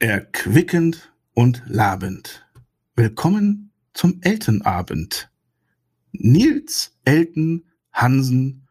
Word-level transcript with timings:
Erquickend 0.00 1.12
und 1.34 1.62
labend. 1.66 2.44
Willkommen 2.96 3.70
zum 3.92 4.20
Eltenabend. 4.22 5.30
Nils, 6.10 6.98
Elten, 7.04 7.70
Hansen 7.92 8.66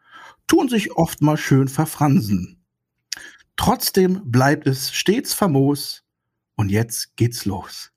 tun 0.48 0.68
sich 0.68 0.92
oft 0.98 1.22
mal 1.22 1.38
schön 1.38 1.70
verfransen. 1.70 2.62
Trotzdem 3.56 4.22
bleibt 4.26 4.68
es 4.68 4.92
stets 4.92 5.34
famos. 5.34 6.04
Und 6.56 6.70
jetzt 6.70 7.16
geht's 7.16 7.46
los. 7.46 7.92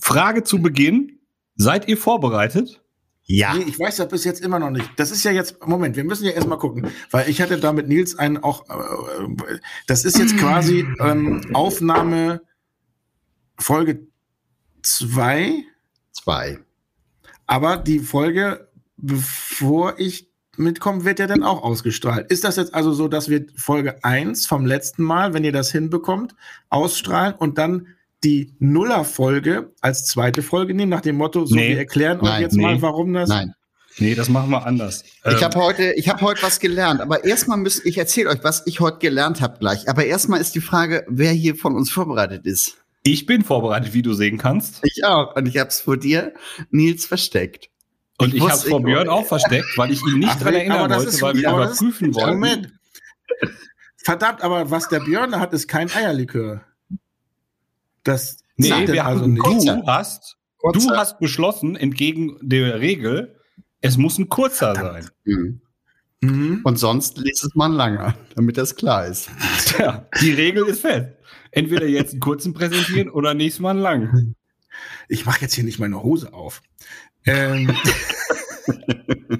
Frage 0.00 0.42
zu 0.42 0.62
Beginn. 0.62 1.20
Seid 1.56 1.88
ihr 1.88 1.98
vorbereitet? 1.98 2.82
Ja. 3.24 3.54
Nee, 3.54 3.64
ich 3.64 3.78
weiß 3.78 3.96
das 3.96 4.08
bis 4.08 4.24
jetzt 4.24 4.40
immer 4.40 4.58
noch 4.58 4.70
nicht. 4.70 4.90
Das 4.96 5.10
ist 5.10 5.22
ja 5.24 5.30
jetzt, 5.30 5.64
Moment, 5.66 5.94
wir 5.94 6.04
müssen 6.04 6.24
ja 6.24 6.32
erstmal 6.32 6.58
gucken, 6.58 6.90
weil 7.10 7.28
ich 7.28 7.42
hatte 7.42 7.60
da 7.60 7.74
mit 7.74 7.86
Nils 7.86 8.18
einen 8.18 8.38
auch, 8.38 8.68
äh, 8.70 9.58
das 9.86 10.06
ist 10.06 10.18
jetzt 10.18 10.38
quasi 10.38 10.86
ähm, 11.00 11.42
Aufnahme 11.52 12.40
Folge 13.62 14.06
2. 14.82 15.64
Zwei. 16.12 16.58
Aber 17.46 17.76
die 17.76 17.98
Folge, 18.00 18.68
bevor 18.96 19.98
ich 19.98 20.28
mitkomme, 20.56 21.04
wird 21.04 21.18
ja 21.18 21.26
dann 21.26 21.42
auch 21.42 21.62
ausgestrahlt. 21.62 22.30
Ist 22.30 22.44
das 22.44 22.56
jetzt 22.56 22.74
also 22.74 22.92
so, 22.92 23.08
dass 23.08 23.28
wir 23.28 23.46
Folge 23.56 24.04
1 24.04 24.46
vom 24.46 24.66
letzten 24.66 25.02
Mal, 25.02 25.32
wenn 25.32 25.44
ihr 25.44 25.52
das 25.52 25.70
hinbekommt, 25.72 26.34
ausstrahlen 26.68 27.34
und 27.34 27.58
dann 27.58 27.86
die 28.24 28.52
Nuller-Folge 28.60 29.72
als 29.80 30.06
zweite 30.06 30.42
Folge 30.42 30.74
nehmen, 30.74 30.90
nach 30.90 31.00
dem 31.00 31.16
Motto, 31.16 31.44
so 31.46 31.54
Nee. 31.54 31.70
wir 31.70 31.78
erklären 31.78 32.18
euch 32.20 32.24
Nein, 32.28 32.42
jetzt 32.42 32.54
nee. 32.54 32.62
mal, 32.62 32.82
warum 32.82 33.12
das. 33.14 33.28
Nein. 33.28 33.54
Nee, 33.98 34.14
das 34.14 34.28
machen 34.28 34.50
wir 34.50 34.64
anders. 34.64 35.04
Ich 35.24 35.32
Ähm, 35.32 35.40
habe 35.40 35.58
heute, 35.60 35.92
ich 35.94 36.08
habe 36.08 36.20
heute 36.22 36.42
was 36.42 36.60
gelernt, 36.60 37.00
aber 37.00 37.24
erstmal 37.24 37.58
müsst 37.58 37.84
ich 37.84 37.98
erzähle 37.98 38.30
euch, 38.30 38.42
was 38.42 38.62
ich 38.66 38.80
heute 38.80 38.98
gelernt 38.98 39.40
habe 39.40 39.58
gleich. 39.58 39.88
Aber 39.88 40.04
erstmal 40.04 40.40
ist 40.40 40.54
die 40.54 40.60
Frage, 40.60 41.04
wer 41.08 41.32
hier 41.32 41.56
von 41.56 41.74
uns 41.76 41.90
vorbereitet 41.90 42.46
ist. 42.46 42.81
Ich 43.02 43.26
bin 43.26 43.42
vorbereitet, 43.42 43.94
wie 43.94 44.02
du 44.02 44.12
sehen 44.14 44.38
kannst. 44.38 44.80
Ich 44.84 45.04
auch. 45.04 45.34
Und 45.36 45.46
ich 45.46 45.58
habe 45.58 45.68
es 45.68 45.80
vor 45.80 45.96
dir, 45.96 46.32
Nils, 46.70 47.06
versteckt. 47.06 47.68
Und 48.18 48.28
Ich 48.28 48.34
ich, 48.36 48.40
habe 48.42 48.52
wusste- 48.52 48.70
vor 48.70 48.78
ich- 48.80 48.84
Björn 48.84 49.08
auch 49.08 49.26
versteckt, 49.26 49.66
weil 49.76 49.90
ich 49.90 50.00
ihn 50.06 50.18
nicht 50.20 50.44
nee, 50.44 50.54
erinnern 50.56 50.90
wollte, 50.90 51.04
ist- 51.08 51.22
weil 51.22 51.34
wir 51.34 51.48
überprüfen 51.48 52.14
wollten. 52.14 52.30
Moment. 52.30 52.72
Verdammt, 53.96 54.42
aber 54.42 54.70
was 54.70 54.88
der 54.88 55.00
Björn 55.00 55.38
hat, 55.38 55.52
ist 55.52 55.68
kein 55.68 55.90
Eierlikör. 55.90 56.62
Das 58.04 58.38
Nee, 58.56 58.86
wir 58.88 59.06
also 59.06 59.22
haben, 59.22 59.32
nicht. 59.34 59.44
du 59.68 59.86
hast, 59.86 60.36
du 60.72 60.90
hast 60.90 61.18
beschlossen, 61.20 61.76
entgegen 61.76 62.36
der 62.42 62.80
Regel, 62.80 63.36
es 63.80 63.96
muss 63.96 64.18
ein 64.18 64.28
kurzer 64.28 64.74
sein. 64.74 65.08
Mhm. 65.24 65.60
Mhm. 66.20 66.60
Und 66.64 66.76
sonst 66.78 67.18
liest 67.18 67.44
es 67.44 67.54
mal 67.54 67.66
ein 67.66 67.72
langer, 67.72 68.14
damit 68.36 68.56
das 68.56 68.76
klar 68.76 69.06
ist. 69.06 69.28
Tja, 69.66 70.06
die 70.20 70.32
Regel 70.32 70.66
ist 70.66 70.80
fest. 70.80 71.08
Entweder 71.52 71.86
jetzt 71.86 72.12
einen 72.12 72.20
kurzen 72.20 72.52
präsentieren 72.54 73.08
oder 73.10 73.34
nächstes 73.34 73.60
Mal 73.60 73.70
einen 73.70 73.80
langen. 73.80 74.34
Ich 75.08 75.24
mache 75.26 75.42
jetzt 75.42 75.54
hier 75.54 75.64
nicht 75.64 75.78
meine 75.78 76.02
Hose 76.02 76.32
auf. 76.32 76.62
Ähm, 77.24 77.70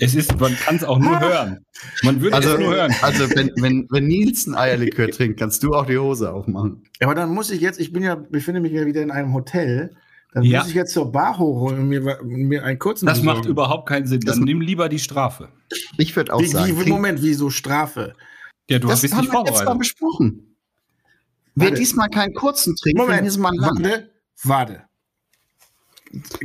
Es 0.00 0.14
ist, 0.16 0.38
man 0.40 0.54
kann 0.56 0.76
es 0.76 0.84
auch 0.84 0.98
nur 0.98 1.20
hören. 1.20 1.64
Man 2.02 2.20
würde 2.20 2.34
Also, 2.36 2.54
es 2.54 2.58
nur 2.58 2.74
hören. 2.74 2.92
also 3.02 3.30
wenn, 3.30 3.50
wenn, 3.60 3.86
wenn 3.90 4.06
Nils 4.08 4.46
ein 4.46 4.54
Eierlikör 4.56 5.08
trinkt, 5.10 5.38
kannst 5.38 5.62
du 5.62 5.72
auch 5.74 5.86
die 5.86 5.96
Hose 5.98 6.32
aufmachen. 6.32 6.82
aber 7.00 7.14
dann 7.14 7.32
muss 7.32 7.50
ich 7.50 7.60
jetzt, 7.60 7.78
ich 7.78 7.92
bin 7.92 8.02
ja, 8.02 8.16
befinde 8.16 8.60
mich 8.60 8.72
ja 8.72 8.84
wieder 8.84 9.00
in 9.02 9.10
einem 9.12 9.32
Hotel, 9.32 9.94
dann 10.32 10.42
Ja. 10.42 10.60
muss 10.60 10.68
ich 10.70 10.74
jetzt 10.74 10.92
zur 10.92 11.12
Bar 11.12 11.38
hochholen 11.38 11.78
und 11.80 11.88
mir, 11.88 12.18
mir 12.24 12.64
einen 12.64 12.78
kurzen 12.80 13.06
Das 13.06 13.22
macht 13.22 13.36
besorgen. 13.42 13.50
überhaupt 13.50 13.88
keinen 13.88 14.06
Sinn. 14.06 14.20
Dann 14.20 14.38
Das- 14.38 14.44
nimm 14.44 14.60
lieber 14.60 14.88
die 14.88 14.98
Strafe. 14.98 15.50
Ich 15.98 16.16
würde 16.16 16.32
auch 16.34 16.40
Wie, 16.40 16.46
sagen. 16.46 16.84
wie, 16.84 16.90
Moment, 16.90 17.22
wieso 17.22 17.50
Strafe? 17.50 18.14
Ja, 18.68 18.78
du 18.80 18.88
das 18.88 19.02
bist 19.02 19.14
haben 19.14 19.20
nicht 19.22 19.32
wir 19.32 19.40
jetzt 19.40 19.50
mal 19.50 19.56
vorbereitet. 19.58 19.78
besprochen. 19.78 20.51
Wer 21.54 21.68
Warte. 21.68 21.80
diesmal 21.80 22.08
keinen 22.08 22.34
kurzen 22.34 22.74
trinkt, 22.76 22.98
Moment, 22.98 23.24
diesmal 23.26 23.52
einen 23.52 23.60
langen. 23.60 23.82
warte, 23.84 24.08
warte. 24.44 24.82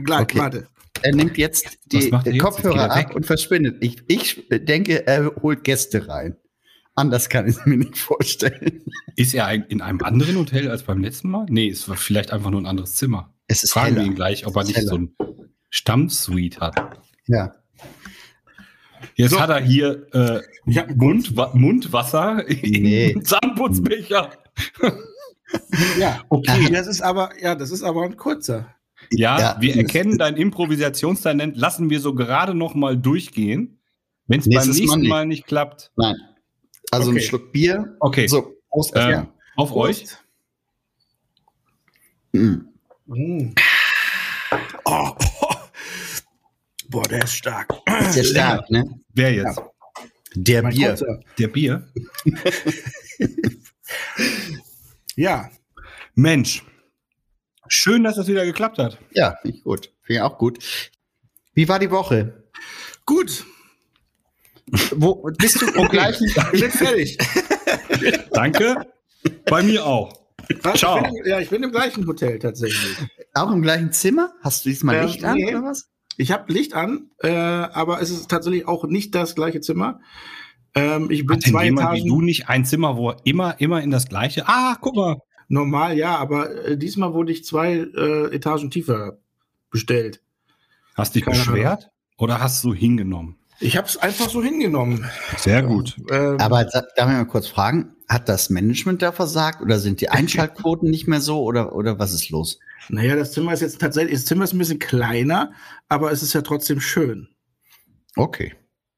Gleich, 0.04 0.22
Okay. 0.22 0.40
warte. 0.40 0.68
Er 1.04 1.14
nimmt 1.16 1.38
jetzt 1.38 1.78
die 1.92 1.98
er 2.10 2.18
jetzt? 2.18 2.26
Jetzt 2.26 2.40
Kopfhörer 2.40 2.76
er 2.86 2.92
ab 2.92 3.10
weg. 3.10 3.16
und 3.16 3.26
verschwindet. 3.26 3.78
Ich, 3.84 4.04
ich 4.08 4.44
denke, 4.50 5.06
er 5.06 5.36
holt 5.42 5.64
Gäste 5.64 6.08
rein. 6.08 6.36
Anders 6.96 7.30
kann 7.30 7.48
ich 7.48 7.56
es 7.58 7.66
mir 7.68 7.78
nicht 7.78 7.98
vorstellen. 7.98 8.84
Ist 9.16 9.36
er 9.36 9.46
ein, 9.46 9.64
in 9.66 9.82
einem 9.82 10.02
anderen 10.02 10.36
Hotel 10.38 10.70
als 10.72 10.84
beim 10.84 11.00
letzten 11.02 11.30
Mal? 11.30 11.46
Nee, 11.50 11.70
es 11.70 11.88
war 11.88 11.96
vielleicht 11.98 12.32
einfach 12.32 12.50
nur 12.50 12.60
ein 12.62 12.66
anderes 12.66 12.96
Zimmer. 12.96 13.34
Es 13.48 13.62
ist 13.64 13.74
Fragen 13.74 13.94
wir 13.96 14.02
heller. 14.02 14.12
ihn 14.12 14.16
gleich, 14.16 14.48
ob 14.48 14.56
er 14.56 14.64
nicht 14.64 14.76
so 14.82 14.96
heller. 14.98 15.00
ein 15.04 15.16
Stammsuite 15.70 16.60
hat. 16.60 17.00
Ja. 17.28 17.54
Jetzt 19.16 19.32
So. 19.32 19.40
hat 19.40 19.50
er 19.52 19.60
hier 19.60 20.08
äh, 20.14 20.42
Mundwa 20.96 21.52
Mundwasser 21.54 22.44
Nee. 22.64 23.12
im 23.12 23.24
Zahnputzbecher. 23.24 24.32
Ja, 25.98 26.24
Okay. 26.30 26.70
das 26.72 26.88
ist 26.88 27.02
aber, 27.02 27.30
ja, 27.42 27.56
das 27.56 27.72
ist 27.72 27.82
aber 27.84 28.04
ein 28.04 28.18
kurzer. 28.18 28.74
Ja, 29.12 29.40
Ja, 29.40 29.58
wir 29.62 29.78
erkennen 29.78 30.18
dein 30.18 30.36
Improvisationstalent, 30.36 31.56
lassen 31.56 31.90
wir 31.90 32.00
so 32.02 32.14
gerade 32.14 32.54
noch 32.54 32.76
mal 32.76 32.98
durchgehen. 32.98 33.80
Wenn 34.28 34.42
es 34.42 34.46
beim 34.46 34.56
Nächstes 34.56 34.76
Mal 34.76 34.82
nächsten 34.82 35.00
nicht. 35.02 35.10
Mal 35.10 35.26
nicht 35.26 35.48
klappt, 35.48 35.92
Nein. 35.96 36.16
Also 36.92 37.12
Okay. 37.12 37.20
ein 37.20 37.24
Schluck 37.24 37.52
Bier. 37.54 37.96
okay, 38.02 38.28
So, 38.28 38.54
Prost 38.70 38.94
äh, 38.96 39.00
erstmal. 39.00 39.28
auf 39.56 39.72
euch. 39.74 40.06
Mm. 42.34 42.56
Mm. 43.06 43.54
Oh. 44.86 45.12
Boah, 46.90 47.04
der 47.04 47.24
ist 47.24 47.36
stark. 47.36 47.74
Sehr 48.10 48.24
stark, 48.26 48.70
ne? 48.70 48.84
Wer 49.14 49.34
jetzt? 49.34 49.62
Der 50.36 50.62
Mein 50.64 50.74
Bier. 50.74 50.88
kurzer. 50.90 51.20
Der 51.38 51.48
Bier? 51.48 51.88
Ja, 55.16 55.50
Mensch, 56.16 56.64
schön, 57.68 58.04
dass 58.04 58.16
das 58.16 58.28
wieder 58.28 58.46
geklappt 58.46 58.78
hat. 58.78 58.98
Ja, 59.12 59.36
finde 59.42 59.58
ich 59.58 59.64
gut. 59.64 59.92
Finde 60.04 60.20
ich 60.20 60.22
auch 60.22 60.38
gut. 60.38 60.64
Wie 61.54 61.68
war 61.68 61.80
die 61.80 61.92
Woche? 61.92 62.44
gut. 63.06 63.46
Wo 64.96 65.16
bist 65.38 65.62
du 65.62 65.66
im 65.76 65.88
gleichen? 65.88 66.28
Ich 66.52 66.62
bin 66.62 66.72
fertig. 66.72 67.18
Danke. 68.34 68.86
Bei 69.46 69.64
mir 69.64 69.86
auch. 69.86 70.28
Ciao. 70.76 70.98
Ich 70.98 71.04
bin, 71.04 71.16
im- 71.16 71.26
ja, 71.26 71.40
ich 71.40 71.50
bin 71.50 71.64
im 71.64 71.72
gleichen 71.72 72.06
Hotel 72.06 72.38
tatsächlich. 72.40 72.98
Auch 73.34 73.52
im 73.52 73.62
gleichen 73.62 73.92
Zimmer? 73.94 74.34
Hast 74.42 74.66
du 74.66 74.70
diesmal 74.70 74.96
Ähm, 74.98 75.06
Licht 75.08 75.24
an 75.24 75.36
nee. 75.38 75.48
oder 75.56 75.64
was? 75.64 75.90
Ich 76.18 76.32
habe 76.32 76.52
Licht 76.52 76.74
an, 76.74 77.12
äh, 77.20 77.30
aber 77.30 78.02
es 78.02 78.10
ist 78.10 78.28
tatsächlich 78.30 78.68
auch 78.68 78.86
nicht 78.86 79.14
das 79.16 79.36
gleiche 79.36 79.62
Zimmer. 79.62 80.02
Ähm, 80.78 81.12
ich 81.12 81.26
bin 81.26 81.38
Hat 81.38 81.44
zwei 81.44 81.66
jemand 81.66 81.94
wie 81.94 81.98
Etagen 82.00 82.10
du 82.10 82.22
nicht 82.22 82.50
ein 82.50 82.66
Zimmer, 82.66 82.98
wo 82.98 83.10
er 83.12 83.18
immer, 83.24 83.60
immer 83.60 83.82
in 83.82 83.92
das 83.92 84.08
gleiche? 84.08 84.48
Ah, 84.48 84.78
guck 84.80 84.96
mal. 84.96 85.18
normal, 85.48 85.98
ja, 85.98 86.18
aber 86.18 86.66
äh, 86.66 86.78
diesmal 86.78 87.14
wurde 87.14 87.32
ich 87.32 87.46
zwei 87.46 87.76
äh, 87.76 88.36
Etagen 88.36 88.72
tiefer 88.72 89.18
bestellt. 89.70 90.22
Hast 90.96 91.16
dich 91.16 91.24
Keine 91.24 91.38
beschwert 91.38 91.92
oder 92.18 92.40
hast 92.40 92.64
du 92.64 92.74
hingenommen? 92.74 93.38
Ich 93.60 93.76
habe 93.76 93.88
es 93.88 93.98
einfach 93.98 94.30
so 94.30 94.44
hingenommen. 94.44 95.06
Sehr 95.38 95.64
gut. 95.64 95.98
Ähm, 96.12 96.40
Aber 96.40 96.64
darf 96.64 96.86
ich 96.96 97.04
mal 97.06 97.26
kurz 97.26 97.48
fragen, 97.48 97.96
hat 98.08 98.30
das 98.30 98.50
Management 98.50 99.02
da 99.02 99.12
versagt 99.12 99.62
oder 99.62 99.80
sind 99.80 100.00
die 100.02 100.10
Einschaltquoten 100.10 100.90
nicht 100.90 101.08
mehr 101.08 101.22
so 101.22 101.42
oder, 101.42 101.76
oder 101.76 101.98
was 101.98 102.14
ist 102.14 102.30
los? 102.30 102.60
naja, 102.90 103.16
das 103.16 103.32
Zimmer 103.32 103.54
ist 103.54 103.62
jetzt 103.62 103.82
tatsächlich, 103.82 104.14
das 104.14 104.26
Zimmer 104.26 104.44
ist 104.44 104.54
ein 104.54 104.60
bisschen 104.60 104.80
kleiner, 104.80 105.52
aber 105.90 106.12
es 106.12 106.24
ist 106.24 106.34
ja 106.34 106.42
trotzdem 106.42 106.80
schön. 106.80 107.30
Okay, 108.16 108.54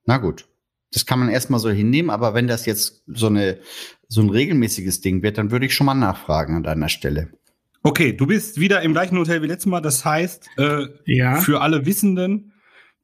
na 0.05 0.17
gut. 0.17 0.47
Das 0.91 1.05
kann 1.05 1.19
man 1.19 1.29
erstmal 1.29 1.59
so 1.59 1.69
hinnehmen, 1.69 2.09
aber 2.09 2.33
wenn 2.33 2.47
das 2.47 2.65
jetzt 2.65 3.03
so, 3.07 3.27
eine, 3.27 3.59
so 4.07 4.21
ein 4.21 4.29
regelmäßiges 4.29 5.01
Ding 5.01 5.21
wird, 5.21 5.37
dann 5.37 5.51
würde 5.51 5.67
ich 5.67 5.75
schon 5.75 5.85
mal 5.85 5.93
nachfragen 5.93 6.55
an 6.55 6.63
deiner 6.63 6.89
Stelle. 6.89 7.31
Okay, 7.83 8.11
du 8.13 8.25
bist 8.25 8.59
wieder 8.59 8.81
im 8.81 8.93
gleichen 8.93 9.17
Hotel 9.17 9.41
wie 9.41 9.47
letztes 9.47 9.67
Mal. 9.67 9.81
Das 9.81 10.03
heißt, 10.03 10.49
äh, 10.57 10.85
Ja. 11.05 11.35
für 11.41 11.61
alle 11.61 11.85
Wissenden, 11.85 12.53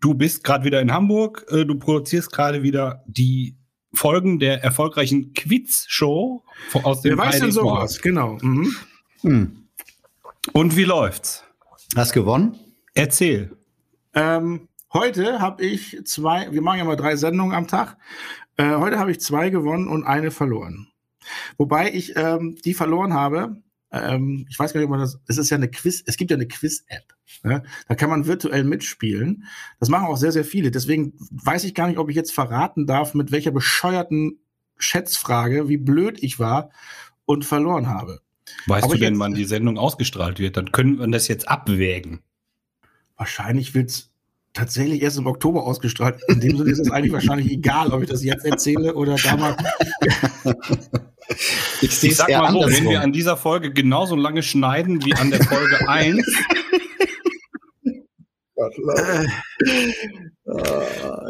du 0.01 0.13
bist 0.15 0.43
gerade 0.43 0.65
wieder 0.65 0.81
in 0.81 0.91
Hamburg. 0.91 1.45
Äh, 1.49 1.65
du 1.65 1.77
produzierst 1.77 2.31
gerade 2.31 2.63
wieder 2.63 3.03
die 3.07 3.55
Folgen 3.93 4.39
der 4.39 4.63
erfolgreichen 4.63 5.33
Quiz-Show 5.33 6.43
aus 6.83 7.01
dem 7.01 7.11
Wer 7.11 7.17
weiß 7.25 7.39
denn 7.39 7.51
sowas? 7.51 8.01
Genau. 8.01 8.37
Mhm. 8.41 8.75
Hm. 9.21 9.67
Und 10.53 10.75
wie 10.75 10.83
läuft's? 10.83 11.43
Hast 11.95 12.13
gewonnen? 12.13 12.57
Erzähl. 12.93 13.55
Ähm, 14.13 14.67
heute 14.93 15.39
habe 15.39 15.63
ich 15.63 15.97
zwei, 16.05 16.51
wir 16.51 16.61
machen 16.61 16.79
ja 16.79 16.85
mal 16.85 16.95
drei 16.95 17.15
Sendungen 17.15 17.55
am 17.55 17.67
Tag. 17.67 17.97
Äh, 18.57 18.75
heute 18.75 18.99
habe 18.99 19.11
ich 19.11 19.19
zwei 19.19 19.49
gewonnen 19.49 19.87
und 19.87 20.03
eine 20.05 20.31
verloren. 20.31 20.87
Wobei 21.57 21.91
ich 21.93 22.15
ähm, 22.15 22.55
die 22.63 22.73
verloren 22.73 23.13
habe. 23.13 23.57
Ähm, 23.91 24.45
ich 24.49 24.57
weiß 24.57 24.73
gar 24.73 24.79
nicht, 24.79 24.85
ob 24.85 24.91
man 24.91 24.99
das. 24.99 25.19
Es 25.27 25.37
ist 25.37 25.49
ja 25.49 25.57
eine 25.57 25.69
Quiz. 25.69 26.03
Es 26.05 26.17
gibt 26.17 26.31
ja 26.31 26.37
eine 26.37 26.47
Quiz-App. 26.47 27.13
Ja? 27.43 27.63
Da 27.87 27.95
kann 27.95 28.09
man 28.09 28.27
virtuell 28.27 28.63
mitspielen. 28.63 29.45
Das 29.79 29.89
machen 29.89 30.07
auch 30.07 30.17
sehr, 30.17 30.31
sehr 30.31 30.45
viele. 30.45 30.71
Deswegen 30.71 31.13
weiß 31.31 31.63
ich 31.63 31.73
gar 31.73 31.87
nicht, 31.87 31.97
ob 31.97 32.09
ich 32.09 32.15
jetzt 32.15 32.33
verraten 32.33 32.85
darf, 32.87 33.13
mit 33.13 33.31
welcher 33.31 33.51
bescheuerten 33.51 34.39
Schätzfrage, 34.77 35.69
wie 35.69 35.77
blöd 35.77 36.21
ich 36.21 36.39
war 36.39 36.69
und 37.25 37.45
verloren 37.45 37.87
habe. 37.87 38.21
Weißt 38.67 38.83
Aber 38.83 38.93
du 38.93 38.99
denn, 38.99 39.13
jetzt- 39.13 39.19
wann 39.19 39.33
die 39.33 39.45
Sendung 39.45 39.77
ausgestrahlt 39.77 40.39
wird? 40.39 40.57
Dann 40.57 40.71
können 40.71 40.99
wir 40.99 41.07
das 41.07 41.27
jetzt 41.27 41.47
abwägen. 41.47 42.19
Wahrscheinlich 43.17 43.73
wird's 43.73 44.11
tatsächlich 44.55 45.03
erst 45.03 45.19
im 45.19 45.27
Oktober 45.27 45.63
ausgestrahlt. 45.63 46.19
In 46.27 46.39
dem 46.39 46.57
Sinne 46.57 46.71
ist 46.71 46.79
es 46.79 46.89
eigentlich 46.89 47.13
wahrscheinlich 47.13 47.51
egal, 47.51 47.93
ob 47.93 48.01
ich 48.01 48.09
das 48.09 48.23
jetzt 48.23 48.45
erzähle 48.45 48.95
oder 48.95 49.15
damals. 49.15 49.57
Ich, 51.81 52.03
ich 52.03 52.15
sag 52.15 52.29
mal 52.29 52.51
so, 52.51 52.59
wenn 52.59 52.87
wir 52.87 53.01
an 53.01 53.11
dieser 53.11 53.35
Folge 53.35 53.73
genauso 53.73 54.15
lange 54.15 54.43
schneiden 54.43 55.03
wie 55.03 55.15
an 55.15 55.31
der 55.31 55.43
Folge 55.43 55.89
1, 55.89 56.23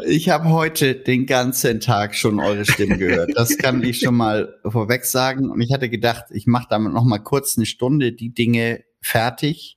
ich 0.06 0.28
habe 0.28 0.50
heute 0.50 0.94
den 0.94 1.24
ganzen 1.26 1.80
Tag 1.80 2.14
schon 2.14 2.40
eure 2.40 2.64
Stimmen 2.64 2.98
gehört. 2.98 3.30
Das 3.34 3.56
kann 3.58 3.82
ich 3.82 4.00
schon 4.00 4.16
mal 4.16 4.54
vorweg 4.64 5.06
sagen. 5.06 5.50
Und 5.50 5.60
ich 5.60 5.72
hatte 5.72 5.88
gedacht, 5.88 6.26
ich 6.30 6.46
mache 6.46 6.66
damit 6.70 6.92
noch 6.92 7.04
mal 7.04 7.18
kurz 7.18 7.56
eine 7.56 7.66
Stunde 7.66 8.12
die 8.12 8.34
Dinge 8.34 8.84
fertig, 9.00 9.75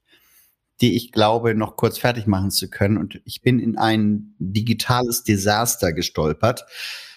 die 0.81 0.96
ich 0.96 1.12
glaube, 1.12 1.56
noch 1.56 1.76
kurz 1.76 1.98
fertig 1.98 2.28
machen 2.28 2.52
zu 2.52 2.70
können. 2.70 2.98
Und 2.98 3.22
ich 3.26 3.42
bin 3.42 3.60
in 3.60 3.78
ein 3.78 4.36
digitales 4.40 5.24
Desaster 5.24 5.94
gestolpert, 5.94 6.66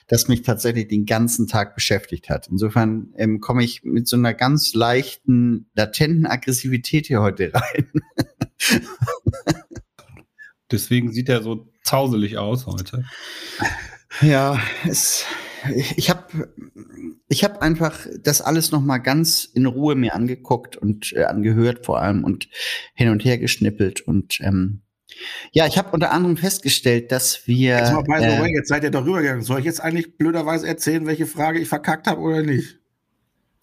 das 0.09 0.29
mich 0.29 0.43
tatsächlich 0.43 0.88
den 0.88 1.06
ganzen 1.06 1.47
Tag 1.47 1.75
beschäftigt 1.75 2.29
hat. 2.29 2.49
Insofern 2.49 3.12
ähm, 3.17 3.41
komme 3.41 3.64
ich 3.64 3.85
mit 3.85 4.09
so 4.09 4.17
einer 4.17 4.35
ganz 4.35 4.75
leichten, 4.75 5.70
latenten 5.75 6.26
Aggressivität 6.26 7.06
hier 7.06 7.23
heute 7.23 7.53
rein. 7.55 7.93
Deswegen 10.70 11.12
sieht 11.12 11.29
er 11.29 11.43
so 11.43 11.69
zauselig 11.82 12.38
aus 12.38 12.67
heute. 12.67 13.05
Ja, 14.20 14.59
es, 14.87 15.25
ich 15.97 16.11
habe 16.11 16.55
ich 17.29 17.44
hab 17.44 17.62
einfach 17.62 18.06
das 18.23 18.41
alles 18.41 18.73
noch 18.73 18.81
mal 18.81 18.99
ganz 18.99 19.44
in 19.44 19.67
Ruhe 19.67 19.94
mir 19.94 20.14
angeguckt 20.14 20.76
und 20.76 21.12
äh, 21.12 21.25
angehört 21.25 21.85
vor 21.87 22.00
allem 22.00 22.25
und 22.25 22.49
hin 22.94 23.09
und 23.09 23.25
her 23.25 23.38
geschnippelt 23.38 24.00
und 24.03 24.41
ähm, 24.41 24.82
ja, 25.53 25.67
ich 25.67 25.79
habe 25.79 25.91
unter 25.91 26.11
anderem 26.11 26.37
festgestellt, 26.37 27.12
dass 27.12 27.47
wir. 27.47 27.76
Jetzt, 27.76 27.93
mal 27.93 28.03
by 28.03 28.19
the 28.19 28.41
way, 28.41 28.55
jetzt 28.55 28.69
seid 28.69 28.82
ihr 28.82 28.91
darüber 28.91 29.20
gegangen. 29.20 29.43
Soll 29.43 29.59
ich 29.61 29.67
jetzt 29.67 29.81
eigentlich 29.81 30.17
blöderweise 30.17 30.67
erzählen, 30.67 31.06
welche 31.06 31.26
Frage 31.26 31.59
ich 31.59 31.69
verkackt 31.69 32.06
habe 32.06 32.20
oder 32.20 32.43
nicht? 32.43 32.79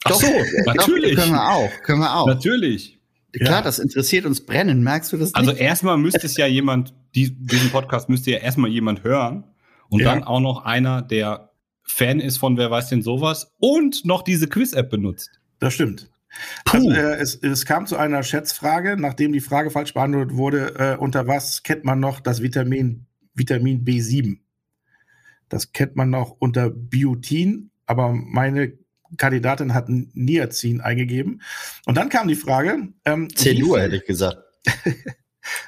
Ach 0.04 0.14
so, 0.14 0.28
natürlich. 0.66 1.16
Doch, 1.16 1.24
können 1.24 1.34
wir 1.34 1.50
auch. 1.50 1.72
Können 1.84 2.00
wir 2.00 2.16
auch. 2.16 2.28
Natürlich. 2.28 3.00
Klar, 3.34 3.52
ja. 3.52 3.62
das 3.62 3.80
interessiert 3.80 4.26
uns 4.26 4.46
brennen. 4.46 4.84
Merkst 4.84 5.12
du 5.14 5.18
das? 5.18 5.34
Also 5.36 5.52
nicht? 5.52 5.60
Also 5.60 5.70
erstmal 5.70 5.98
müsste 5.98 6.26
es 6.26 6.38
ja 6.38 6.48
jemand, 6.48 6.94
die, 7.16 7.32
diesen 7.32 7.70
Podcast 7.70 8.10
müsste 8.10 8.32
ja 8.32 8.40
erstmal 8.40 8.72
jemand 8.72 9.04
hören 9.04 9.44
und 9.90 10.02
ja. 10.02 10.14
dann 10.14 10.24
auch 10.24 10.40
noch 10.40 10.66
einer, 10.66 11.02
der 11.02 11.49
Fan 11.90 12.20
ist 12.20 12.38
von 12.38 12.56
Wer 12.58 12.70
weiß 12.72 12.90
denn 12.90 13.02
sowas 13.02 13.52
und 13.60 14.06
noch 14.06 14.22
diese 14.22 14.48
Quiz-App 14.48 14.90
benutzt. 14.90 15.40
Das 15.60 15.74
stimmt. 15.74 16.10
Also, 16.66 16.92
äh, 16.92 17.16
es, 17.16 17.36
es, 17.36 17.66
kam 17.66 17.88
zu 17.88 17.98
einer 17.98 18.22
Schätzfrage, 18.22 18.96
nachdem 18.98 19.34
die 19.34 19.40
Frage 19.40 19.72
falsch 19.72 19.96
beantwortet 19.96 20.38
wurde, 20.38 20.76
äh, 20.78 20.98
unter 20.98 21.28
was 21.28 21.64
kennt 21.64 21.84
man 21.84 22.00
noch 22.00 22.20
das 22.20 22.42
Vitamin, 22.44 23.08
Vitamin 23.34 23.84
B7? 23.84 24.38
Das 25.50 25.74
kennt 25.74 25.96
man 25.96 26.12
noch 26.12 26.36
unter 26.40 26.70
Biotin, 26.70 27.72
aber 27.88 28.14
meine 28.14 28.78
Kandidatin 29.18 29.74
hat 29.74 29.90
Niacin 29.90 30.82
eingegeben. 30.82 31.42
Und 31.88 31.98
dann 31.98 32.10
kam 32.10 32.28
die 32.28 32.36
Frage. 32.36 32.90
Ähm, 33.06 33.36
Zellur, 33.36 33.82
hätte 33.82 33.96
ich 33.96 34.06
gesagt. 34.06 34.38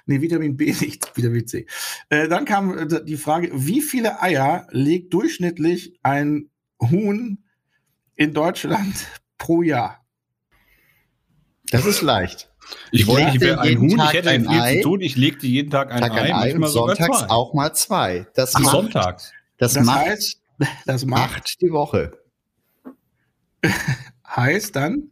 nee, 0.06 0.22
Vitamin 0.22 0.58
B 0.58 0.66
nicht, 0.82 1.16
Vitamin 1.16 1.48
C. 1.48 1.66
Äh, 2.10 2.28
dann 2.28 2.46
kam 2.46 2.78
äh, 2.78 3.04
die 3.04 3.18
Frage, 3.18 3.50
wie 3.54 3.82
viele 3.82 4.22
Eier 4.22 4.68
legt 4.72 5.14
durchschnittlich 5.14 6.00
ein 6.04 6.50
Huhn 6.82 7.44
in 8.16 8.34
Deutschland 8.34 8.96
pro 9.38 9.62
Jahr? 9.62 10.06
Das 11.72 11.86
ist 11.86 12.02
leicht. 12.02 12.50
Ich, 12.92 13.08
wollte, 13.08 13.32
ich 13.36 13.42
wäre 13.42 13.60
ein 13.62 13.80
Huhn, 13.80 13.98
Tag 13.98 14.14
ich 14.14 14.24
hätte 14.24 14.40
viel 14.40 14.50
Ei, 14.50 14.76
zu 14.78 14.82
tun, 14.82 15.02
ich 15.02 15.16
legte 15.18 15.48
jeden 15.48 15.72
Tag 15.72 15.92
ein 15.92 16.02
Tag 16.02 16.14
Ei, 16.14 16.34
ein 16.34 16.34
Ei 16.34 16.56
und 16.56 16.68
sonntags 16.68 17.20
zwei. 17.20 17.30
auch 17.30 17.54
mal 17.54 17.74
zwei. 17.74 18.28
Das 18.36 18.56
Ach, 18.56 18.60
macht, 18.62 18.72
sonntags. 18.72 19.32
Das, 19.58 19.74
das 19.74 19.86
macht, 19.86 20.06
heißt, 20.06 20.42
das 20.86 21.06
macht 21.06 21.62
die 21.62 21.72
Woche. 21.72 22.18
heißt 24.28 24.76
dann? 24.76 25.12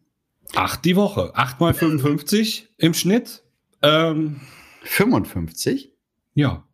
Acht 0.55 0.85
die 0.85 0.95
Woche. 0.95 1.31
Acht 1.35 1.59
mal 1.59 1.73
55 1.73 2.69
im 2.77 2.93
Schnitt. 2.93 3.43
Ähm, 3.81 4.41
55? 4.83 5.93
Ja. 6.33 6.65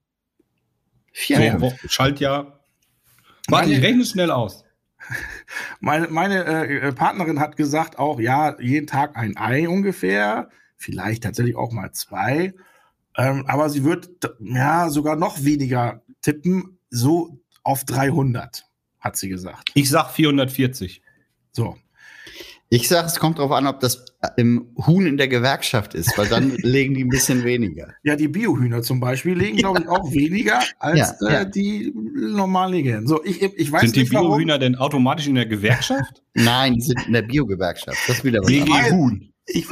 Vier 1.12 1.57
so, 1.60 1.74
Schaltjahr. 1.88 2.66
Warte, 3.48 3.72
ich 3.72 3.81
rechne 3.81 4.06
schnell 4.06 4.31
aus. 4.31 4.63
Meine, 5.80 6.07
meine 6.07 6.46
äh, 6.46 6.92
Partnerin 6.92 7.40
hat 7.40 7.57
gesagt 7.57 8.00
auch, 8.00 8.19
ja, 8.19 8.60
jeden 8.60 8.88
Tag 8.88 9.16
ein 9.16 9.38
Ei 9.38 9.69
ungefähr, 9.69 10.50
vielleicht 10.78 11.24
tatsächlich 11.24 11.56
auch 11.56 11.72
mal 11.72 11.92
zwei. 11.92 12.56
Ähm, 13.16 13.46
aber 13.46 13.69
sie 13.69 13.84
wird 13.84 14.10
ja 14.40 14.90
sogar 14.90 15.16
noch 15.16 15.44
weniger 15.44 16.02
tippen, 16.22 16.80
so 16.90 17.40
auf 17.63 17.86
300, 17.86 18.66
hat 19.00 19.16
sie 19.16 19.30
gesagt. 19.30 19.72
Ich 19.75 19.90
sag 19.90 20.10
440. 20.10 21.02
So. 21.52 21.78
Ich 22.69 22.88
sage, 22.88 23.07
es 23.07 23.19
kommt 23.19 23.38
darauf 23.38 23.51
an, 23.51 23.67
ob 23.67 23.79
das 23.79 24.06
im 24.38 24.73
Huhn 24.88 25.06
in 25.06 25.17
der 25.17 25.27
Gewerkschaft 25.27 25.94
ist, 25.94 26.17
weil 26.17 26.27
dann 26.27 26.50
legen 26.57 26.95
die 26.95 27.03
ein 27.03 27.09
bisschen 27.09 27.44
weniger. 27.44 27.94
Ja, 28.03 28.15
die 28.15 28.27
Biohühner 28.27 28.81
zum 28.81 29.00
Beispiel 29.00 29.38
legen, 29.38 29.57
glaube 29.57 29.81
ich, 29.81 29.88
auch 29.88 30.12
weniger 30.12 30.62
als 30.79 31.00
ja, 31.21 31.29
ja. 31.29 31.41
Äh, 31.41 31.50
die 31.50 31.94
normalen. 32.15 33.07
So, 33.07 33.23
ich, 33.23 33.41
ich 33.41 33.71
weiß 33.71 33.81
sind 33.81 33.95
nicht, 33.95 34.12
die 34.12 34.15
Biohühner 34.15 34.57
denn 34.57 34.75
automatisch 34.75 35.27
in 35.27 35.35
der 35.35 35.45
Gewerkschaft? 35.45 36.23
Nein, 36.33 36.73
die 36.73 36.81
sind 36.81 37.06
in 37.06 37.13
der 37.13 37.21
Biogewerkschaft. 37.21 37.97
Das 38.07 38.23
wieder 38.23 38.39
was. 38.39 38.47
BG 38.47 38.91
Huhn. 38.91 39.31
Ich 39.47 39.68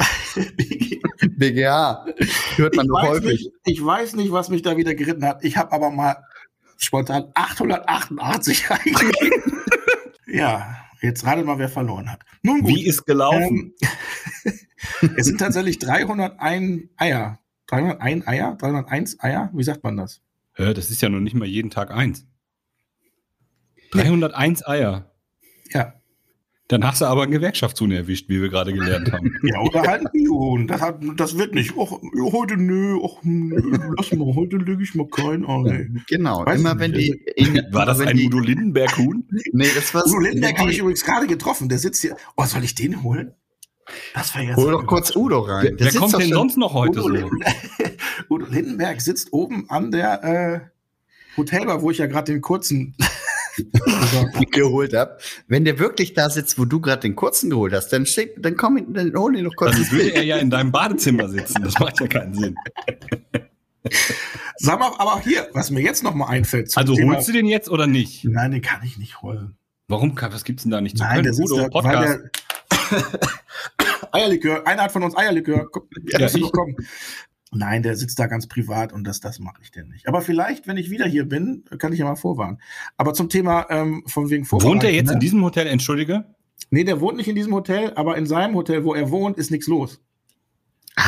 BGH. 1.38 2.06
Hört 2.58 2.76
man 2.76 2.86
ich 2.86 2.90
nur 2.90 3.02
häufig. 3.02 3.26
Nicht, 3.26 3.52
ich 3.66 3.84
weiß 3.84 4.16
nicht, 4.16 4.32
was 4.32 4.50
mich 4.50 4.62
da 4.62 4.78
wieder 4.78 4.94
geritten 4.94 5.26
hat. 5.26 5.44
Ich 5.44 5.58
habe 5.58 5.72
aber 5.72 5.90
mal 5.90 6.18
spontan 6.78 7.26
888 7.34 8.70
eingegeben. 8.70 9.64
ja, 10.28 10.83
Jetzt 11.04 11.26
rate 11.26 11.44
mal, 11.44 11.60
wer 11.60 11.68
verloren 11.68 12.10
hat. 12.10 12.22
Nun 12.44 12.62
gut. 12.62 12.70
Wie 12.70 12.86
ist 12.86 13.06
gelaufen? 13.06 13.76
Ähm, 13.82 14.54
es 15.18 15.26
sind 15.26 15.38
tatsächlich 15.38 15.78
301 15.78 16.90
Eier. 16.96 17.40
301 17.68 18.26
Eier? 18.26 18.56
301 18.56 19.20
Eier? 19.20 19.52
Wie 19.54 19.64
sagt 19.64 19.84
man 19.84 19.98
das? 19.98 20.22
Ja, 20.58 20.74
das 20.74 20.90
ist 20.90 21.02
ja 21.02 21.10
noch 21.10 21.20
nicht 21.20 21.34
mal 21.34 21.46
jeden 21.46 21.70
Tag 21.70 21.92
eins. 21.92 22.26
301 23.92 24.66
Eier. 24.66 25.12
Ja. 25.72 26.02
Dann 26.74 26.88
hast 26.88 27.02
du 27.02 27.06
aber 27.06 27.22
einen 27.22 27.32
Gewerkschaftshuhn 27.32 27.92
erwischt, 27.92 28.30
wie 28.30 28.42
wir 28.42 28.50
gerade 28.50 28.74
gelernt 28.74 29.12
haben. 29.12 29.32
ja, 29.44 29.60
oder 29.60 29.84
halt 29.84 30.08
ein 30.08 30.12
Biohuhn. 30.12 30.66
Das, 30.66 30.82
das 31.18 31.38
wird 31.38 31.54
nicht. 31.54 31.78
Och, 31.78 32.02
heute 32.32 32.58
nö, 32.58 32.96
och, 32.96 33.20
nö, 33.22 33.62
lass 33.96 34.12
mal, 34.12 34.34
heute 34.34 34.58
lege 34.58 34.82
ich 34.82 34.96
mal 34.96 35.06
kein 35.06 35.46
Ei. 35.46 35.88
Genau, 36.08 36.44
Weiß 36.44 36.60
immer 36.60 36.80
wenn 36.80 36.94
die. 36.94 37.10
In, 37.36 37.62
war 37.70 37.86
das 37.86 38.00
ein 38.00 38.18
die, 38.18 38.26
Udo 38.26 38.40
Lindenberg-Huhn? 38.40 39.24
nee, 39.52 39.68
das 39.76 39.94
war 39.94 40.04
Udo 40.08 40.18
Lindenberg 40.18 40.58
habe 40.58 40.72
ich 40.72 40.80
übrigens 40.80 41.06
gerade 41.06 41.28
getroffen. 41.28 41.70
Der 41.70 41.78
sitzt 41.78 42.02
hier. 42.02 42.18
Oh, 42.38 42.46
soll 42.46 42.64
ich 42.64 42.74
den 42.74 43.04
holen? 43.04 43.34
Das 44.16 44.34
war 44.34 44.42
jetzt. 44.42 44.58
Hol 44.58 44.72
doch 44.72 44.88
kurz 44.88 45.16
Udo 45.16 45.42
rein. 45.42 45.76
Wer 45.78 45.94
kommt 45.94 46.20
denn 46.20 46.34
sonst 46.34 46.58
noch 46.58 46.74
heute 46.74 47.02
Udo 47.02 47.02
so? 47.04 47.10
Lindenberg, 47.10 47.56
Udo 48.32 48.46
Lindenberg 48.48 49.00
sitzt 49.00 49.32
oben 49.32 49.70
an 49.70 49.92
der 49.92 50.24
äh, 50.24 50.60
Hotelbar, 51.38 51.84
wo 51.84 51.92
ich 51.92 52.00
ja 52.00 52.08
gerade 52.08 52.32
den 52.32 52.42
kurzen 52.42 52.96
geholt 54.52 54.94
habe. 54.94 55.18
Wenn 55.48 55.66
der 55.66 55.80
wirklich 55.80 56.14
da 56.14 56.30
sitzt, 56.30 56.58
wo 56.58 56.66
du 56.66 56.80
gerade 56.80 57.02
den 57.02 57.16
kurzen 57.16 57.50
geholt 57.50 57.74
hast, 57.74 57.90
dann, 57.90 58.06
steht, 58.06 58.34
dann 58.44 58.58
komm, 58.58 58.94
dann 58.94 59.14
hol 59.16 59.36
ihn 59.36 59.44
noch 59.44 59.56
kurz. 59.56 59.76
Dann 59.76 59.92
würde 59.92 60.14
er 60.16 60.24
ja 60.24 60.38
in 60.38 60.50
deinem 60.50 60.72
Badezimmer 60.72 61.30
sitzen. 61.30 61.64
Das 61.64 61.80
macht 61.80 62.00
ja 62.00 62.08
keinen 62.08 62.34
Sinn. 62.34 62.56
Sag 64.58 64.80
mal, 64.80 64.94
aber 64.98 65.22
hier, 65.22 65.50
was 65.54 65.72
mir 65.72 65.82
jetzt 65.82 66.04
noch 66.04 66.14
mal 66.14 66.28
einfällt. 66.28 66.76
Also 66.78 66.96
Thema, 66.96 67.16
holst 67.16 67.28
du 67.28 67.34
den 67.34 67.46
jetzt 67.46 67.70
oder 67.70 67.88
nicht? 67.88 68.24
Nein, 68.26 68.52
den 68.52 68.62
kann 68.62 68.82
ich 68.84 68.98
nicht 68.98 69.22
holen. 69.22 69.58
Warum? 69.88 70.16
Was 70.20 70.44
gibt's 70.44 70.64
denn 70.64 70.72
da 70.72 70.82
nicht 70.82 70.98
zu 70.98 71.04
Nein, 71.04 71.24
können? 71.24 71.36
Udo, 71.40 71.58
da, 71.58 71.68
Podcast. 71.70 72.20
Eierlikör, 74.12 74.66
einer 74.66 74.84
hat 74.84 74.92
von 74.92 75.04
uns 75.04 75.18
Eierlikör. 75.18 75.70
Ja, 76.06 76.20
ja, 76.20 76.28
ich. 76.28 76.52
Kommen. 76.52 76.76
Nein, 77.56 77.84
der 77.84 77.96
sitzt 77.96 78.20
da 78.20 78.28
ganz 78.28 78.48
privat 78.48 78.94
und 78.94 79.04
das, 79.06 79.20
das 79.20 79.40
mache 79.40 79.62
ich 79.62 79.72
denn 79.72 79.90
nicht. 79.90 80.08
Aber 80.08 80.22
vielleicht, 80.22 80.68
wenn 80.68 80.78
ich 80.78 80.90
wieder 80.90 81.06
hier 81.06 81.28
bin, 81.28 81.64
kann 81.78 81.94
ich 81.94 82.00
ja 82.00 82.06
mal 82.06 82.16
vorwarnen. 82.16 82.60
Aber 82.98 83.14
zum 83.14 83.30
Thema 83.30 83.68
ähm, 83.70 84.04
von 84.08 84.30
wegen 84.30 84.50
Wohnt 84.52 84.84
er 84.84 84.94
jetzt 84.94 85.08
ne? 85.08 85.14
in 85.14 85.20
diesem 85.20 85.44
Hotel, 85.44 85.68
entschuldige? 85.68 86.26
Nee, 86.70 86.84
der 86.84 87.02
wohnt 87.02 87.18
nicht 87.18 87.28
in 87.28 87.36
diesem 87.36 87.54
Hotel, 87.54 87.94
aber 87.96 88.18
in 88.18 88.26
seinem 88.26 88.56
Hotel, 88.56 88.84
wo 88.84 88.94
er 88.94 89.12
wohnt, 89.12 89.38
ist 89.38 89.52
nichts 89.52 89.68
los. 89.68 90.02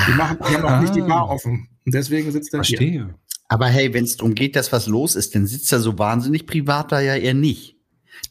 Die, 0.08 0.14
machen, 0.14 0.38
die 0.50 0.56
haben 0.56 0.66
auch 0.66 0.82
nicht 0.82 0.96
die 0.96 1.02
Bar 1.02 1.30
ah. 1.30 1.34
offen. 1.34 1.70
Und 1.86 1.94
deswegen 1.94 2.32
sitzt 2.32 2.54
er 2.54 2.60
Verstehe. 2.60 2.92
hier. 2.92 3.16
Aber 3.48 3.68
hey, 3.68 3.94
wenn 3.94 4.04
es 4.04 4.18
darum 4.18 4.34
geht, 4.34 4.56
dass 4.56 4.72
was 4.72 4.88
los 4.88 5.16
ist, 5.16 5.36
dann 5.36 5.46
sitzt 5.46 5.72
er 5.72 5.80
so 5.80 5.98
wahnsinnig 6.00 6.48
privat 6.48 6.92
da 6.92 7.00
ja 7.00 7.16
eher 7.16 7.36
nicht. 7.36 7.78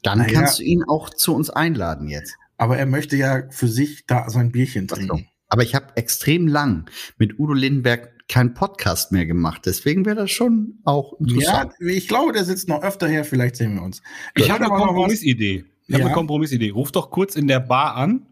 Dann 0.02 0.18
naja. 0.18 0.32
kannst 0.32 0.58
du 0.58 0.64
ihn 0.64 0.82
auch 0.84 1.10
zu 1.10 1.34
uns 1.34 1.50
einladen 1.50 2.08
jetzt. 2.08 2.34
Aber 2.56 2.78
er 2.78 2.86
möchte 2.86 3.16
ja 3.16 3.42
für 3.50 3.68
sich 3.68 4.06
da 4.06 4.28
sein 4.28 4.50
Bierchen 4.50 4.88
trinken. 4.88 5.28
Aber 5.54 5.62
ich 5.62 5.76
habe 5.76 5.86
extrem 5.94 6.48
lang 6.48 6.90
mit 7.16 7.38
Udo 7.38 7.52
Lindenberg 7.52 8.26
keinen 8.28 8.54
Podcast 8.54 9.12
mehr 9.12 9.24
gemacht. 9.24 9.62
Deswegen 9.66 10.04
wäre 10.04 10.16
das 10.16 10.32
schon 10.32 10.80
auch 10.82 11.12
interessant. 11.20 11.70
Ja, 11.78 11.86
ich 11.86 12.08
glaube, 12.08 12.32
der 12.32 12.44
sitzt 12.44 12.68
noch 12.68 12.82
öfter 12.82 13.06
her. 13.06 13.24
Vielleicht 13.24 13.54
sehen 13.54 13.76
wir 13.76 13.82
uns. 13.82 14.02
Ich, 14.34 14.50
habe 14.50 14.64
eine 14.64 14.74
Kompromissidee. 14.74 15.64
Ich 15.86 15.88
ja. 15.90 15.94
habe 15.94 16.06
eine 16.06 16.14
Kompromissidee. 16.14 16.70
Ruf 16.70 16.90
doch 16.90 17.12
kurz 17.12 17.36
in 17.36 17.46
der 17.46 17.60
Bar 17.60 17.94
an 17.94 18.26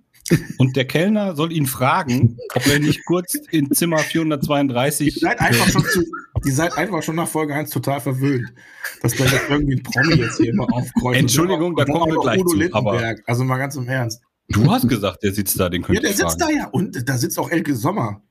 und 0.58 0.74
der 0.74 0.84
Kellner 0.84 1.36
soll 1.36 1.52
ihn 1.52 1.66
fragen, 1.66 2.38
ob 2.56 2.66
er 2.66 2.80
nicht 2.80 3.04
kurz 3.04 3.36
in 3.52 3.70
Zimmer 3.70 3.98
432. 3.98 5.20
Seid 5.20 5.38
einfach 5.40 5.68
schon 5.68 5.84
zu, 5.84 6.02
Die 6.44 6.50
seid 6.50 6.76
einfach 6.76 7.04
schon 7.04 7.14
nach 7.14 7.28
Folge 7.28 7.54
1 7.54 7.70
total 7.70 8.00
verwöhnt, 8.00 8.52
dass 9.00 9.14
da 9.14 9.22
jetzt 9.26 9.48
irgendwie 9.48 9.76
ein 9.76 9.82
Promi 9.84 10.14
jetzt 10.14 10.38
hier 10.38 10.50
immer 10.50 10.66
aufkreuzt. 10.72 11.20
Entschuldigung, 11.20 11.76
da 11.76 11.84
kommen 11.84 12.12
wir 12.12 12.20
gleich 12.20 12.40
Udo 12.40 12.50
zu, 12.50 12.56
Lindenberg. 12.56 13.22
Also 13.26 13.44
mal 13.44 13.58
ganz 13.58 13.76
im 13.76 13.86
Ernst. 13.86 14.22
Du 14.52 14.70
hast 14.70 14.88
gesagt, 14.88 15.22
der 15.22 15.32
sitzt 15.32 15.58
da, 15.58 15.68
den 15.68 15.82
Ja, 15.82 15.86
könnte 15.86 16.02
der 16.02 16.10
sitzt 16.12 16.40
fragen. 16.40 16.54
da 16.56 16.60
ja. 16.62 16.68
Und 16.68 17.08
da 17.08 17.18
sitzt 17.18 17.38
auch 17.38 17.50
Elke 17.50 17.74
Sommer. 17.74 18.22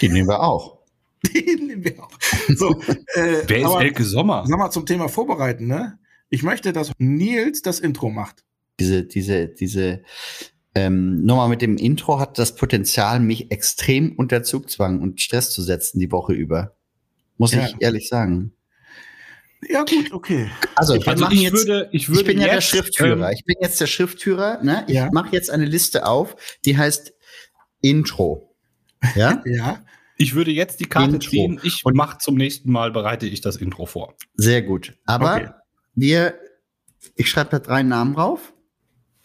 Den 0.00 0.12
nehmen 0.12 0.28
wir 0.28 0.40
auch. 0.42 0.78
Den 1.34 1.66
nehmen 1.68 1.84
wir 1.84 2.02
auch. 2.02 2.10
So, 2.56 2.80
äh, 3.14 3.42
Wer 3.46 3.58
ist 3.60 3.74
Elke 3.80 4.04
Sommer? 4.04 4.44
Sag 4.46 4.58
mal 4.58 4.70
zum 4.70 4.86
Thema 4.86 5.08
Vorbereiten, 5.08 5.66
ne? 5.68 5.98
Ich 6.30 6.42
möchte, 6.42 6.72
dass 6.72 6.90
Nils 6.98 7.62
das 7.62 7.78
Intro 7.78 8.10
macht. 8.10 8.44
Diese, 8.80 9.04
diese, 9.04 9.46
diese 9.48 10.02
ähm, 10.74 11.24
Nummer 11.24 11.46
mit 11.48 11.62
dem 11.62 11.76
Intro 11.76 12.18
hat 12.18 12.38
das 12.38 12.56
Potenzial, 12.56 13.20
mich 13.20 13.52
extrem 13.52 14.12
unter 14.16 14.42
Zugzwang 14.42 15.00
und 15.00 15.20
Stress 15.20 15.50
zu 15.50 15.62
setzen 15.62 16.00
die 16.00 16.10
Woche 16.10 16.32
über. 16.32 16.74
Muss 17.38 17.52
Ja. 17.52 17.66
ich 17.66 17.76
ehrlich 17.80 18.08
sagen. 18.08 18.52
Ja, 19.68 19.84
gut, 19.84 20.12
okay. 20.12 20.50
Also, 20.74 20.94
wir 20.94 21.06
Also 21.08 21.28
ich 21.30 21.42
jetzt, 21.42 21.52
würde, 21.52 21.88
ich 21.92 22.08
würde 22.08 22.20
ich 22.22 22.26
bin 22.26 22.38
ja 22.38 22.46
der 22.46 22.54
jetzt, 22.56 22.64
Schriftführer. 22.64 23.28
ähm, 23.28 23.34
ich 23.36 23.44
bin 23.44 23.56
jetzt 23.60 23.80
der 23.80 23.86
Schriftführer. 23.86 24.62
Ne? 24.62 24.84
Ich 24.88 24.94
Ja. 24.94 25.08
mache 25.12 25.28
jetzt 25.32 25.50
eine 25.50 25.64
Liste 25.64 26.06
auf, 26.06 26.34
die 26.64 26.76
heißt 26.76 27.12
Intro. 27.80 28.54
Ja, 29.14 29.42
Ja. 29.46 29.84
ich 30.16 30.34
würde 30.34 30.50
jetzt 30.50 30.80
die 30.80 30.86
Karte 30.86 31.14
Intro. 31.14 31.30
ziehen. 31.30 31.60
Ich 31.62 31.82
Und- 31.84 31.96
mache 31.96 32.18
zum 32.18 32.34
nächsten 32.36 32.70
Mal, 32.72 32.90
bereite 32.90 33.26
ich 33.26 33.40
das 33.40 33.56
Intro 33.56 33.86
vor. 33.86 34.14
sehr 34.34 34.62
gut. 34.62 34.94
Aber 35.06 35.34
Okay. 35.36 35.48
wir, 35.94 36.34
ich 37.14 37.30
schreibe 37.30 37.50
da 37.50 37.58
drei 37.60 37.82
Namen 37.82 38.14
drauf. 38.14 38.52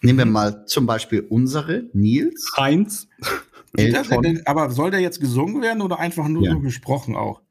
Nehmen 0.01 0.19
wir 0.19 0.25
Mhm. 0.25 0.31
mal 0.31 0.65
zum 0.67 0.85
Beispiel 0.85 1.21
unsere, 1.21 1.85
Nils. 1.93 2.51
Heinz, 2.55 3.07
Elton. 3.75 4.41
aber 4.45 4.69
soll 4.69 4.91
der 4.91 4.99
jetzt 4.99 5.19
gesungen 5.19 5.61
werden 5.63 5.81
oder 5.81 5.97
einfach 5.99 6.27
nur 6.27 6.43
Ja. 6.43 6.51
so 6.53 6.59
gesprochen 6.59 7.15
auch? 7.15 7.41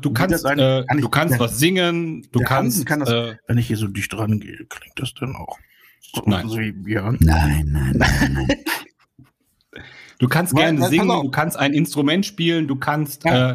Du 0.00 0.12
kannst, 0.12 0.46
ein- 0.46 0.58
äh, 0.58 0.84
kann 0.86 0.98
ich- 0.98 1.04
du 1.04 1.10
kannst 1.10 1.38
was 1.40 1.58
singen, 1.58 2.26
du 2.32 2.44
Hansen 2.44 2.84
kannst, 2.84 2.86
kann 2.86 3.00
das- 3.00 3.34
äh, 3.34 3.36
Wenn 3.48 3.58
ich 3.58 3.66
hier 3.66 3.76
so 3.76 3.88
dicht 3.88 4.12
dran 4.12 4.38
gehe, 4.40 4.64
klingt 4.68 4.98
das 4.98 5.12
dann 5.14 5.34
auch 5.36 5.58
so, 6.00 6.22
Nein. 6.26 6.48
so 6.48 6.58
wie 6.58 6.72
Björn? 6.72 7.16
Nein, 7.20 7.70
nein, 7.72 7.94
nein. 7.96 8.48
du 10.18 10.28
kannst 10.28 10.54
gerne 10.54 10.78
pass 10.80 10.90
singen, 10.90 11.08
du 11.08 11.30
kannst 11.30 11.56
ein 11.58 11.72
Instrument 11.72 12.24
spielen, 12.26 12.68
du 12.68 12.76
kannst 12.76 13.24
Ja. 13.24 13.52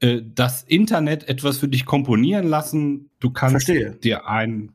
äh, 0.00 0.06
äh, 0.16 0.22
das 0.34 0.64
Internet 0.64 1.28
etwas 1.28 1.58
für 1.58 1.68
dich 1.68 1.86
komponieren 1.86 2.46
lassen, 2.46 3.10
du 3.20 3.30
kannst 3.30 3.64
Verstehe. 3.64 3.92
dir 3.92 4.26
ein. 4.28 4.72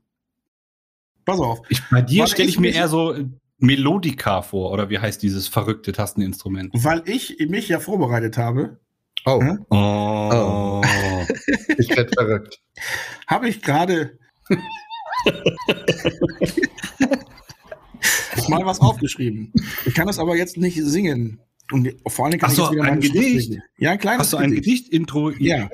Pass 1.26 1.40
auf. 1.40 1.60
Ich, 1.70 1.82
bei 1.92 2.02
dir 2.02 2.26
stelle 2.28 2.48
ich 2.50 2.56
ich 2.56 2.60
mir 2.60 2.74
eher 2.74 2.88
so 2.88 3.14
äh, 3.14 3.26
Melodika 3.60 4.42
vor, 4.42 4.72
oder 4.72 4.90
wie 4.90 5.00
heißt 5.00 5.22
dieses 5.22 5.48
verrückte 5.48 5.92
Tasteninstrument? 5.92 6.72
Weil 6.74 7.04
ich 7.06 7.38
mich 7.50 7.68
ja 7.68 7.80
vorbereitet 7.80 8.38
habe, 8.38 8.80
Oh, 9.30 9.42
Hä? 9.42 9.58
Oh. 9.72 10.82
ich 11.78 11.90
werde 11.90 12.10
verrückt. 12.14 12.62
habe 13.28 13.50
ich 13.50 13.62
gerade 13.62 14.18
mal 18.48 18.66
was 18.66 18.80
aufgeschrieben. 18.80 19.52
Ich 19.86 19.94
kann 19.94 20.08
das 20.08 20.18
aber 20.18 20.38
jetzt 20.38 20.56
nicht 20.56 20.82
singen. 20.82 21.42
Und 21.74 21.94
vor 22.08 22.28
allem 22.28 22.40
kann 22.40 22.50
Ach 22.52 22.56
so, 22.56 22.64
ich 22.64 22.70
jetzt 22.72 22.80
wieder 22.80 22.92
ein 22.94 23.02
Gedicht? 23.02 23.60
Ja, 23.78 23.92
ein 23.92 24.00
kleines 24.00 24.20
Hast 24.22 24.34
du 24.34 24.38
ein 24.38 24.52
Gedicht-Intro? 24.52 25.32
Ja, 25.32 25.70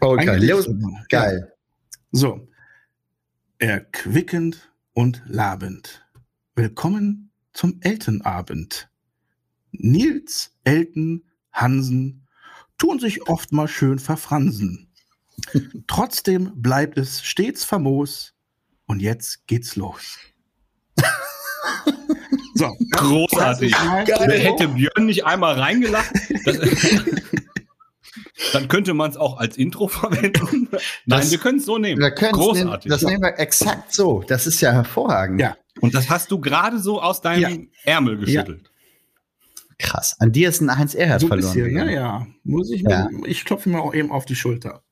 Okay, 0.00 0.20
ein 0.30 0.40
Gedicht. 0.40 0.50
los. 0.52 0.68
Geil. 1.10 1.52
So. 2.10 2.48
Erquickend 3.58 4.72
und 4.94 5.22
labend. 5.26 6.06
Willkommen 6.56 7.30
zum 7.52 7.76
Eltenabend. 7.82 8.88
Nils, 9.72 10.54
Elten, 10.64 11.24
Hansen 11.52 12.26
tun 12.78 12.98
sich 12.98 13.28
oft 13.28 13.52
mal 13.52 13.68
schön 13.68 13.98
verfransen. 13.98 14.88
Trotzdem 15.86 16.52
bleibt 16.56 16.96
es 16.98 17.22
stets 17.22 17.64
famos. 17.64 18.34
Und 18.86 19.00
jetzt 19.02 19.46
geht's 19.46 19.76
los. 19.76 20.16
so. 22.54 22.74
Großartig. 22.92 23.72
Wer 23.74 24.38
hätte 24.38 24.68
Björn 24.68 25.04
nicht 25.04 25.26
einmal 25.26 25.60
reingelacht, 25.60 26.10
das, 26.46 26.58
dann 28.54 28.68
könnte 28.68 28.94
man 28.94 29.10
es 29.10 29.18
auch 29.18 29.36
als 29.38 29.58
Intro 29.58 29.88
verwenden. 29.88 30.68
Nein, 30.70 30.80
Das- 31.20 31.30
wir 31.30 31.38
können 31.38 31.58
es 31.58 31.66
so 31.66 31.76
nehmen. 31.76 32.00
Wir 32.00 32.12
können 32.12 32.32
Großartig. 32.32 32.88
das 32.90 33.02
nehmen 33.02 33.22
wir 33.22 33.38
exakt 33.38 33.92
so. 33.92 34.22
Das 34.26 34.46
ist 34.46 34.60
ja 34.62 34.72
hervorragend. 34.72 35.40
Ja. 35.40 35.56
Und 35.80 35.94
das 35.94 36.08
hast 36.08 36.30
du 36.30 36.40
gerade 36.40 36.78
so 36.78 37.00
aus 37.02 37.20
deinem 37.20 37.70
Ärmel 37.84 38.16
geschüttelt. 38.16 38.70
Krass. 39.78 40.16
An 40.18 40.32
dir 40.32 40.48
ist 40.48 40.60
ein 40.60 40.76
Heinz 40.76 40.94
Erhard 40.94 41.20
So 41.20 41.26
ein 41.26 41.28
verloren. 41.28 41.54
bisschen, 41.54 41.76
ja, 41.76 41.84
gegangen. 41.84 41.94
ja. 41.94 42.26
Muss 42.44 42.70
ich, 42.70 42.82
Ja. 42.82 43.08
ich 43.26 43.44
klopfe 43.44 43.68
mir 43.68 43.80
auch 43.80 43.94
eben 43.94 44.10
auf 44.10 44.24
die 44.24 44.34
Schulter. 44.34 44.82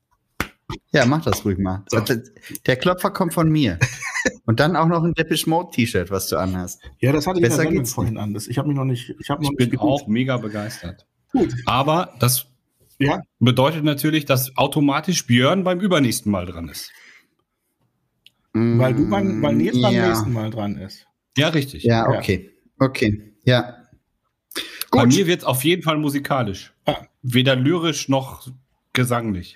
ja, 0.91 1.05
mach 1.05 1.23
das 1.23 1.43
ruhig 1.45 1.57
mal. 1.57 1.83
So. 1.89 1.99
Der 2.65 2.75
Klopfer 2.77 3.11
kommt 3.11 3.33
von 3.33 3.49
mir. 3.49 3.79
Und 4.45 4.59
dann 4.59 4.75
auch 4.75 4.87
noch 4.87 5.03
ein 5.03 5.13
Depeche 5.13 5.49
Mode 5.49 5.71
T-Shirt, 5.71 6.09
was 6.11 6.27
du 6.27 6.37
anhast. 6.37 6.81
Ja, 6.99 7.11
das 7.11 7.27
hatte 7.27 7.39
ich 7.39 7.43
Besser 7.43 7.57
Sendung 7.57 7.75
geht's 7.75 7.93
vorhin 7.93 8.17
an. 8.17 8.35
Ich 8.35 8.57
habe 8.57 8.67
mich 8.69 8.77
noch 8.77 8.85
nicht, 8.85 9.13
ich 9.19 9.29
habe 9.29 9.41
noch 9.43 9.51
Ich 9.51 9.57
nicht 9.57 9.69
bin 9.69 9.69
geguckt. 9.71 10.03
auch 10.03 10.07
mega 10.07 10.37
begeistert. 10.37 11.05
Gut. 11.33 11.53
Aber 11.65 12.13
das 12.19 12.47
Ja. 12.99 13.21
bedeutet 13.39 13.83
natürlich, 13.83 14.25
dass 14.25 14.55
automatisch 14.57 15.27
Björn 15.27 15.63
beim 15.63 15.79
übernächsten 15.81 16.31
Mal 16.31 16.45
dran 16.45 16.69
ist. 16.69 16.91
Weil 18.53 18.95
du 18.95 19.07
beim, 19.09 19.41
weil 19.43 19.55
Nils 19.55 19.79
beim 19.81 19.93
ja. 19.93 20.07
nächsten 20.07 20.33
Mal 20.33 20.49
dran 20.49 20.77
ist. 20.77 21.05
Ja, 21.37 21.49
richtig. 21.49 21.83
Ja, 21.83 22.11
Ja. 22.11 22.17
okay. 22.17 22.49
Okay. 22.79 23.33
Ja. 23.45 23.76
Bei 24.91 25.03
Gut. 25.03 25.13
mir 25.15 25.27
wird 25.27 25.39
es 25.39 25.45
auf 25.45 25.63
jeden 25.63 25.83
Fall 25.83 25.97
musikalisch. 25.97 26.73
Ja. 26.87 26.97
Weder 27.21 27.55
lyrisch 27.55 28.07
noch 28.09 28.47
gesanglich. 28.93 29.55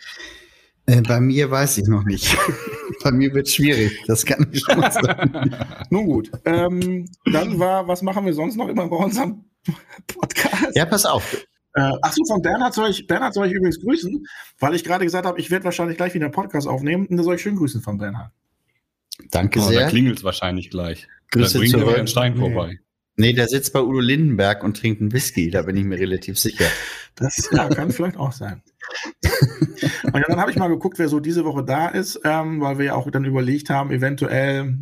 Äh, 0.88 1.02
bei 1.02 1.20
mir 1.22 1.50
weiß 1.50 1.78
ich 1.78 1.88
noch 1.88 2.04
nicht. 2.04 2.36
bei 3.04 3.12
mir 3.12 3.34
wird 3.34 3.48
schwierig. 3.48 3.98
Das 4.08 4.26
kann 4.26 4.48
ich 4.52 4.62
schon 4.62 4.80
mal 4.80 4.92
sagen. 4.92 5.56
Nun 5.90 6.06
gut. 6.06 6.32
Ähm, 6.46 7.10
dann 7.32 7.58
war, 7.60 7.88
was 7.88 8.02
machen 8.02 8.26
wir 8.26 8.34
sonst 8.34 8.56
noch 8.58 8.68
immer 8.68 8.88
bei 8.88 8.98
unserem 8.98 9.46
Podcast? 10.08 10.76
Ja, 10.76 10.86
pass 10.86 11.06
auf. 11.06 11.46
Äh, 11.76 11.92
Achso, 12.02 12.24
von 12.26 12.42
Bernhard 12.42 12.74
soll 12.74 12.90
ich, 12.90 13.08
Bernhard 13.08 13.34
soll 13.34 13.48
ich 13.48 13.54
übrigens 13.54 13.80
grüßen, 13.80 14.26
weil 14.60 14.76
ich 14.76 14.84
gerade 14.84 15.06
gesagt 15.06 15.26
habe, 15.26 15.40
ich 15.40 15.50
werde 15.50 15.64
wahrscheinlich 15.66 15.96
gleich 15.98 16.14
wieder 16.14 16.26
einen 16.26 16.34
Podcast 16.34 16.68
aufnehmen. 16.68 17.06
Und 17.06 17.16
da 17.18 17.24
soll 17.24 17.36
ich 17.36 17.42
schön 17.42 17.56
grüßen 17.56 17.82
von 17.82 17.98
Bernhard. 17.98 18.32
Danke 19.30 19.60
Oh, 19.60 19.64
da 19.64 19.68
sehr. 19.70 19.88
klingelt 19.88 20.18
es 20.18 20.24
wahrscheinlich 20.24 20.70
gleich. 20.70 21.08
Grüße 21.32 21.54
da 21.54 21.60
bringt 21.60 21.74
er 21.76 21.96
Herrn 21.96 22.08
Stein 22.08 22.36
vorbei. 22.36 22.80
Nee, 23.18 23.34
der 23.34 23.48
sitzt 23.48 23.74
bei 23.74 23.82
Udo 23.82 24.00
Lindenberg 24.00 24.64
und 24.64 24.78
trinkt 24.78 25.02
einen 25.02 25.12
Whisky. 25.12 25.50
Da 25.52 25.64
bin 25.64 25.76
ich 25.78 25.84
mir 25.84 26.00
relativ 26.00 26.40
sicher. 26.40 26.66
Das 27.16 27.50
ja, 27.52 27.68
kann 27.70 27.92
vielleicht 27.92 28.18
auch 28.18 28.32
sein. 28.32 28.62
Und 30.14 30.24
dann 30.28 30.40
habe 30.40 30.52
ich 30.52 30.58
mal 30.58 30.68
geguckt, 30.68 30.98
wer 31.00 31.08
so 31.08 31.20
diese 31.20 31.46
Woche 31.46 31.64
da 31.64 31.88
ist, 31.88 32.20
ähm, 32.24 32.62
weil 32.62 32.78
wir 32.78 32.86
ja 32.86 32.96
auch 32.96 33.10
dann 33.12 33.26
überlegt 33.26 33.70
haben, 33.70 33.92
eventuell 33.92 34.78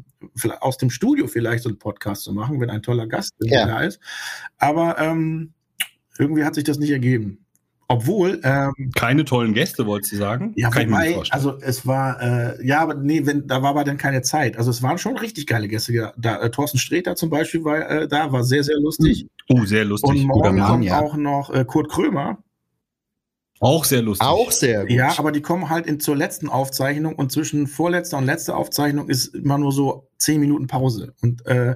aus 0.59 0.77
dem 0.77 0.89
Studio 0.89 1.27
vielleicht 1.27 1.63
so 1.63 1.69
einen 1.69 1.79
Podcast 1.79 2.23
zu 2.23 2.33
machen, 2.33 2.59
wenn 2.59 2.69
ein 2.69 2.81
toller 2.81 3.07
Gast 3.07 3.33
Ja. 3.39 3.65
da 3.65 3.81
ist. 3.81 3.99
Aber 4.57 4.97
ähm, 4.99 5.53
irgendwie 6.17 6.43
hat 6.43 6.55
sich 6.55 6.63
das 6.63 6.77
nicht 6.77 6.91
ergeben. 6.91 7.45
Obwohl, 7.91 8.39
ähm, 8.43 8.91
Keine 8.93 9.25
tollen 9.25 9.55
Gäste, 9.55 9.87
wolltest 9.87 10.13
du 10.13 10.17
sagen? 10.17 10.53
ja, 10.55 10.69
Kann 10.69 10.83
ich 10.83 10.87
mir 10.89 10.97
nicht 10.99 11.07
wobei, 11.07 11.15
vorstellen. 11.15 11.43
also 11.43 11.57
es 11.59 11.87
war, 11.87 12.21
äh, 12.21 12.65
ja, 12.65 12.81
aber 12.81 12.93
nee, 12.93 13.25
wenn, 13.25 13.47
da 13.47 13.63
war 13.63 13.71
aber 13.71 13.83
dann 13.83 13.97
keine 13.97 14.21
Zeit. 14.21 14.57
Also 14.57 14.69
es 14.69 14.83
waren 14.83 14.99
schon 14.99 15.17
richtig 15.17 15.47
geile 15.47 15.67
Gäste 15.67 15.93
da. 15.93 16.13
da 16.15 16.39
äh, 16.39 16.51
Thorsten 16.51 16.77
Sträter 16.77 17.15
zum 17.15 17.31
Beispiel 17.31 17.63
war 17.63 17.89
äh, 17.89 18.07
da, 18.07 18.31
war 18.31 18.43
sehr, 18.43 18.63
sehr 18.63 18.77
lustig. 18.77 19.25
oh, 19.49 19.65
sehr 19.65 19.85
lustig. 19.85 20.21
Und 20.21 20.27
guter 20.27 20.51
morgen 20.51 20.59
Mann, 20.59 20.69
kommt 20.69 20.83
ja. 20.85 20.99
auch 20.99 21.15
noch 21.15 21.49
äh, 21.49 21.65
Kurt 21.65 21.89
Krömer. 21.89 22.37
Auch 23.59 23.85
sehr 23.85 24.03
lustig. 24.03 24.27
Auch 24.27 24.51
sehr 24.51 24.81
gut. 24.81 24.91
Ja, 24.91 25.17
aber 25.17 25.31
die 25.31 25.41
kommen 25.41 25.69
halt 25.69 25.87
in, 25.87 25.99
zur 25.99 26.15
letzten 26.15 26.47
Aufzeichnung 26.47 27.15
und 27.15 27.31
zwischen 27.31 27.65
vorletzter 27.65 28.19
und 28.19 28.25
letzter 28.25 28.55
Aufzeichnung 28.55 29.09
ist 29.09 29.33
immer 29.33 29.57
nur 29.57 29.71
so 29.71 30.07
zehn 30.19 30.39
Minuten 30.39 30.67
Pause. 30.67 31.15
Und 31.23 31.43
äh, 31.47 31.75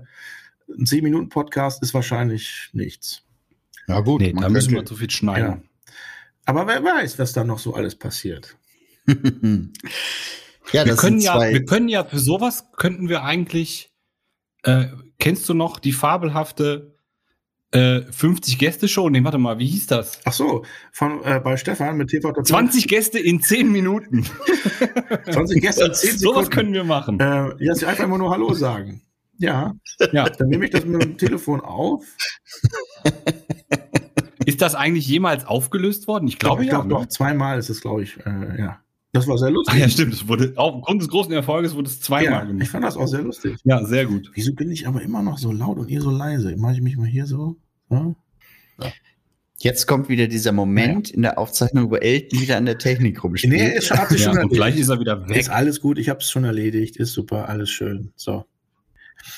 ein 0.78 0.86
zehn 0.86 1.04
Minuten 1.04 1.30
Podcast 1.30 1.82
ist 1.82 1.96
wahrscheinlich 1.96 2.70
nichts. 2.72 3.24
ja 3.88 4.00
gut. 4.02 4.22
Nee, 4.22 4.36
da 4.40 4.48
müssen 4.48 4.76
wir 4.76 4.86
zu 4.86 4.96
viel 4.96 5.10
schneiden. 5.10 5.64
Aber 6.46 6.68
wer 6.68 6.84
weiß, 6.84 7.20
was 7.20 7.34
da 7.34 7.44
noch 7.44 7.60
so 7.60 7.74
alles 7.74 7.96
passiert. 7.96 8.58
ja, 9.08 9.16
wir, 10.72 10.86
das 10.86 10.98
können 10.98 11.20
sind 11.20 11.26
ja, 11.34 11.40
wir 11.40 11.66
können 11.66 11.90
ja 11.90 12.04
für 12.04 12.20
sowas 12.20 12.66
könnten 12.78 13.10
wir 13.10 13.24
eigentlich. 13.24 13.92
Äh, 14.64 14.88
kennst 15.20 15.48
du 15.50 15.54
noch 15.54 15.80
die 15.80 15.92
fabelhafte 15.92 16.96
äh, 17.72 18.02
50 18.12 18.58
Gäste 18.60 18.88
Show? 18.88 19.10
Nee, 19.10 19.24
warte 19.24 19.38
mal, 19.38 19.60
wie 19.60 19.68
hieß 19.68 19.88
das? 19.88 20.20
Ach 20.24 20.32
so, 20.34 20.64
von, 20.94 21.22
äh, 21.24 21.42
bei 21.44 21.58
Stefan 21.58 21.98
mit 21.98 22.10
TV 22.10 22.30
Total. 22.30 22.46
20 22.46 22.88
Gäste 22.88 23.20
in 23.20 23.42
10 23.42 23.72
Minuten. 23.72 24.26
20 25.32 25.62
Gäste 25.62 25.86
in 25.86 25.94
10 25.94 26.12
sowas 26.18 26.46
Sekunden. 26.46 26.50
können 26.52 26.74
wir 26.74 26.84
machen. 26.86 27.20
Äh, 27.20 27.52
ja, 27.60 27.76
sie 27.76 27.86
einfach 27.86 28.06
immer 28.06 28.18
nur 28.18 28.30
Hallo 28.32 28.54
sagen. 28.54 29.02
Ja, 29.38 29.74
Ja. 30.14 30.30
dann 30.30 30.48
nehme 30.48 30.66
ich 30.66 30.72
das 30.72 30.86
mit 30.86 31.02
dem 31.02 31.18
Telefon 31.18 31.60
auf. 31.60 32.06
Ist 34.46 34.62
das 34.62 34.76
eigentlich 34.76 35.08
jemals 35.08 35.46
aufgelöst 35.46 36.08
worden? 36.08 36.28
Ich 36.28 36.40
glaube 36.40 36.64
ich 36.64 36.70
ja. 36.70 36.76
glaub, 36.80 36.90
doch, 36.90 37.02
ne? 37.02 37.08
zweimal 37.08 37.60
ist 37.60 37.70
es, 37.70 37.82
glaube 37.82 38.04
ich, 38.04 38.18
äh, 38.26 38.60
ja. 38.60 38.80
Das 39.14 39.28
war 39.28 39.38
sehr 39.38 39.52
lustig. 39.52 39.76
Ach 39.76 39.80
ja, 39.80 39.88
stimmt. 39.90 40.14
Es 40.14 40.28
wurde, 40.28 40.54
aufgrund 40.56 41.02
des 41.02 41.08
großen 41.08 41.32
Erfolges 41.32 41.76
wurde 41.76 41.88
es 41.88 42.02
zweimal 42.02 42.24
Ja, 42.32 42.42
ich 42.42 42.48
gemacht. 42.48 42.68
fand 42.70 42.84
das 42.84 42.98
auch 42.98 43.06
sehr 43.06 43.22
lustig. 43.22 43.58
Ja, 43.64 43.86
sehr 43.86 44.08
gut. 44.08 44.32
Wieso 44.34 44.54
bin 44.54 44.72
ich 44.72 44.88
aber 44.88 45.04
immer 45.04 45.22
noch 45.22 45.38
so 45.38 45.52
laut 45.52 45.78
und 45.78 45.88
ihr 45.90 46.02
so 46.02 46.10
leise? 46.10 46.56
Mache 46.58 46.74
ich 46.74 46.82
mich 46.82 46.98
mal 46.98 47.06
hier 47.06 47.28
so? 47.28 47.56
so? 47.90 48.16
Jetzt 49.60 49.86
kommt 49.86 50.10
wieder 50.10 50.28
dieser 50.28 50.52
Moment 50.52 51.12
in 51.12 51.22
der 51.22 51.38
Aufzeichnung, 51.38 51.92
wo 51.92 51.96
Elton 51.96 52.42
wieder 52.42 52.58
an 52.58 52.66
der 52.66 52.80
Technik 52.80 53.24
rumspielt. 53.24 53.54
Nee, 53.54 53.78
ist 53.78 53.88
schon, 53.88 53.98
hat 53.98 54.10
sich 54.10 54.26
Ja, 54.26 54.34
schon 54.34 54.44
und 54.44 54.52
gleich 54.52 54.78
ist 54.78 54.90
er 54.90 55.00
wieder 55.00 55.30
weg. 55.30 55.38
Ist 55.38 55.50
alles 55.50 55.80
gut, 55.80 56.00
ich 56.00 56.10
habe 56.10 56.20
es 56.20 56.30
schon 56.30 56.44
erledigt, 56.44 56.98
ist 56.98 57.14
super, 57.14 57.48
alles 57.48 57.70
schön. 57.70 58.12
So. 58.16 58.44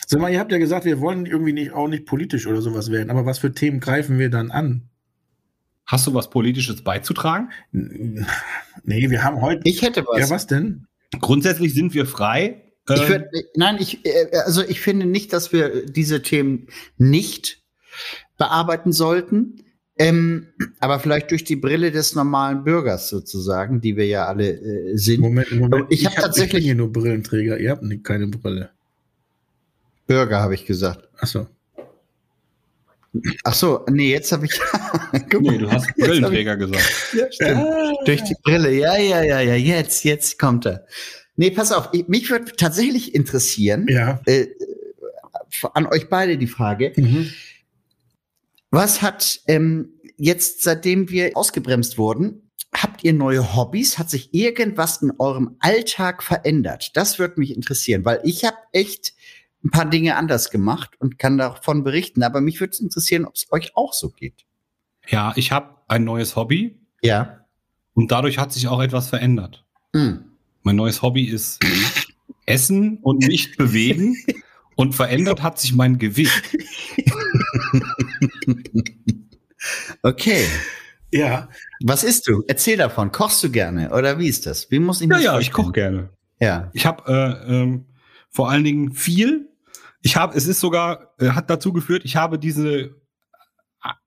Sag 0.08 0.22
mal, 0.22 0.32
ihr 0.32 0.40
habt 0.40 0.52
ja 0.52 0.58
gesagt, 0.58 0.86
wir 0.86 1.00
wollen 1.00 1.26
irgendwie 1.26 1.54
nicht, 1.54 1.74
auch 1.74 1.88
nicht 1.88 2.06
politisch 2.06 2.48
oder 2.48 2.62
sowas 2.62 2.92
werden, 2.92 3.12
aber 3.12 3.26
was 3.26 3.38
für 3.40 3.54
Themen 3.54 3.80
greifen 3.80 4.18
wir 4.18 4.30
dann 4.30 4.50
an? 4.50 4.90
Hast 5.86 6.08
du 6.08 6.14
was 6.14 6.30
Politisches 6.30 6.82
beizutragen? 6.84 7.50
Nee, 7.72 9.10
wir 9.10 9.24
haben 9.24 9.42
heute. 9.42 9.62
ich 9.66 9.82
hätte 9.82 10.06
was. 10.08 10.20
Ja, 10.20 10.30
was 10.30 10.48
denn? 10.48 10.88
Grundsätzlich 11.20 11.74
sind 11.74 11.94
wir 11.94 12.06
frei. 12.06 12.62
Ich 12.90 13.02
Ähm, 13.02 13.08
würd, 13.08 13.26
nein, 13.56 13.78
ich, 13.80 14.06
äh, 14.06 14.30
also 14.46 14.62
ich 14.64 14.80
finde 14.82 15.06
nicht, 15.06 15.32
dass 15.34 15.54
wir 15.54 15.86
diese 15.86 16.22
Themen 16.22 16.68
nicht 16.98 17.64
bearbeiten 18.38 18.92
sollten. 18.92 19.62
Ähm, 19.98 20.48
aber 20.82 21.00
vielleicht 21.00 21.32
durch 21.32 21.46
die 21.46 21.56
Brille 21.56 21.90
des 21.92 22.16
normalen 22.16 22.64
Bürgers 22.66 23.08
sozusagen, 23.08 23.80
die 23.80 23.96
wir 23.96 24.06
ja 24.08 24.26
alle 24.26 24.50
äh, 24.52 24.98
sind. 24.98 25.22
Moment, 25.22 25.52
Moment. 25.54 25.86
Ich 25.90 26.06
hab 26.06 26.16
tatsächlich- 26.16 26.48
Ich 26.48 26.54
bin 26.58 26.64
hier 26.64 26.76
nur 26.76 26.92
Brillenträger, 26.92 27.58
ihr 27.60 27.72
habt 27.72 27.82
nicht- 27.84 28.04
keine 28.04 28.28
Brille. 28.28 28.72
Bürger 30.06 30.42
habe 30.42 30.54
ich 30.54 30.66
gesagt. 30.66 31.08
Achso. 31.18 31.48
Ach 33.44 33.54
so, 33.54 33.86
nee, 33.90 34.12
jetzt 34.12 34.32
habe 34.32 34.46
ich. 34.46 34.52
Guck 35.30 35.42
mal, 35.42 35.52
nee, 35.54 35.58
du 35.58 35.72
hast 35.72 35.88
Brillenträger 35.96 36.58
gesagt. 36.58 36.84
Ja, 37.14 37.32
stimmt. 37.32 37.66
Durch 38.06 38.22
die 38.24 38.36
Brille, 38.44 38.72
ja, 38.74 38.98
ja, 38.98 39.22
ja, 39.24 39.40
ja, 39.42 39.56
jetzt, 39.56 40.04
jetzt 40.04 40.40
kommt 40.40 40.66
er. 40.66 40.86
Nee, 41.36 41.52
pass 41.52 41.72
auf, 41.72 41.90
ich, 41.94 42.08
mich 42.08 42.30
würde 42.30 42.52
tatsächlich 42.56 43.14
interessieren, 43.14 43.88
Ja. 43.90 44.22
äh, 44.26 44.48
an 45.74 45.86
euch 45.88 46.10
beide 46.10 46.38
die 46.38 46.48
Frage, 46.48 46.94
Mhm. 46.96 47.30
was 48.72 49.02
hat 49.02 49.40
ähm, 49.48 49.90
jetzt, 50.18 50.64
seitdem 50.64 51.10
wir 51.10 51.32
ausgebremst 51.36 51.98
wurden, 51.98 52.50
habt 52.74 53.04
ihr 53.04 53.14
neue 53.14 53.56
Hobbys? 53.56 53.98
Hat 53.98 54.10
sich 54.10 54.34
irgendwas 54.34 55.02
in 55.02 55.12
eurem 55.18 55.56
Alltag 55.60 56.24
verändert? 56.24 56.92
Das 56.96 57.20
würde 57.20 57.40
mich 57.40 57.56
interessieren, 57.56 58.04
weil 58.06 58.20
ich 58.24 58.44
habe 58.46 58.58
echt 58.74 59.14
ein 59.66 59.72
paar 59.72 59.86
Dinge 59.90 60.16
anders 60.16 60.52
gemacht 60.52 60.92
und 61.00 61.18
kann 61.20 61.38
davon 61.38 61.84
berichten, 61.84 62.24
aber 62.24 62.40
mich 62.40 62.60
würde 62.62 62.72
es 62.72 62.80
interessieren, 62.80 63.26
ob 63.26 63.36
es 63.36 63.52
euch 63.52 63.76
auch 63.76 63.94
so 63.94 64.10
geht. 64.12 64.46
Ja, 65.08 65.34
ich 65.36 65.52
habe 65.52 65.76
ein 65.88 66.04
neues 66.04 66.36
Hobby 66.36 66.80
Ja. 67.02 67.46
und 67.94 68.12
dadurch 68.12 68.38
hat 68.38 68.54
sich 68.54 68.68
auch 68.68 68.82
etwas 68.82 69.10
verändert. 69.10 69.66
Hm. 69.94 70.24
Mein 70.64 70.76
neues 70.76 71.02
Hobby 71.02 71.26
ist 71.26 71.60
Essen 72.46 72.98
und 73.02 73.28
nicht 73.28 73.58
bewegen. 73.58 74.16
Und 74.78 74.94
verändert 74.94 75.42
hat 75.42 75.58
sich 75.60 75.74
mein 75.74 75.98
Gewicht. 76.00 76.44
Okay. 80.04 80.46
Ja. 81.12 81.50
Was 81.84 82.04
isst 82.04 82.28
du? 82.28 82.44
Erzähl 82.48 82.78
davon. 82.78 83.12
Kochst 83.12 83.44
du 83.44 83.50
gerne 83.50 83.92
oder 83.92 84.20
wie 84.20 84.28
ist 84.28 84.46
das? 84.46 84.70
Wie 84.70 84.80
muss 84.80 85.02
ich 85.02 85.10
Ja, 85.10 85.18
ja, 85.20 85.40
ich 85.40 85.52
koche 85.52 85.72
gerne. 85.72 86.10
Ja. 86.40 86.70
Ich 86.74 86.86
habe 86.86 87.04
äh, 87.48 87.52
ähm, 87.52 87.86
vor 88.30 88.50
allen 88.50 88.64
Dingen 88.64 88.94
viel. 88.94 89.50
Ich 90.06 90.16
habe, 90.16 90.38
es 90.38 90.46
ist 90.46 90.60
sogar, 90.60 91.16
äh, 91.20 91.30
hat 91.30 91.50
dazu 91.50 91.74
geführt, 91.74 92.04
ich 92.06 92.16
habe 92.16 92.38
diese 92.38 92.92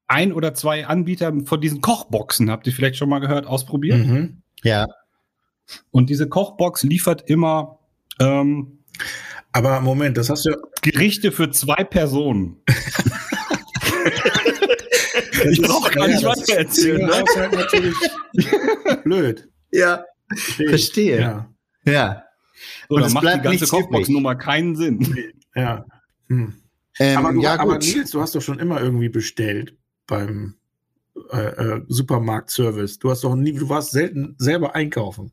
ein 0.07 0.33
oder 0.33 0.55
zwei 0.55 0.87
Anbieter 0.87 1.33
von 1.45 1.61
diesen 1.61 1.81
Kochboxen, 1.81 2.53
habt 2.53 2.69
ihr 2.69 2.73
vielleicht 2.73 2.97
schon 2.97 3.09
mal 3.09 3.19
gehört, 3.19 3.47
ausprobiert. 3.47 4.07
Mhm. 4.07 4.43
Ja. 4.63 4.87
Und 5.91 6.09
diese 6.09 6.29
Kochbox 6.29 6.85
liefert 6.85 7.29
immer 7.29 7.81
ähm, 8.21 8.79
Aber 9.53 9.81
Moment, 9.81 10.17
das 10.17 10.31
hast 10.31 10.47
du. 10.47 10.55
Gerichte 10.83 11.33
für 11.33 11.51
zwei 11.51 11.83
Personen. 11.83 12.63
ich 15.51 15.61
brauche 15.61 15.91
gar 15.91 16.07
nicht 16.07 16.23
Ja, 16.23 16.29
das 16.33 16.41
weiter 16.49 16.59
erzählen. 16.59 17.09
ist 17.09 17.37
Ne? 17.37 17.43
halt 17.43 17.53
natürlich 17.53 17.95
blöd. 19.05 19.49
Ja. 19.73 20.05
Verstehe. 20.69 21.21
Ja. 21.21 21.49
Ja. 21.85 22.23
So, 22.89 22.95
Und 22.97 23.03
dann 23.03 23.13
macht 23.13 23.25
die 23.35 23.41
ganze. 23.41 23.67
Kochbox-Nummer 23.67 24.37
keinen 24.37 24.77
Sinn. 24.77 25.35
Ja. 25.55 25.85
Hm. 26.29 26.55
Ähm, 26.99 27.19
Aber, 27.19 27.33
du, 27.33 27.41
ja, 27.41 27.59
aber. 27.59 27.79
Nils, 27.79 28.11
du 28.11 28.21
hast 28.21 28.35
doch 28.35 28.43
schon 28.43 28.59
immer 28.59 28.81
irgendwie 28.81 29.09
bestellt 29.09 29.77
beim 30.07 30.55
äh, 31.31 31.37
äh, 31.37 31.85
Supermarktservice. 31.89 32.99
Du 32.99 33.11
hast 33.11 33.25
doch 33.25 33.35
nie, 33.35 33.53
du 33.53 33.69
warst 33.69 33.93
selten 33.93 34.35
selber 34.39 34.75
einkaufen. 34.75 35.33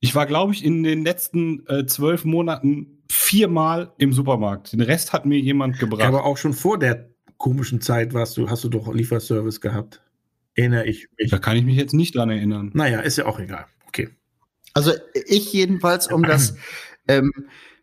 Ich 0.00 0.14
war, 0.14 0.26
glaube 0.26 0.52
ich, 0.52 0.64
in 0.64 0.82
den 0.82 1.04
letzten 1.04 1.66
äh, 1.66 1.86
zwölf 1.86 2.24
Monaten 2.24 3.02
viermal 3.10 3.92
im 3.98 4.12
Supermarkt. 4.12 4.72
Den 4.72 4.80
Rest 4.82 5.12
hat 5.12 5.26
mir 5.26 5.38
jemand 5.38 5.78
gebracht. 5.78 6.02
Aber 6.02 6.24
auch 6.24 6.36
schon 6.36 6.52
vor 6.52 6.78
der 6.78 7.10
komischen 7.38 7.80
Zeit 7.80 8.14
warst 8.14 8.36
du, 8.36 8.50
hast 8.50 8.64
du 8.64 8.68
doch 8.68 8.92
Lieferservice 8.92 9.60
gehabt. 9.60 10.02
Erinnere 10.54 10.86
ich 10.86 11.08
mich. 11.18 11.30
da 11.30 11.38
kann 11.38 11.56
ich 11.56 11.64
mich 11.64 11.76
jetzt 11.76 11.92
nicht 11.92 12.14
dran 12.14 12.30
erinnern. 12.30 12.70
Naja, 12.74 13.00
ist 13.00 13.18
ja 13.18 13.26
auch 13.26 13.38
egal. 13.38 13.66
Okay. 13.88 14.08
Also 14.74 14.92
ich 15.26 15.52
jedenfalls, 15.52 16.10
um 16.10 16.22
das 16.22 16.56
ähm, 17.08 17.32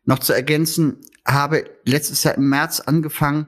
noch 0.05 0.19
zu 0.19 0.33
ergänzen, 0.33 1.01
habe 1.25 1.65
letztes 1.85 2.23
Jahr 2.23 2.35
im 2.35 2.49
März 2.49 2.79
angefangen, 2.81 3.47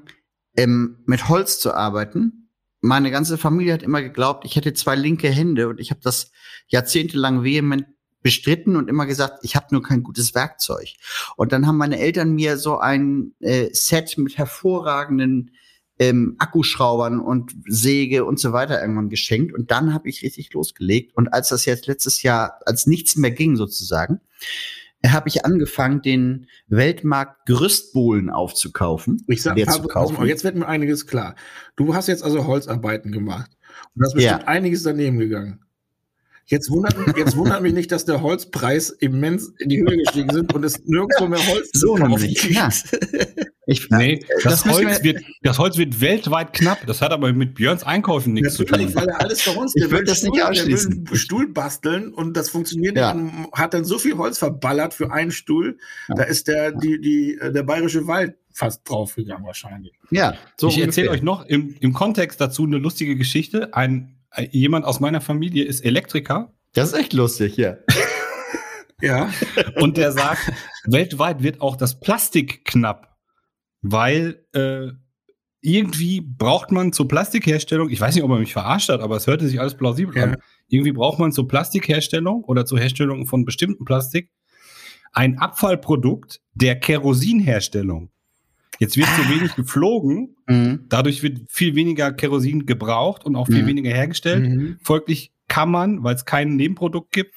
ähm, 0.55 0.97
mit 1.05 1.27
Holz 1.27 1.59
zu 1.59 1.73
arbeiten. 1.73 2.49
Meine 2.81 3.11
ganze 3.11 3.37
Familie 3.37 3.73
hat 3.73 3.83
immer 3.83 4.01
geglaubt, 4.01 4.45
ich 4.45 4.55
hätte 4.55 4.73
zwei 4.73 4.95
linke 4.95 5.29
Hände 5.29 5.67
und 5.67 5.79
ich 5.79 5.91
habe 5.91 6.01
das 6.03 6.31
jahrzehntelang 6.67 7.43
vehement 7.43 7.85
bestritten 8.21 8.75
und 8.75 8.89
immer 8.89 9.05
gesagt, 9.05 9.39
ich 9.43 9.55
habe 9.55 9.67
nur 9.69 9.83
kein 9.83 10.01
gutes 10.01 10.33
Werkzeug. 10.33 10.95
Und 11.35 11.51
dann 11.51 11.67
haben 11.67 11.77
meine 11.77 11.99
Eltern 11.99 12.33
mir 12.33 12.57
so 12.57 12.79
ein 12.79 13.33
äh, 13.39 13.69
Set 13.71 14.17
mit 14.17 14.37
hervorragenden 14.37 15.51
ähm, 15.99 16.35
Akkuschraubern 16.39 17.19
und 17.19 17.55
Säge 17.67 18.25
und 18.25 18.39
so 18.39 18.51
weiter 18.51 18.81
irgendwann 18.81 19.09
geschenkt. 19.09 19.53
Und 19.53 19.69
dann 19.69 19.93
habe 19.93 20.09
ich 20.09 20.23
richtig 20.23 20.51
losgelegt. 20.53 21.15
Und 21.15 21.33
als 21.33 21.49
das 21.49 21.65
jetzt 21.65 21.85
letztes 21.85 22.23
Jahr, 22.23 22.59
als 22.65 22.87
nichts 22.87 23.15
mehr 23.15 23.31
ging 23.31 23.55
sozusagen, 23.55 24.21
habe 25.13 25.27
ich 25.29 25.45
angefangen, 25.45 26.01
den 26.01 26.47
Weltmarkt 26.67 27.45
Gerüstbohlen 27.45 28.29
aufzukaufen. 28.29 29.23
Ich 29.27 29.41
sag, 29.43 29.57
kaufen. 29.89 30.15
mal, 30.15 30.27
jetzt 30.27 30.43
wird 30.43 30.55
mir 30.55 30.67
einiges 30.67 31.07
klar. 31.07 31.35
Du 31.75 31.95
hast 31.95 32.07
jetzt 32.07 32.23
also 32.23 32.45
Holzarbeiten 32.47 33.11
gemacht. 33.11 33.51
Und 33.93 34.01
da 34.03 34.07
ist 34.07 34.13
Ja. 34.21 34.33
bestimmt 34.33 34.47
einiges 34.47 34.83
daneben 34.83 35.17
gegangen. 35.19 35.59
Jetzt 36.47 36.69
wundert, 36.69 36.95
jetzt 37.17 37.35
wundert 37.35 37.63
mich 37.63 37.73
nicht, 37.73 37.91
dass 37.91 38.05
der 38.05 38.21
Holzpreis 38.21 38.91
immens 38.91 39.51
in 39.57 39.69
die 39.69 39.79
Höhe 39.81 39.97
gestiegen 39.97 40.31
sind 40.31 40.53
und 40.53 40.63
es 40.63 40.79
nirgendwo 40.85 41.27
mehr 41.27 41.45
Holz 41.47 41.69
So 41.73 41.97
nämlich. 41.97 42.43
Ja. 42.51 42.69
Ich, 43.67 43.89
Nee, 43.89 44.23
das, 44.43 44.63
das 44.63 44.65
Holz 44.65 45.01
wir- 45.03 45.13
wird, 45.15 45.23
das 45.41 45.57
Holz 45.57 45.77
wird 45.77 45.99
weltweit 45.99 46.53
knapp. 46.53 46.85
Das 46.85 47.01
hat 47.01 47.11
aber 47.11 47.33
mit 47.33 47.55
Björns 47.55 47.83
Einkaufen 47.83 48.33
nichts 48.33 48.53
zu 48.55 48.63
tun. 48.63 48.93
weil 48.95 49.07
er 49.09 49.19
alles 49.21 49.41
verhunzt. 49.41 49.75
Ich 49.75 49.81
Der 49.83 49.91
würd 49.91 50.01
will 50.01 50.05
das 50.07 50.21
nicht 50.21 50.27
Stuhl- 50.35 50.37
der 50.39 50.49
ausschließen. 50.51 50.91
will 50.91 51.07
einen 51.07 51.15
Stuhl 51.15 51.47
basteln 51.51 52.13
und 52.13 52.37
das 52.37 52.49
funktioniert 52.49 52.95
Ja. 52.95 53.13
nicht. 53.13 53.33
Und 53.33 53.51
hat 53.53 53.73
dann 53.73 53.83
so 53.85 53.97
viel 53.97 54.17
Holz 54.17 54.37
verballert 54.37 54.93
für 54.93 55.11
einen 55.11 55.31
Stuhl. 55.31 55.77
Ja. 56.09 56.15
Da 56.15 56.23
ist 56.23 56.47
der, 56.47 56.71
die, 56.73 57.01
die, 57.01 57.37
äh, 57.41 57.51
der 57.51 57.63
bayerische 57.63 58.05
Wald 58.07 58.35
fast 58.51 58.87
draufgegangen 58.89 59.45
wahrscheinlich. 59.45 59.93
ja, 60.11 60.35
so 60.57 60.67
ich 60.69 60.77
erzähle 60.79 61.09
euch 61.09 61.21
noch 61.23 61.43
im, 61.45 61.75
im 61.79 61.91
Kontext 61.93 62.39
dazu 62.39 62.63
eine 62.65 62.77
lustige 62.77 63.15
Geschichte. 63.15 63.73
Ein, 63.73 64.15
jemand 64.51 64.85
aus 64.85 64.99
meiner 64.99 65.21
Familie 65.21 65.65
ist 65.65 65.83
Elektriker 65.83 66.53
Das 66.73 66.89
ist 66.93 66.99
echt 66.99 67.13
lustig, 67.13 67.57
ja. 67.57 67.77
Ja. 69.01 69.29
und 69.77 69.97
der 69.97 70.11
sagt, 70.11 70.51
weltweit 70.85 71.43
wird 71.43 71.59
auch 71.61 71.75
das 71.75 71.99
Plastik 71.99 72.63
knapp, 72.65 73.14
weil 73.91 74.43
äh, 74.53 74.87
irgendwie 75.61 76.21
braucht 76.21 76.71
man 76.71 76.93
zur 76.93 77.07
Plastikherstellung, 77.07 77.89
ich 77.89 77.99
weiß 78.01 78.15
nicht, 78.15 78.23
ob 78.23 78.31
er 78.31 78.39
mich 78.39 78.53
verarscht 78.53 78.89
hat, 78.89 79.01
aber 79.01 79.15
es 79.17 79.25
hörte 79.27 79.47
sich 79.47 79.59
alles 79.59 79.75
plausibel 79.75 80.15
Ja. 80.15 80.23
an. 80.23 80.35
Irgendwie 80.67 80.91
braucht 80.91 81.19
man 81.19 81.31
zur 81.31 81.47
Plastikherstellung 81.47 82.43
oder 82.43 82.65
zur 82.65 82.79
Herstellung 82.79 83.25
von 83.27 83.45
bestimmten 83.45 83.85
Plastik 83.85 84.29
ein 85.13 85.37
Abfallprodukt 85.39 86.41
der 86.53 86.79
Kerosinherstellung. 86.79 88.09
Jetzt 88.79 88.97
wird 88.97 89.07
zu 89.07 89.21
wenig 89.29 89.55
geflogen, 89.55 90.35
Mhm. 90.47 90.85
dadurch 90.89 91.23
wird 91.23 91.39
viel 91.49 91.75
weniger 91.75 92.11
Kerosin 92.11 92.65
gebraucht 92.65 93.25
und 93.25 93.35
auch 93.35 93.47
viel 93.47 93.63
Mhm. 93.63 93.67
weniger 93.67 93.91
hergestellt. 93.91 94.43
Mhm. 94.49 94.77
Folglich 94.83 95.31
kann 95.47 95.71
man, 95.71 96.03
weil 96.03 96.15
es 96.15 96.25
kein 96.25 96.55
Nebenprodukt 96.57 97.11
gibt, 97.11 97.35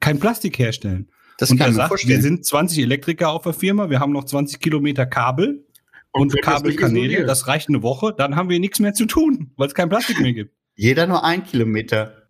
kein 0.00 0.18
Plastik 0.18 0.58
herstellen. 0.58 1.10
Das 1.38 1.50
und 1.50 1.58
kann 1.58 1.66
er 1.66 1.70
mir 1.70 1.76
sagt, 1.76 1.88
vorstellen. 1.88 2.14
wir 2.16 2.22
sind 2.22 2.44
20 2.46 2.78
Elektriker 2.82 3.30
auf 3.30 3.42
der 3.42 3.52
Firma, 3.52 3.90
wir 3.90 4.00
haben 4.00 4.12
noch 4.12 4.24
20 4.24 4.60
Kilometer 4.60 5.04
Kabel 5.06 5.64
und, 6.12 6.32
nicht 6.32 6.44
Kabelkanäle, 6.44 7.24
das 7.24 7.46
reicht 7.46 7.68
eine 7.68 7.82
Woche, 7.82 8.14
dann 8.16 8.36
haben 8.36 8.48
wir 8.48 8.60
nichts 8.60 8.78
mehr 8.80 8.94
zu 8.94 9.06
tun, 9.06 9.52
weil 9.56 9.68
es 9.68 9.74
kein 9.74 9.88
Plastik 9.88 10.20
mehr 10.20 10.32
gibt. 10.32 10.54
Jeder 10.74 11.06
nur 11.06 11.24
ein 11.24 11.44
Kilometer. 11.44 12.28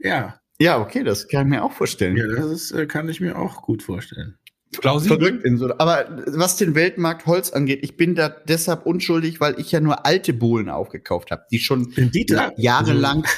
Ja. 0.00 0.40
Ja, 0.60 0.80
okay, 0.80 1.04
das 1.04 1.28
kann 1.28 1.46
ich 1.46 1.50
mir 1.50 1.62
auch 1.62 1.72
vorstellen. 1.72 2.16
Ja, 2.16 2.26
das 2.26 2.46
ist, 2.46 2.72
äh, 2.72 2.86
kann 2.86 3.08
ich 3.08 3.20
mir 3.20 3.38
auch 3.38 3.62
gut 3.62 3.82
vorstellen. 3.82 4.36
Plausibel. 4.80 5.18
Verrückt 5.18 5.44
in 5.44 5.56
so. 5.56 5.72
Aber 5.78 6.24
was 6.26 6.56
den 6.56 6.74
Weltmarkt 6.74 7.26
Holz 7.26 7.50
angeht, 7.50 7.80
ich 7.82 7.96
bin 7.96 8.14
da 8.14 8.28
deshalb 8.28 8.84
unschuldig, 8.84 9.40
weil 9.40 9.58
ich 9.58 9.72
ja 9.72 9.80
nur 9.80 10.04
alte 10.04 10.32
Bohlen 10.32 10.68
aufgekauft 10.68 11.30
habe, 11.30 11.44
die 11.50 11.58
schon 11.58 11.92
Dieter, 11.96 12.52
ja, 12.56 12.80
jahrelang. 12.80 13.24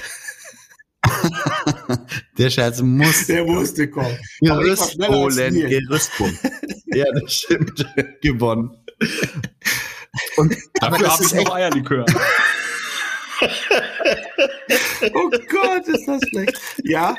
Der 2.39 2.51
Scherz 2.51 2.81
muss. 2.83 3.27
der 3.27 3.45
musste 3.45 3.89
kommen. 3.89 4.17
Gerüstbohlen. 4.41 5.55
Gerüstbohlen. 5.55 6.39
ja, 6.87 7.07
das 7.13 7.33
stimmt. 7.33 7.87
Gewonnen. 8.23 8.77
Und, 10.37 10.57
Dafür 10.75 10.99
das 10.99 11.13
habe 11.13 11.25
ich 11.25 11.33
echt, 11.35 11.47
noch 11.47 11.55
Eierlikör. 11.55 12.05
oh 15.15 15.31
Gott, 15.31 15.89
ist 15.89 16.07
das 16.07 16.21
schlecht. 16.29 16.61
Ja, 16.85 17.17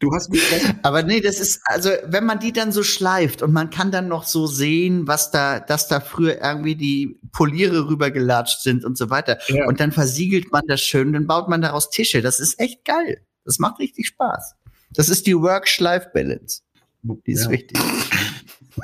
du 0.00 0.12
hast 0.12 0.30
mich 0.30 0.50
recht. 0.50 0.74
Aber 0.82 1.02
nee, 1.02 1.20
das 1.20 1.40
ist, 1.40 1.60
also, 1.64 1.90
wenn 2.04 2.24
man 2.24 2.38
die 2.40 2.52
dann 2.52 2.72
so 2.72 2.82
schleift 2.82 3.42
und 3.42 3.52
man 3.52 3.70
kann 3.70 3.90
dann 3.90 4.08
noch 4.08 4.24
so 4.24 4.46
sehen, 4.46 5.06
was 5.06 5.30
da, 5.30 5.60
dass 5.60 5.88
da 5.88 6.00
früher 6.00 6.40
irgendwie 6.42 6.74
die 6.76 7.18
Poliere 7.32 7.88
rübergelatscht 7.88 8.60
sind 8.60 8.84
und 8.84 8.98
so 8.98 9.10
weiter. 9.10 9.38
Ja. 9.48 9.66
Und 9.66 9.80
dann 9.80 9.92
versiegelt 9.92 10.52
man 10.52 10.66
das 10.66 10.80
schön, 10.80 11.12
dann 11.12 11.26
baut 11.26 11.48
man 11.48 11.62
daraus 11.62 11.90
Tische. 11.90 12.22
Das 12.22 12.40
ist 12.40 12.58
echt 12.58 12.84
geil. 12.84 13.20
Das 13.44 13.58
macht 13.58 13.78
richtig 13.78 14.06
Spaß. 14.08 14.54
Das 14.90 15.08
ist 15.08 15.26
die 15.26 15.36
Work-Schleif-Balance. 15.36 16.62
Die 17.02 17.32
ist 17.32 17.44
Ja. 17.44 17.50
wichtig. 17.50 17.78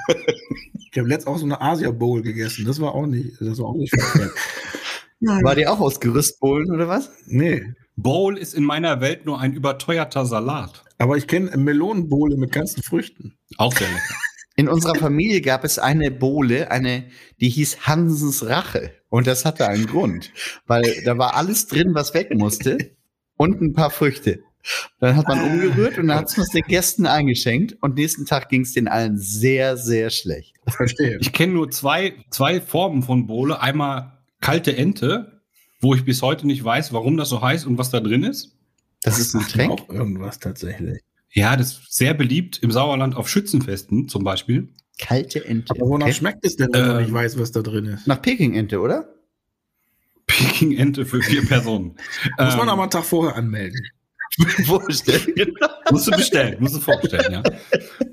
Ich 0.92 0.98
habe 0.98 1.08
letztens 1.08 1.34
auch 1.34 1.38
so 1.38 1.44
eine 1.44 1.60
Asia 1.60 1.90
Bowl 1.90 2.22
gegessen. 2.22 2.64
Das 2.64 2.80
war 2.80 2.94
auch 2.94 3.06
nicht, 3.06 3.40
das 3.40 3.58
war 3.58 3.66
auch 3.66 3.76
nicht. 3.76 3.92
War 5.20 5.54
die 5.54 5.66
auch 5.66 5.80
aus 5.80 6.00
Gerüstbohlen 6.00 6.72
oder 6.72 6.88
was? 6.88 7.10
Nee. 7.26 7.74
Bowl 7.94 8.38
ist 8.38 8.54
in 8.54 8.64
meiner 8.64 9.02
Welt 9.02 9.26
nur 9.26 9.38
ein 9.38 9.52
überteuerter 9.52 10.24
Salat. 10.24 10.82
Aber 10.96 11.18
ich 11.18 11.26
kenne 11.26 11.54
Melonenbowle 11.56 12.38
mit 12.38 12.52
ganzen 12.52 12.82
Früchten. 12.82 13.36
Auch 13.58 13.72
sehr 13.76 13.88
lecker. 13.88 14.14
In 14.56 14.68
unserer 14.68 14.94
Familie 14.94 15.40
gab 15.40 15.64
es 15.64 15.78
eine 15.78 16.10
Bohle, 16.10 16.70
eine, 16.70 17.06
die 17.40 17.48
hieß 17.48 17.86
Hansens 17.86 18.46
Rache. 18.46 18.92
Und 19.08 19.26
das 19.26 19.46
hatte 19.46 19.66
einen 19.66 19.86
Grund. 19.86 20.32
Weil 20.66 21.02
da 21.04 21.16
war 21.16 21.34
alles 21.34 21.66
drin, 21.66 21.94
was 21.94 22.12
weg 22.12 22.34
musste. 22.34 22.96
Und 23.36 23.62
ein 23.62 23.72
paar 23.72 23.90
Früchte. 23.90 24.42
Dann 25.00 25.16
hat 25.16 25.26
man 25.28 25.40
umgerührt 25.42 25.98
und 25.98 26.08
dann 26.08 26.18
hat 26.20 26.36
man 26.36 26.44
es 26.44 26.50
den 26.52 26.62
Gästen 26.68 27.06
eingeschenkt. 27.06 27.76
Und 27.80 27.94
nächsten 27.96 28.26
Tag 28.26 28.48
ging 28.48 28.62
es 28.62 28.72
den 28.74 28.88
allen 28.88 29.16
sehr, 29.18 29.76
sehr 29.76 30.10
schlecht. 30.10 30.54
Verstehe. 30.68 31.18
Ich 31.20 31.32
kenne 31.32 31.54
nur 31.54 31.70
zwei, 31.70 32.14
zwei 32.30 32.60
Formen 32.60 33.02
von 33.02 33.26
Bowle. 33.26 33.60
Einmal 33.60 34.18
kalte 34.40 34.76
Ente, 34.76 35.40
wo 35.80 35.94
ich 35.94 36.04
bis 36.04 36.22
heute 36.22 36.46
nicht 36.46 36.62
weiß, 36.62 36.92
warum 36.92 37.16
das 37.16 37.28
so 37.30 37.40
heißt 37.40 37.66
und 37.66 37.78
was 37.78 37.90
da 37.90 38.00
drin 38.00 38.22
ist. 38.24 38.56
Das 39.02 39.18
ist 39.18 39.34
ein 39.34 39.40
Sagt 39.40 39.56
mir 39.56 39.62
Tränk. 39.66 39.72
auch 39.80 39.88
irgendwas 39.88 40.38
tatsächlich. 40.38 41.00
Ja, 41.32 41.56
das 41.56 41.72
ist 41.72 41.92
sehr 41.96 42.12
beliebt 42.12 42.58
im 42.62 42.70
Sauerland 42.70 43.14
auf 43.16 43.28
Schützenfesten 43.28 44.08
zum 44.08 44.24
Beispiel. 44.24 44.68
Kalte 44.98 45.42
Ente. 45.44 45.70
Aber 45.70 45.88
wonach 45.88 46.06
Okay. 46.08 46.14
schmeckt 46.16 46.44
es 46.44 46.56
denn, 46.56 46.68
wenn 46.72 46.86
man 46.86 46.96
Ähm. 46.98 47.02
nicht 47.04 47.12
weiß, 47.14 47.38
was 47.38 47.52
da 47.52 47.62
drin 47.62 47.86
ist? 47.86 48.06
Nach 48.06 48.20
Peking-Ente, 48.20 48.78
oder? 48.80 49.08
Peking-Ente 50.26 51.06
für 51.06 51.22
vier 51.22 51.44
Personen. 51.46 51.96
Muss 52.38 52.56
man 52.56 52.62
Ähm, 52.62 52.68
aber 52.68 52.82
einen 52.82 52.90
Tag 52.90 53.04
vorher 53.04 53.36
anmelden. 53.36 53.80
Vorstellen. 54.64 55.54
Musst 55.90 56.06
du 56.06 56.10
bestellen, 56.12 56.56
musst 56.60 56.76
du 56.76 56.80
vorbestellen, 56.80 57.32
ja. 57.32 57.42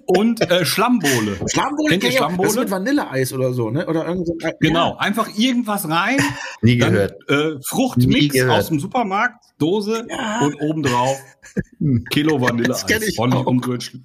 Und 0.07 0.41
äh, 0.49 0.65
Schlammbohle. 0.65 1.37
Schlammbohle? 1.47 1.89
Kennt 1.91 2.03
ihr 2.03 2.09
ich. 2.09 2.17
Schlammbohle? 2.17 2.47
Das 2.47 2.55
ist 2.55 2.59
mit 2.61 2.71
Vanilleeis 2.71 3.33
oder 3.33 3.53
so, 3.53 3.69
ne? 3.69 3.85
Oder 3.85 4.07
irgend 4.07 4.25
so 4.27 4.35
ein 4.41 4.53
Genau, 4.59 4.95
einfach 4.97 5.29
irgendwas 5.37 5.87
rein, 5.87 6.17
Nie 6.61 6.77
dann 6.79 6.93
gehört. 6.93 7.13
äh, 7.29 7.49
Nie 7.55 7.59
Fruchtmix 7.65 8.33
gehört. 8.33 8.59
aus 8.59 8.67
dem 8.69 8.79
Supermarkt, 8.79 9.43
Dose 9.59 10.07
Ja. 10.09 10.39
und 10.41 10.55
obendrauf 10.61 11.19
Kilo 12.09 12.39
Das 12.39 12.49
Vanilleeis. 12.49 12.85
ich 13.07 13.19
Ordentlich 13.19 13.41
auch. 13.43 13.47
umgerührt. 13.47 13.83
Sch- 13.83 14.01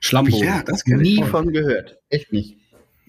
Schlammbohle. 0.00 0.44
Ja, 0.46 0.62
das 0.62 0.84
kenn 0.84 1.00
ich 1.04 1.18
Nie 1.20 1.24
von 1.24 1.52
gehört. 1.52 1.96
Echt 2.10 2.32
nicht. 2.32 2.58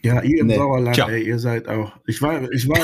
Ja, 0.05 0.21
ihr 0.21 0.41
im 0.41 0.47
Nee. 0.47 0.55
Sauerland, 0.55 0.95
Tja. 0.95 1.09
ey, 1.09 1.23
ihr 1.23 1.39
seid 1.39 1.67
auch. 1.67 1.93
Ich 2.05 2.21
war, 2.21 2.49
ich 2.51 2.67
war, 2.69 2.77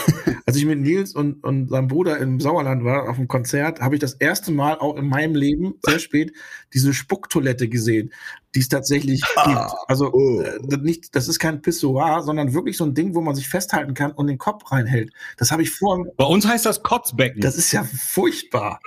als 0.46 0.58
ich 0.58 0.66
mit 0.66 0.80
Nils 0.80 1.14
und, 1.14 1.44
und 1.44 1.70
seinem 1.70 1.88
Bruder 1.88 2.18
im 2.18 2.40
Sauerland 2.40 2.84
war, 2.84 3.08
auf 3.10 3.18
dem 3.18 3.28
Konzert, 3.28 3.80
habe 3.80 3.96
ich 3.96 4.02
das 4.02 4.14
erste 4.14 4.52
Mal 4.52 4.74
auch 4.80 4.98
in 4.98 5.08
meinem 5.08 5.36
Leben, 5.36 5.76
sehr 5.86 6.00
spät, 6.00 6.34
diese 6.74 6.94
Spucktoilette 6.94 7.68
gesehen, 7.68 8.12
die 8.56 8.60
es 8.60 8.70
tatsächlich 8.70 9.22
gibt. 9.22 9.48
Also 9.88 10.12
Oh. 10.14 10.42
äh, 10.42 10.60
das 10.64 10.80
nicht, 10.82 11.16
das 11.16 11.28
ist 11.28 11.40
kein 11.40 11.62
Pissoir, 11.62 12.22
sondern 12.24 12.54
wirklich 12.54 12.78
so 12.78 12.86
ein 12.86 12.94
Ding, 12.94 13.14
wo 13.16 13.22
man 13.22 13.36
sich 13.36 13.48
festhalten 13.48 13.94
kann 13.94 14.12
und 14.12 14.28
den 14.28 14.38
Kopf 14.38 14.72
reinhält. 14.72 15.12
Das 15.38 15.52
habe 15.52 15.62
ich 15.64 15.72
vor. 15.72 16.06
Bei 16.18 16.26
uns 16.26 16.46
heißt 16.48 16.66
das 16.66 16.84
Kotzbecken. 16.84 17.42
Das 17.42 17.56
ist 17.58 17.72
ja 17.72 17.84
furchtbar. 17.84 18.80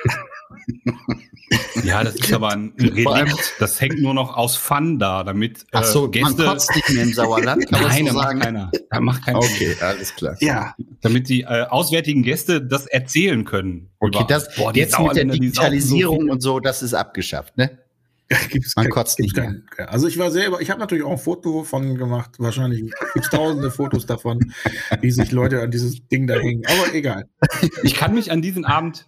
ja, 1.85 2.03
das 2.05 2.15
ist 2.17 2.33
aber 2.33 2.51
ein 2.53 2.73
Vor 3.03 3.15
allem- 3.15 3.27
Relikt. 3.29 3.55
Das 3.59 3.81
hängt 3.81 4.01
nur 4.01 4.15
noch 4.15 4.37
aus 4.37 4.57
Fun 4.57 4.99
da, 4.99 5.25
damit 5.25 5.63
äh, 5.63 5.67
Ach 5.73 5.85
so, 5.85 6.03
man 6.03 6.11
Gäste. 6.11 6.45
kotzt 6.45 6.75
nicht 6.75 6.91
mehr 6.91 7.03
im 7.05 7.13
Sauerland, 7.13 7.69
kann 7.71 7.83
man 7.83 7.91
Nein, 7.91 8.07
so 8.07 8.07
da 8.07 8.13
macht 8.15 8.27
sagen. 8.29 8.41
keiner. 8.41 8.71
Da 8.91 9.01
macht 9.01 9.25
keiner. 9.25 9.39
Okay, 9.39 9.77
alles 9.81 10.15
klar. 10.15 10.37
Ja, 10.41 10.75
Damit 11.01 11.29
die 11.29 11.43
äh, 11.43 11.65
auswärtigen 11.69 12.23
Gäste 12.23 12.63
das 12.63 12.87
erzählen 12.87 13.45
können. 13.45 13.91
Okay, 14.01 14.19
Über- 14.19 14.27
das, 14.27 14.55
Boah, 14.57 14.73
die 14.73 14.81
jetzt 14.81 14.99
mit 14.99 15.17
der 15.17 15.25
so 15.27 15.33
Digitalisierung 15.33 16.21
viel. 16.23 16.31
und 16.31 16.41
so, 16.43 16.61
das 16.61 16.83
ist 16.83 16.95
abgeschafft, 16.95 17.57
ne? 17.57 17.74
gibt's 18.51 18.75
Man 18.77 18.85
kein- 18.87 18.91
kotzt 18.93 19.17
gibt's 19.17 19.35
nicht 19.37 19.71
kein- 19.71 19.89
Also 19.89 20.07
ich 20.09 20.19
war 20.19 20.31
selber, 20.31 20.61
ich 20.61 20.71
habe 20.71 20.81
natürlich 20.81 21.05
auch 21.05 21.11
ein 21.13 21.19
Foto 21.19 21.63
von 21.65 21.97
gemacht. 21.97 22.33
Wahrscheinlich 22.39 22.81
gibt 22.81 23.25
es 23.25 23.31
tausende 23.31 23.71
Fotos 23.71 24.07
davon, 24.07 24.53
wie 25.01 25.11
sich 25.11 25.31
Leute 25.33 25.61
an 25.63 25.71
dieses 25.71 26.07
Ding 26.09 26.27
da 26.27 26.35
hängen. 26.35 26.63
Aber 26.67 26.95
egal. 26.95 27.29
Ich 27.83 27.95
kann 27.95 28.15
mich 28.15 28.31
an 28.33 28.41
diesen 28.43 28.65
Abend. 28.65 29.07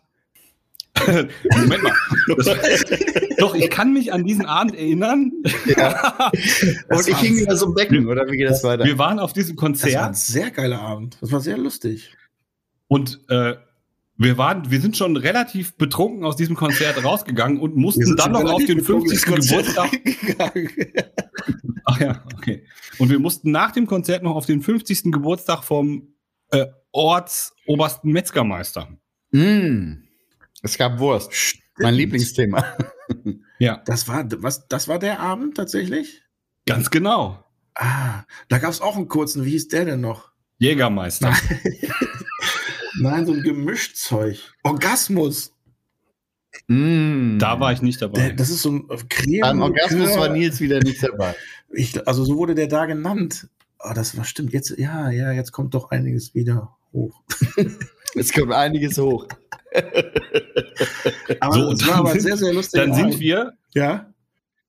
Moment 1.06 1.82
mal. 1.82 1.92
Doch, 3.38 3.54
ich 3.54 3.68
kann 3.68 3.92
mich 3.92 4.12
an 4.14 4.24
diesen 4.24 4.46
Abend 4.46 4.74
erinnern. 4.74 5.30
Ja. 5.66 6.30
Und 6.88 7.06
ich 7.08 7.18
hing 7.18 7.36
über 7.36 7.54
so 7.56 7.66
ein 7.66 7.74
Becken, 7.74 8.06
oder 8.08 8.26
wie 8.30 8.36
geht 8.38 8.48
das 8.48 8.64
weiter? 8.64 8.84
Wir 8.84 8.96
waren 8.98 9.18
auf 9.18 9.34
diesem 9.34 9.56
Das 9.56 9.62
war 9.62 9.68
ein 9.68 9.72
Konzert 9.74 10.16
sehr 10.16 10.50
geiler 10.50 10.80
Abend. 10.80 11.18
Das 11.20 11.32
war 11.32 11.40
sehr 11.40 11.58
lustig. 11.58 12.14
und 12.88 13.20
äh, 13.28 13.56
wir 14.18 14.38
waren, 14.38 14.70
wir 14.70 14.80
sind 14.80 14.96
schon 14.96 15.16
relativ 15.16 15.76
betrunken 15.76 16.24
aus 16.24 16.36
diesem 16.36 16.56
Konzert 16.56 17.02
rausgegangen 17.04 17.60
und 17.60 17.76
mussten 17.76 18.16
dann 18.16 18.32
noch 18.32 18.50
auf 18.50 18.64
den 18.64 18.82
50. 18.82 19.22
Geburtstag. 19.22 19.90
Ach 21.84 22.00
ja, 22.00 22.24
okay. 22.34 22.64
Und 22.98 23.10
wir 23.10 23.18
mussten 23.18 23.50
nach 23.50 23.72
dem 23.72 23.86
Konzert 23.86 24.22
noch 24.22 24.34
auf 24.34 24.46
den 24.46 24.62
50. 24.62 25.12
Geburtstag 25.12 25.62
vom 25.62 26.14
äh, 26.50 26.66
Ortsobersten 26.92 28.10
Metzgermeister. 28.10 28.88
Mm. 29.32 30.04
Es 30.62 30.78
gab 30.78 30.98
Wurst. 30.98 31.58
Mein 31.78 31.94
Lieblingsthema. 31.94 32.64
Ja, 33.58 33.82
Das 33.84 34.08
war, 34.08 34.24
was, 34.42 34.66
das 34.68 34.88
war 34.88 34.98
der 34.98 35.20
Abend 35.20 35.56
tatsächlich? 35.56 36.22
ganz 36.66 36.90
genau. 36.90 37.44
Ah, 37.74 38.24
da 38.48 38.58
gab 38.58 38.70
es 38.70 38.80
auch 38.80 38.96
einen 38.96 39.08
kurzen. 39.08 39.44
Wie 39.44 39.50
hieß 39.50 39.68
der 39.68 39.84
denn 39.84 40.00
noch? 40.00 40.32
Jägermeister. 40.58 41.34
Nein, 43.00 43.26
so 43.26 43.32
ein 43.32 43.42
Gemischzeug. 43.42 44.38
Orgasmus. 44.62 45.52
Mm. 46.68 47.38
Da 47.38 47.60
war 47.60 47.72
ich 47.72 47.82
nicht 47.82 48.00
dabei. 48.00 48.30
das 48.32 48.48
ist 48.50 48.62
so 48.62 48.70
ein 48.72 48.88
Creme. 49.08 49.40
Beim 49.42 49.62
Orgasmus 49.62 50.08
Likör. 50.08 50.20
war 50.20 50.28
Nils 50.30 50.60
wieder 50.60 50.80
nicht 50.80 51.02
dabei. 51.02 51.34
Ich, 51.72 52.06
also 52.08 52.24
so 52.24 52.36
wurde 52.36 52.54
der 52.54 52.66
da 52.68 52.86
genannt. 52.86 53.48
Ah, 53.78 53.92
das 53.94 54.16
war 54.16 54.24
stimmt. 54.24 54.52
Jetzt, 54.52 54.70
ja, 54.78 55.10
ja, 55.10 55.32
jetzt 55.32 55.52
kommt 55.52 55.74
doch 55.74 55.90
einiges 55.90 56.34
wieder 56.34 56.76
hoch. 56.92 57.22
Es 58.18 58.32
kommt 58.32 58.50
einiges 58.52 58.96
hoch. 58.96 59.26
Aber 61.40 61.52
So, 61.54 61.60
es 61.72 61.82
und 61.82 61.86
war 61.86 61.88
dann 61.88 61.98
aber 62.00 62.10
sind- 62.12 62.20
sehr, 62.22 62.36
sehr 62.38 62.54
lustig. 62.54 62.80
Dann 62.80 62.94
sind 62.94 63.20
wir, 63.20 63.52
Ja, 63.74 64.10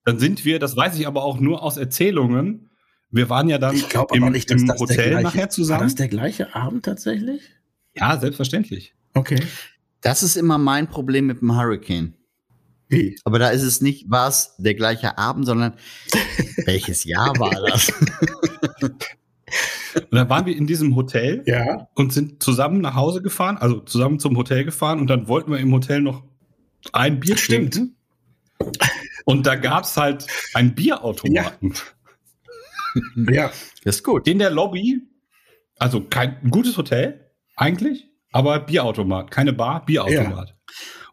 dann 0.04 0.20
sind 0.20 0.44
wir, 0.44 0.60
das 0.60 0.76
weiß 0.76 0.98
ich 1.00 1.08
aber 1.08 1.24
auch 1.24 1.40
nur 1.40 1.64
aus 1.64 1.78
Erzählungen. 1.78 2.70
Wir 3.10 3.30
waren 3.30 3.48
ja 3.48 3.58
dann 3.58 3.76
ich 3.76 3.88
glaube 3.88 4.18
im, 4.18 4.24
aber 4.24 4.32
nicht, 4.32 4.52
dass 4.52 4.62
im 4.62 4.68
das 4.68 4.78
der 4.78 4.82
Hotel 4.88 5.10
gleiche, 5.12 5.24
nachher 5.24 5.42
War 5.44 5.50
zusammen. 5.50 5.84
das 5.84 5.96
der 5.96 6.08
gleiche 6.10 6.56
Abend 6.56 6.84
tatsächlich? 6.84 7.42
Ja, 7.98 8.20
selbstverständlich. 8.20 8.94
Okay. 9.14 9.40
Das 10.02 10.24
ist 10.24 10.36
immer 10.36 10.58
mein 10.58 10.88
Problem 10.90 11.26
mit 11.28 11.42
dem 11.42 11.56
Hurricane. 11.56 12.14
Wie? 12.90 13.18
Aber 13.26 13.40
da 13.40 13.50
ist 13.50 13.64
es 13.64 13.82
nicht, 13.82 14.10
war 14.10 14.28
es 14.30 14.56
der 14.58 14.76
gleiche 14.76 15.18
Abend, 15.18 15.46
sondern 15.46 15.74
welches 16.66 17.04
Jahr 17.04 17.38
war 17.38 17.52
das? 17.70 17.92
Und 18.82 20.14
dann 20.14 20.30
waren 20.30 20.46
wir 20.46 20.56
in 20.56 20.68
diesem 20.68 20.96
Hotel 20.96 21.44
Ja. 21.46 21.88
und 21.96 22.14
sind 22.14 22.42
zusammen 22.44 22.82
nach 22.82 22.96
Hause 22.96 23.22
gefahren, 23.22 23.58
also 23.58 23.80
zusammen 23.80 24.20
zum 24.20 24.38
Hotel 24.38 24.64
gefahren 24.64 25.00
und 25.00 25.08
dann 25.08 25.28
wollten 25.28 25.52
wir 25.52 25.58
im 25.60 25.74
Hotel 25.74 26.02
noch 26.02 26.24
ein 26.94 27.20
Bier 27.20 27.38
Stimmt. 27.38 27.74
trinken. 27.74 27.96
Und 29.26 29.46
da 29.46 29.56
gab's 29.56 29.98
halt 29.98 30.26
einen 30.54 30.74
Bierautomaten. 30.76 31.74
Ja. 33.30 33.52
Das 33.84 33.98
ist 33.98 34.04
gut. 34.04 34.28
In 34.28 34.40
der 34.40 34.50
Lobby, 34.50 35.02
also 35.78 36.02
kein 36.02 36.38
ein 36.44 36.50
gutes 36.50 36.78
Hotel, 36.78 37.27
eigentlich, 37.58 38.10
aber 38.32 38.60
Bierautomat, 38.62 39.32
keine 39.32 39.52
Bar, 39.52 39.86
Bierautomat. 39.86 40.56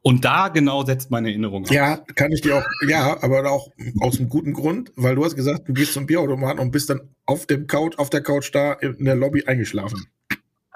Und 0.03 0.25
da 0.25 0.49
genau 0.49 0.85
setzt 0.85 1.11
meine 1.11 1.31
Erinnerung 1.31 1.67
an. 1.67 1.73
Ja, 1.73 1.97
kann 1.97 2.31
ich 2.31 2.43
dir 2.43 2.59
auch, 2.59 2.65
ja, 2.87 3.17
aber 3.23 3.51
auch 3.51 3.71
aus 4.01 4.19
einem 4.21 4.29
guten 4.29 4.53
Grund, 4.53 4.93
weil 4.97 5.15
du 5.15 5.25
hast 5.25 5.35
gesagt, 5.35 5.67
du 5.67 5.73
gehst 5.73 5.95
zum 5.95 6.05
Bierautomaten 6.07 6.61
und 6.61 6.71
bist 6.71 6.91
dann 6.91 7.15
auf 7.25 7.47
dem 7.47 7.67
Couch, 7.67 7.97
auf 7.97 8.11
der 8.11 8.23
Couch 8.23 8.51
da 8.55 8.75
in 8.75 9.05
der 9.05 9.17
Lobby 9.17 9.45
eingeschlafen. 9.47 10.07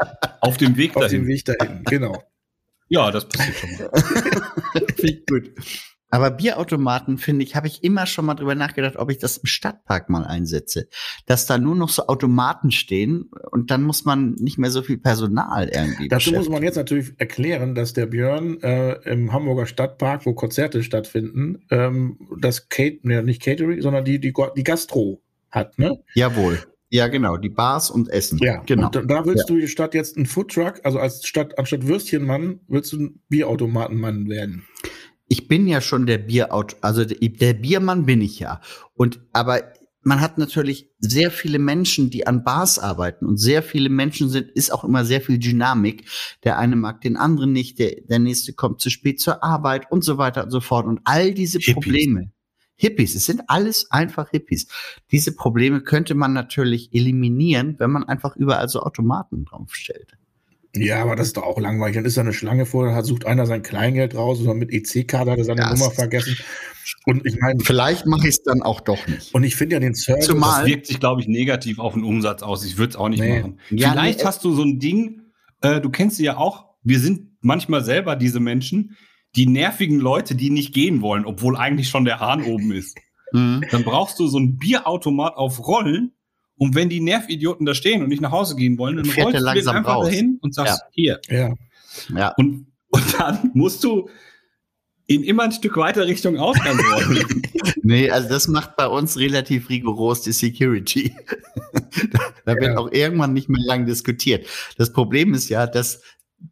Auf 0.41 0.57
dem 0.57 0.77
Weg 0.77 0.95
Auf 0.95 1.03
dahin. 1.03 1.23
dem 1.23 1.27
Weg 1.27 1.45
dahin, 1.45 1.83
genau. 1.83 2.23
Ja, 2.89 3.11
das 3.11 3.29
passiert 3.29 3.57
schon 3.57 3.71
mal. 3.73 3.91
Finde 4.95 5.13
ich 5.13 5.27
gut. 5.27 5.51
Aber 6.11 6.31
Bierautomaten, 6.31 7.19
finde 7.19 7.45
ich, 7.45 7.55
habe 7.55 7.67
ich 7.67 7.85
immer 7.85 8.07
schon 8.07 8.25
mal 8.25 8.35
drüber 8.35 8.55
nachgedacht, 8.55 8.97
ob 8.97 9.11
ich 9.11 9.19
das 9.19 9.39
im 9.39 9.47
Stadtpark 9.47 10.09
mal 10.09 10.25
einsetze. 10.25 10.89
Dass 11.27 11.47
da 11.47 11.59
nur 11.59 11.75
noch 11.75 11.91
so 11.91 12.07
Automaten 12.07 12.71
stehen 12.71 13.31
und 13.51 13.71
dann 13.71 13.83
muss 13.83 14.05
man 14.05 14.33
nicht 14.35 14.59
mehr 14.59 14.71
so 14.71 14.83
viel 14.83 14.99
Personal 14.99 15.69
irgendwie 15.69 16.09
Dazu 16.09 16.33
muss 16.33 16.49
man 16.49 16.63
jetzt 16.63 16.77
natürlich 16.77 17.13
erklären, 17.19 17.75
dass 17.75 17.93
der 17.93 18.07
Björn 18.07 18.61
äh, 18.63 18.95
im 19.11 19.33
Hamburger 19.33 19.67
Stadtpark, 19.67 20.25
wo 20.25 20.33
Konzerte 20.33 20.83
stattfinden, 20.83 21.65
ähm, 21.71 22.19
das 22.41 22.69
Kate, 22.69 23.01
ne, 23.03 23.23
nicht 23.23 23.43
Catering, 23.43 23.83
sondern 23.83 24.05
die, 24.05 24.19
die, 24.19 24.33
die 24.57 24.65
Gastro 24.65 25.23
hat, 25.51 25.79
ne? 25.79 26.03
Jawohl. 26.15 26.59
Ja, 26.91 27.09
genau, 27.09 27.37
die 27.37 27.51
Bars 27.51 27.91
und 27.91 28.09
Essen. 28.09 28.39
Ja, 28.39 28.63
genau. 28.65 28.89
Da, 28.89 29.03
da 29.03 29.27
willst 29.27 29.51
du 29.51 29.67
statt 29.67 29.93
jetzt 29.95 30.17
ein 30.17 30.25
Foodtruck, 30.25 30.81
also 30.85 30.99
als 30.99 31.27
statt 31.27 31.59
anstatt 31.59 31.87
Würstchenmann, 31.87 32.61
willst 32.67 32.93
du 32.93 33.01
ein 33.01 33.21
Bierautomatenmann 33.29 34.29
werden. 34.29 34.65
Ich 35.29 35.47
bin 35.47 35.67
ja 35.67 35.81
schon 35.81 36.07
der 36.07 36.19
Bierauto, 36.19 36.77
also 36.81 37.05
der, 37.05 37.17
der 37.19 37.55
Biermann 37.55 38.07
bin 38.07 38.21
ich 38.21 38.39
ja. 38.39 38.61
Und 38.95 39.21
aber 39.33 39.63
man 40.03 40.21
hat 40.21 40.39
natürlich 40.39 40.91
sehr 40.99 41.31
viele 41.31 41.59
Menschen, 41.59 42.09
die 42.09 42.27
an 42.27 42.43
Bars 42.43 42.79
arbeiten 42.79 43.27
und 43.27 43.37
sehr 43.37 43.63
viele 43.63 43.91
Menschen 43.91 44.31
sind, 44.31 44.51
ist 44.51 44.73
auch 44.73 44.85
immer 44.85 45.05
sehr 45.05 45.21
viel 45.21 45.39
Dynamik. 45.39 46.09
Der 46.45 46.59
eine 46.59 46.77
mag 46.77 47.03
den 47.03 47.17
anderen 47.17 47.53
nicht, 47.53 47.79
der, 47.79 47.97
der 48.09 48.19
nächste 48.19 48.55
kommt 48.55 48.81
zu 48.81 48.91
spät 48.91 49.21
zur 49.21 49.43
Arbeit 49.45 49.91
und 49.91 50.03
so 50.03 50.17
weiter 50.17 50.45
und 50.45 50.51
so 50.51 50.61
fort. 50.61 50.87
Und 50.87 51.01
all 51.05 51.35
diese 51.35 51.59
Hippies. 51.59 51.75
Probleme, 51.75 52.33
Hippies, 52.77 53.17
es 53.17 53.27
sind 53.27 53.43
alles 53.49 53.91
einfach 53.91 54.31
Hippies. 54.31 54.69
Diese 55.11 55.35
Probleme 55.35 55.83
könnte 55.83 56.15
man 56.15 56.33
natürlich 56.33 56.95
eliminieren, 56.95 57.75
wenn 57.79 57.91
man 57.91 58.05
einfach 58.05 58.37
überall 58.37 58.69
so 58.69 58.81
Automaten 58.81 59.45
draufstellt. 59.45 60.17
Ja, 60.77 61.03
aber 61.03 61.17
das 61.17 61.29
ist 61.29 61.37
doch 61.37 61.43
auch 61.45 61.59
langweilig. 61.59 61.97
Dann 61.97 62.05
ist 62.05 62.17
da 62.17 62.21
eine 62.21 62.33
Schlange 62.33 62.67
vor, 62.67 62.85
dann 62.87 62.95
hat- 62.95 63.07
sucht 63.07 63.25
einer 63.27 63.47
sein 63.47 63.63
Kleingeld 63.63 64.15
raus 64.15 64.41
oder 64.41 64.55
mit 64.55 64.71
EC-Karte 64.73 65.31
hat 65.31 65.39
er 65.39 65.45
seine 65.45 65.61
Ja, 65.63 65.73
Nummer 65.73 65.89
es- 65.89 65.95
vergessen. 65.95 66.37
Und 67.05 67.27
ich 67.27 67.39
meine, 67.41 67.61
Vielleicht 67.65 68.07
mache 68.07 68.29
ich 68.29 68.35
es 68.37 68.43
dann 68.43 68.63
auch 68.63 68.81
doch 68.81 69.07
nicht. 69.09 69.35
und 69.35 69.45
ich 69.45 69.57
finde 69.57 69.77
ja 69.77 69.81
den 69.81 69.95
Service. 69.95 70.27
Zumal- 70.27 70.63
Das 70.63 70.69
wirkt 70.71 70.87
sich, 70.87 71.01
glaube 71.01 71.21
ich, 71.21 71.29
negativ 71.29 71.79
auf 71.79 71.95
den 71.95 72.05
Umsatz 72.05 72.43
aus. 72.43 72.65
Ich 72.65 72.79
würde 72.79 72.91
es 72.91 72.97
auch 72.97 73.09
nicht 73.09 73.21
Nee. 73.21 73.41
machen. 73.41 73.59
Ja, 73.71 73.91
Vielleicht 73.93 74.21
nee, 74.21 74.25
hast 74.25 74.45
du 74.45 74.53
so 74.55 74.63
ein 74.63 74.79
Ding, 74.79 75.23
äh, 75.61 75.81
du 75.81 75.91
kennst 75.91 76.17
sie 76.17 76.25
ja 76.25 76.37
auch, 76.37 76.67
wir 76.83 76.99
sind 77.01 77.33
manchmal 77.41 77.83
selber 77.85 78.17
diese 78.17 78.41
Menschen, 78.41 78.97
die 79.37 79.47
nervigen 79.47 79.99
Leute, 80.01 80.35
die 80.35 80.49
nicht 80.51 80.73
gehen 80.73 81.03
wollen, 81.03 81.27
obwohl 81.27 81.57
eigentlich 81.57 81.89
schon 81.91 82.05
der 82.07 82.21
Hahn 82.21 82.43
oben 82.45 82.73
ist. 82.73 82.97
Mhm. 83.33 83.63
Dann 83.71 83.85
brauchst 83.85 84.19
du 84.19 84.27
so 84.27 84.39
ein 84.39 84.57
Bierautomat 84.57 85.35
auf 85.37 85.67
Rollen 85.67 86.13
und 86.59 86.75
wenn 86.75 86.89
die 86.89 87.01
Nervidioten 87.01 87.65
da 87.67 87.75
stehen 87.75 88.03
und 88.03 88.09
nicht 88.09 88.21
nach 88.21 88.33
Hause 88.33 88.57
gehen 88.57 88.79
wollen, 88.79 88.97
dann 88.97 89.07
rollst 89.07 89.19
er 89.19 89.25
du 89.27 89.33
den 89.33 89.43
langsam 89.43 89.77
einfach 89.77 89.95
raus. 89.97 90.07
dahin 90.07 90.39
und 90.43 90.55
sagst, 90.55 90.83
hier. 90.91 91.21
ja. 91.29 91.55
Ja. 92.15 92.35
Und, 92.37 92.67
und 92.91 93.19
dann 93.19 93.51
musst 93.55 93.83
du 93.83 94.09
ihn 95.07 95.23
immer 95.25 95.45
ein 95.45 95.53
Stück 95.53 95.77
weiter 95.79 96.07
Richtung 96.07 96.37
Ausgang 96.37 96.79
rollen. 96.79 97.43
Nee, 97.83 98.11
also 98.11 98.29
das 98.29 98.49
macht 98.49 98.77
bei 98.77 98.87
uns 98.87 99.17
relativ 99.19 99.71
rigoros 99.71 100.21
die 100.21 100.33
Security. 100.33 101.15
da 102.13 102.19
da 102.45 102.55
wird 102.55 102.65
Ja. 102.65 102.77
auch 102.77 102.93
irgendwann 102.93 103.33
nicht 103.33 103.49
mehr 103.49 103.63
lang 103.65 103.87
diskutiert. 103.87 104.47
Das 104.77 104.93
Problem 104.93 105.33
ist 105.33 105.49
ja, 105.49 105.67
dass 105.67 106.03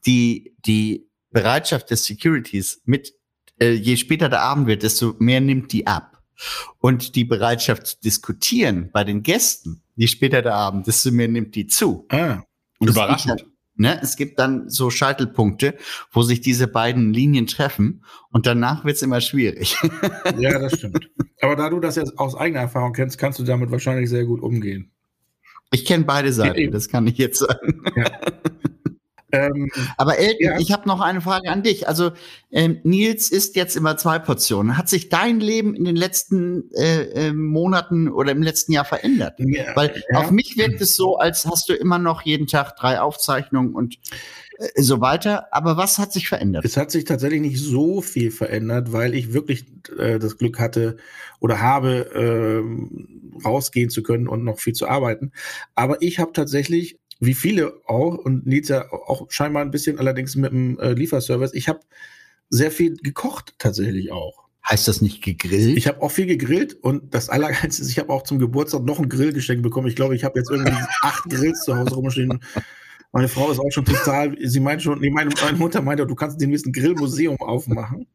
die, 0.06 0.54
die 0.64 1.10
Bereitschaft 1.32 1.90
des 1.90 2.04
Securities 2.06 2.80
mit, 2.86 3.12
äh, 3.60 3.72
je 3.72 3.96
später 3.98 4.30
der 4.30 4.40
Abend 4.40 4.66
wird, 4.66 4.82
desto 4.82 5.14
mehr 5.18 5.42
nimmt 5.42 5.72
die 5.72 5.86
ab. 5.86 6.15
Und 6.78 7.14
die 7.16 7.24
Bereitschaft 7.24 7.86
zu 7.86 7.96
diskutieren 8.00 8.90
bei 8.92 9.04
den 9.04 9.22
Gästen, 9.22 9.82
je 9.96 10.06
später 10.06 10.42
der 10.42 10.54
Abend, 10.54 10.86
desto 10.86 11.10
mehr 11.10 11.28
nimmt 11.28 11.54
die 11.54 11.66
zu. 11.66 12.06
Ah, 12.10 12.42
Und 12.78 12.88
es 12.88 12.94
Überraschend. 12.96 13.40
dann- 13.40 13.50
Ne, 13.78 14.00
es 14.02 14.16
gibt 14.16 14.38
dann 14.38 14.70
so 14.70 14.88
Scheitelpunkte, 14.88 15.74
wo 16.10 16.22
sich 16.22 16.40
diese 16.40 16.66
beiden 16.66 17.12
Linien 17.12 17.46
treffen 17.46 18.02
und 18.32 18.46
danach 18.46 18.86
wird's 18.86 19.02
immer 19.02 19.20
schwierig. 19.20 19.76
ja, 20.38 20.58
das 20.58 20.78
stimmt. 20.78 21.10
Aber 21.42 21.56
da 21.56 21.68
du 21.68 21.78
das 21.78 21.96
jetzt 21.96 22.18
aus 22.18 22.34
eigener 22.34 22.60
Erfahrung 22.60 22.94
kennst, 22.94 23.18
kannst 23.18 23.38
du 23.38 23.42
damit 23.44 23.70
wahrscheinlich 23.70 24.08
sehr 24.08 24.24
gut 24.24 24.40
umgehen. 24.40 24.92
Ich 25.72 25.84
kenne 25.84 26.04
beide 26.04 26.32
Seiten, 26.32 26.70
das 26.72 26.88
kann 26.88 27.06
ich 27.06 27.18
jetzt 27.18 27.40
sagen. 27.40 27.82
Ähm, 29.32 29.70
Aber 29.96 30.18
Elton, 30.18 30.36
Ja. 30.40 30.58
ich 30.58 30.72
habe 30.72 30.86
noch 30.88 31.00
eine 31.00 31.20
Frage 31.20 31.50
an 31.50 31.62
dich. 31.62 31.88
Also 31.88 32.12
ähm, 32.52 32.78
Nils 32.84 33.30
isst 33.30 33.56
jetzt 33.56 33.76
immer 33.76 33.96
zwei 33.96 34.18
Portionen. 34.18 34.78
Hat 34.78 34.88
sich 34.88 35.08
dein 35.08 35.40
Leben 35.40 35.74
in 35.74 35.84
den 35.84 35.96
letzten 35.96 36.70
äh, 36.74 37.28
äh, 37.28 37.32
Monaten 37.32 38.08
oder 38.08 38.32
im 38.32 38.42
letzten 38.42 38.72
Jahr 38.72 38.84
verändert? 38.84 39.34
ja, 39.38 39.74
Weil 39.74 40.02
ja. 40.10 40.18
auf 40.20 40.30
mich 40.30 40.56
wirkt 40.56 40.80
es 40.80 40.94
so, 40.96 41.16
als 41.18 41.44
hast 41.46 41.68
du 41.68 41.74
immer 41.74 41.98
noch 41.98 42.22
jeden 42.22 42.46
Tag 42.46 42.76
drei 42.76 43.00
Aufzeichnungen 43.00 43.74
und 43.74 43.96
äh, 44.58 44.80
so 44.80 45.00
weiter. 45.00 45.48
Aber 45.52 45.76
was 45.76 45.98
hat 45.98 46.12
sich 46.12 46.28
verändert? 46.28 46.64
Es 46.64 46.76
hat 46.76 46.90
sich 46.90 47.04
tatsächlich 47.04 47.40
nicht 47.40 47.60
so 47.60 48.00
viel 48.02 48.30
verändert, 48.30 48.92
weil 48.92 49.14
ich 49.14 49.32
wirklich 49.32 49.66
äh, 49.98 50.18
das 50.18 50.38
Glück 50.38 50.58
hatte 50.60 50.96
oder 51.40 51.60
habe, 51.60 52.10
ähm, 52.14 53.40
rausgehen 53.44 53.90
zu 53.90 54.02
können 54.02 54.28
und 54.28 54.44
noch 54.44 54.58
viel 54.60 54.72
zu 54.72 54.88
arbeiten. 54.88 55.32
Aber 55.74 56.00
ich 56.00 56.18
habe 56.18 56.32
tatsächlich, 56.32 56.98
wie 57.20 57.34
viele 57.34 57.80
auch, 57.86 58.18
und 58.18 58.46
Nils 58.46 58.68
ja 58.68 58.90
auch 58.92 59.26
scheinbar 59.30 59.62
ein 59.62 59.70
bisschen 59.70 59.98
allerdings 59.98 60.36
mit 60.36 60.52
dem 60.52 60.78
äh, 60.78 60.92
Lieferservice, 60.92 61.54
ich 61.54 61.68
habe 61.68 61.80
sehr 62.48 62.70
viel 62.70 62.96
gekocht 62.96 63.54
tatsächlich 63.58 64.12
auch. 64.12 64.46
Heißt 64.68 64.88
das 64.88 65.00
nicht 65.00 65.22
gegrillt? 65.22 65.76
Ich 65.76 65.86
habe 65.86 66.02
auch 66.02 66.10
viel 66.10 66.26
gegrillt 66.26 66.74
und 66.74 67.14
das 67.14 67.28
Allergeilste 67.28 67.82
ist, 67.82 67.90
ich 67.90 67.98
habe 67.98 68.12
auch 68.12 68.22
zum 68.22 68.38
Geburtstag 68.38 68.82
noch 68.84 68.98
ein 68.98 69.08
Grillgeschenk 69.08 69.62
bekommen. 69.62 69.86
Ich 69.86 69.94
glaube, 69.94 70.16
ich 70.16 70.24
habe 70.24 70.38
jetzt 70.38 70.50
irgendwie 70.50 70.74
acht 71.02 71.24
Grills 71.24 71.62
zu 71.62 71.76
Hause 71.76 71.94
rumstehen. 71.94 72.40
Meine 73.12 73.28
Frau 73.28 73.50
ist 73.50 73.60
auch 73.60 73.70
schon 73.70 73.84
total, 73.84 74.36
sie 74.42 74.60
meint 74.60 74.82
schon, 74.82 75.00
nee, 75.00 75.10
meine, 75.10 75.30
meine 75.40 75.56
Mutter 75.56 75.80
meinte, 75.82 76.06
du 76.06 76.14
kannst 76.16 76.40
demnächst 76.40 76.66
ein 76.66 76.72
Grillmuseum 76.72 77.40
aufmachen. 77.40 78.08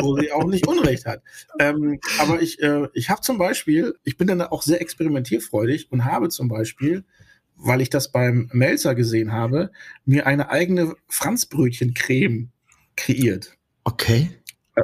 Wo 0.00 0.16
sie 0.16 0.30
auch 0.32 0.44
nicht 0.44 0.66
Unrecht 0.66 1.06
hat. 1.06 1.22
Ähm, 1.58 1.98
aber 2.18 2.40
ich, 2.40 2.60
äh, 2.62 2.88
ich 2.92 3.10
habe 3.10 3.20
zum 3.20 3.38
Beispiel, 3.38 3.94
ich 4.04 4.16
bin 4.16 4.26
dann 4.26 4.42
auch 4.42 4.62
sehr 4.62 4.80
experimentierfreudig 4.80 5.90
und 5.90 6.04
habe 6.04 6.28
zum 6.28 6.48
Beispiel, 6.48 7.04
weil 7.58 7.80
ich 7.80 7.90
das 7.90 8.12
beim 8.12 8.48
Melzer 8.52 8.94
gesehen 8.94 9.32
habe, 9.32 9.70
mir 10.04 10.26
eine 10.26 10.50
eigene 10.50 10.94
Franzbrötchencreme 11.08 12.50
kreiert. 12.96 13.56
okay. 13.84 14.30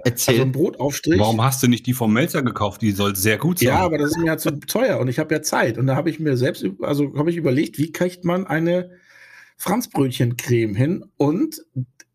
Erzähl. 0.04 0.34
Also 0.34 0.42
ein 0.42 0.52
Brotaufstrich. 0.52 1.20
Warum 1.20 1.40
hast 1.42 1.62
du 1.62 1.68
nicht 1.68 1.86
die 1.86 1.92
vom 1.92 2.12
Melzer 2.12 2.42
gekauft? 2.42 2.82
Die 2.82 2.90
soll 2.90 3.14
sehr 3.14 3.38
gut 3.38 3.60
sein. 3.60 3.68
Ja, 3.68 3.78
aber 3.78 3.98
das 3.98 4.10
ist 4.10 4.18
mir 4.18 4.26
ja 4.26 4.36
zu 4.36 4.50
teuer 4.58 4.98
und 4.98 5.06
ich 5.06 5.20
habe 5.20 5.32
ja 5.32 5.40
Zeit. 5.40 5.78
Und 5.78 5.86
da 5.86 5.94
habe 5.94 6.10
ich 6.10 6.18
mir 6.18 6.36
selbst, 6.36 6.66
also 6.80 7.16
habe 7.16 7.30
ich 7.30 7.36
überlegt, 7.36 7.78
wie 7.78 7.92
kriegt 7.92 8.24
man 8.24 8.44
eine 8.44 8.90
Franzbrötchencreme 9.56 10.74
hin? 10.74 11.04
Und 11.16 11.64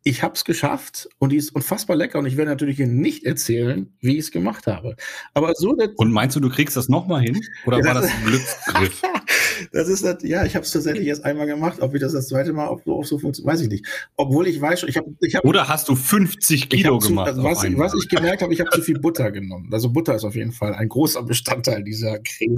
ich 0.03 0.23
habe 0.23 0.33
es 0.33 0.45
geschafft 0.45 1.09
und 1.19 1.31
die 1.31 1.37
ist 1.37 1.53
unfassbar 1.53 1.95
lecker. 1.95 2.19
Und 2.19 2.25
ich 2.25 2.37
werde 2.37 2.51
natürlich 2.51 2.77
hier 2.77 2.87
nicht 2.87 3.25
erzählen, 3.25 3.91
wie 3.99 4.13
ich 4.13 4.19
es 4.19 4.31
gemacht 4.31 4.65
habe. 4.67 4.95
Aber 5.33 5.53
so, 5.55 5.75
Und 5.97 6.11
meinst 6.11 6.35
du, 6.35 6.39
du 6.39 6.49
kriegst 6.49 6.77
das 6.77 6.87
nochmal 6.89 7.21
hin? 7.21 7.41
Oder 7.65 7.79
Ja, 7.79 7.85
war 7.85 7.93
das- 7.95 8.03
das 8.05 8.11
ein 8.13 8.25
Glücksgriff? 8.25 9.01
das 9.73 9.89
ist 9.89 10.03
das, 10.05 10.23
ja, 10.23 10.45
ich 10.45 10.55
habe 10.55 10.63
es 10.65 10.71
tatsächlich 10.71 11.05
erst 11.07 11.25
einmal 11.25 11.47
gemacht. 11.47 11.81
Ob 11.81 11.93
ich 11.93 12.01
das 12.01 12.13
das 12.13 12.27
zweite 12.29 12.53
Mal 12.53 12.67
auch 12.67 12.79
so, 12.85 12.97
auch 12.99 13.03
so 13.03 13.19
funktioniert, 13.19 13.53
weiß 13.53 13.61
ich 13.61 13.67
nicht. 13.69 13.85
Obwohl 14.15 14.47
ich 14.47 14.59
weiß 14.61 14.79
schon, 14.79 14.89
ich 14.89 14.95
habe, 14.97 15.09
ich 15.19 15.35
habe 15.35 15.45
Oder 15.47 15.67
hast 15.67 15.89
du 15.89 15.95
50 15.95 16.63
Ich 16.63 16.69
Kilo 16.69 16.95
hab 16.95 17.01
zu, 17.01 17.09
gemacht? 17.09 17.27
also 17.27 17.43
was, 17.43 17.59
einmal? 17.63 17.87
was 17.87 17.93
ich 18.01 18.07
gemerkt 18.09 18.41
habe, 18.41 18.53
ich 18.53 18.61
habe 18.61 18.69
zu 18.71 18.81
viel 18.81 18.99
Butter 18.99 19.31
genommen. 19.31 19.69
Also 19.73 19.89
Butter 19.89 20.15
ist 20.15 20.23
auf 20.23 20.35
jeden 20.35 20.53
Fall 20.53 20.73
ein 20.75 20.87
großer 20.87 21.23
Bestandteil 21.23 21.83
dieser 21.83 22.19
Creme. 22.19 22.55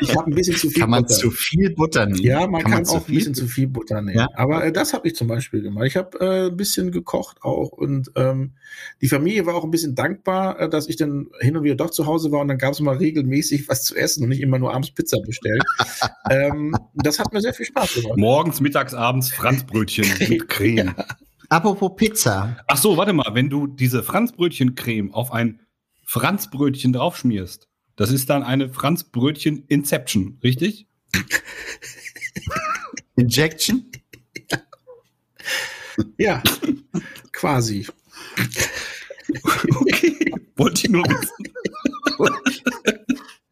Ich 0.00 0.14
habe 0.14 0.30
ein 0.30 0.34
bisschen 0.34 0.56
zu 0.56 0.68
viel 0.70 0.80
Kann 0.82 0.90
man 0.90 1.02
Butter. 1.02 1.14
zu 1.14 1.30
viel 1.30 1.70
Butter 1.74 2.04
nehmen? 2.06 2.20
ja, 2.22 2.46
man 2.46 2.62
kann, 2.62 2.84
zu 2.84 2.96
auch 2.96 3.08
ein 3.08 3.14
bisschen 3.14 3.34
zu 3.34 3.46
viel 3.46 3.66
Butter 3.68 4.02
nehmen. 4.02 4.18
Ja. 4.18 4.28
Aber 4.34 4.64
äh, 4.66 4.72
das 4.72 4.92
habe 4.92 5.08
ich 5.08 5.14
zum 5.16 5.28
Beispiel 5.28 5.62
gemacht. 5.62 5.86
Ich 5.86 5.96
habe 5.96 6.18
äh, 6.20 6.50
bisschen 6.58 6.92
gekocht 6.92 7.38
auch 7.42 7.70
und 7.70 8.12
ähm, 8.16 8.52
die 9.00 9.08
Familie 9.08 9.46
war 9.46 9.54
auch 9.54 9.64
ein 9.64 9.70
bisschen 9.70 9.94
dankbar, 9.94 10.60
äh, 10.60 10.68
dass 10.68 10.88
ich 10.88 10.96
dann 10.96 11.28
hin 11.40 11.56
und 11.56 11.62
wieder 11.62 11.76
doch 11.76 11.90
zu 11.90 12.04
Hause 12.04 12.30
war 12.30 12.40
und 12.40 12.48
dann 12.48 12.58
gab 12.58 12.74
es 12.74 12.80
mal 12.80 12.96
regelmäßig 12.96 13.66
was 13.68 13.84
zu 13.84 13.96
essen 13.96 14.24
und 14.24 14.28
nicht 14.28 14.42
immer 14.42 14.58
nur 14.58 14.74
abends 14.74 14.90
Pizza 14.90 15.18
bestellt. 15.24 15.62
ähm, 16.30 16.76
das 16.94 17.18
hat 17.18 17.32
mir 17.32 17.40
sehr 17.40 17.54
viel 17.54 17.64
Spaß 17.64 17.94
gemacht. 17.94 18.18
Morgens, 18.18 18.60
mittags, 18.60 18.92
abends 18.92 19.32
Franzbrötchen 19.32 20.06
mit 20.28 20.48
Creme. 20.48 20.94
Apropos 21.48 21.92
Pizza. 21.96 22.58
Ach 22.66 22.76
so, 22.76 22.98
warte 22.98 23.14
mal, 23.14 23.30
wenn 23.32 23.48
du 23.48 23.66
diese 23.66 24.02
Franzbrötchencreme 24.02 25.14
auf 25.14 25.32
ein 25.32 25.60
Franzbrötchen 26.04 26.92
draufschmierst, 26.92 27.68
das 27.96 28.10
ist 28.10 28.28
dann 28.28 28.42
eine 28.42 28.68
Franzbrötchen 28.68 29.64
Inception, 29.68 30.38
richtig? 30.42 30.86
Injection? 33.16 33.90
Ja, 36.18 36.42
quasi. 37.32 37.86
Okay, 39.80 40.32
wollte 40.56 40.82
ich 40.86 40.90
nur 40.90 41.04
wissen. 41.04 41.52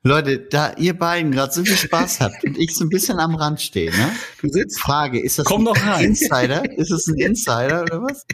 Leute, 0.02 0.38
da 0.38 0.72
ihr 0.74 0.94
beiden 0.96 1.32
gerade 1.32 1.52
so 1.52 1.64
viel 1.64 1.76
Spaß 1.76 2.20
habt 2.20 2.44
und 2.44 2.56
ich 2.59 2.74
so 2.76 2.85
ein 2.85 2.88
bisschen 2.88 3.18
am 3.18 3.35
Rand 3.35 3.61
stehe, 3.61 3.90
ne? 3.90 4.12
Du 4.40 4.48
sitzt? 4.48 4.80
Frage, 4.80 5.20
ist 5.20 5.38
das 5.38 5.46
Komm 5.46 5.62
ein 5.62 5.64
noch 5.64 5.87
rein. 5.87 6.04
Insider? 6.06 6.78
Ist 6.78 6.92
es 6.92 7.09
ein 7.09 7.16
Insider 7.16 7.82
oder 7.82 8.02
was? 8.02 8.24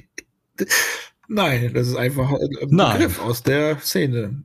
Nein, 1.29 1.73
das 1.73 1.89
ist 1.89 1.97
einfach 1.97 2.31
ein 2.31 2.39
Nein. 2.69 2.99
Begriff 2.99 3.21
aus 3.21 3.43
der 3.43 3.79
Szene. 3.81 4.45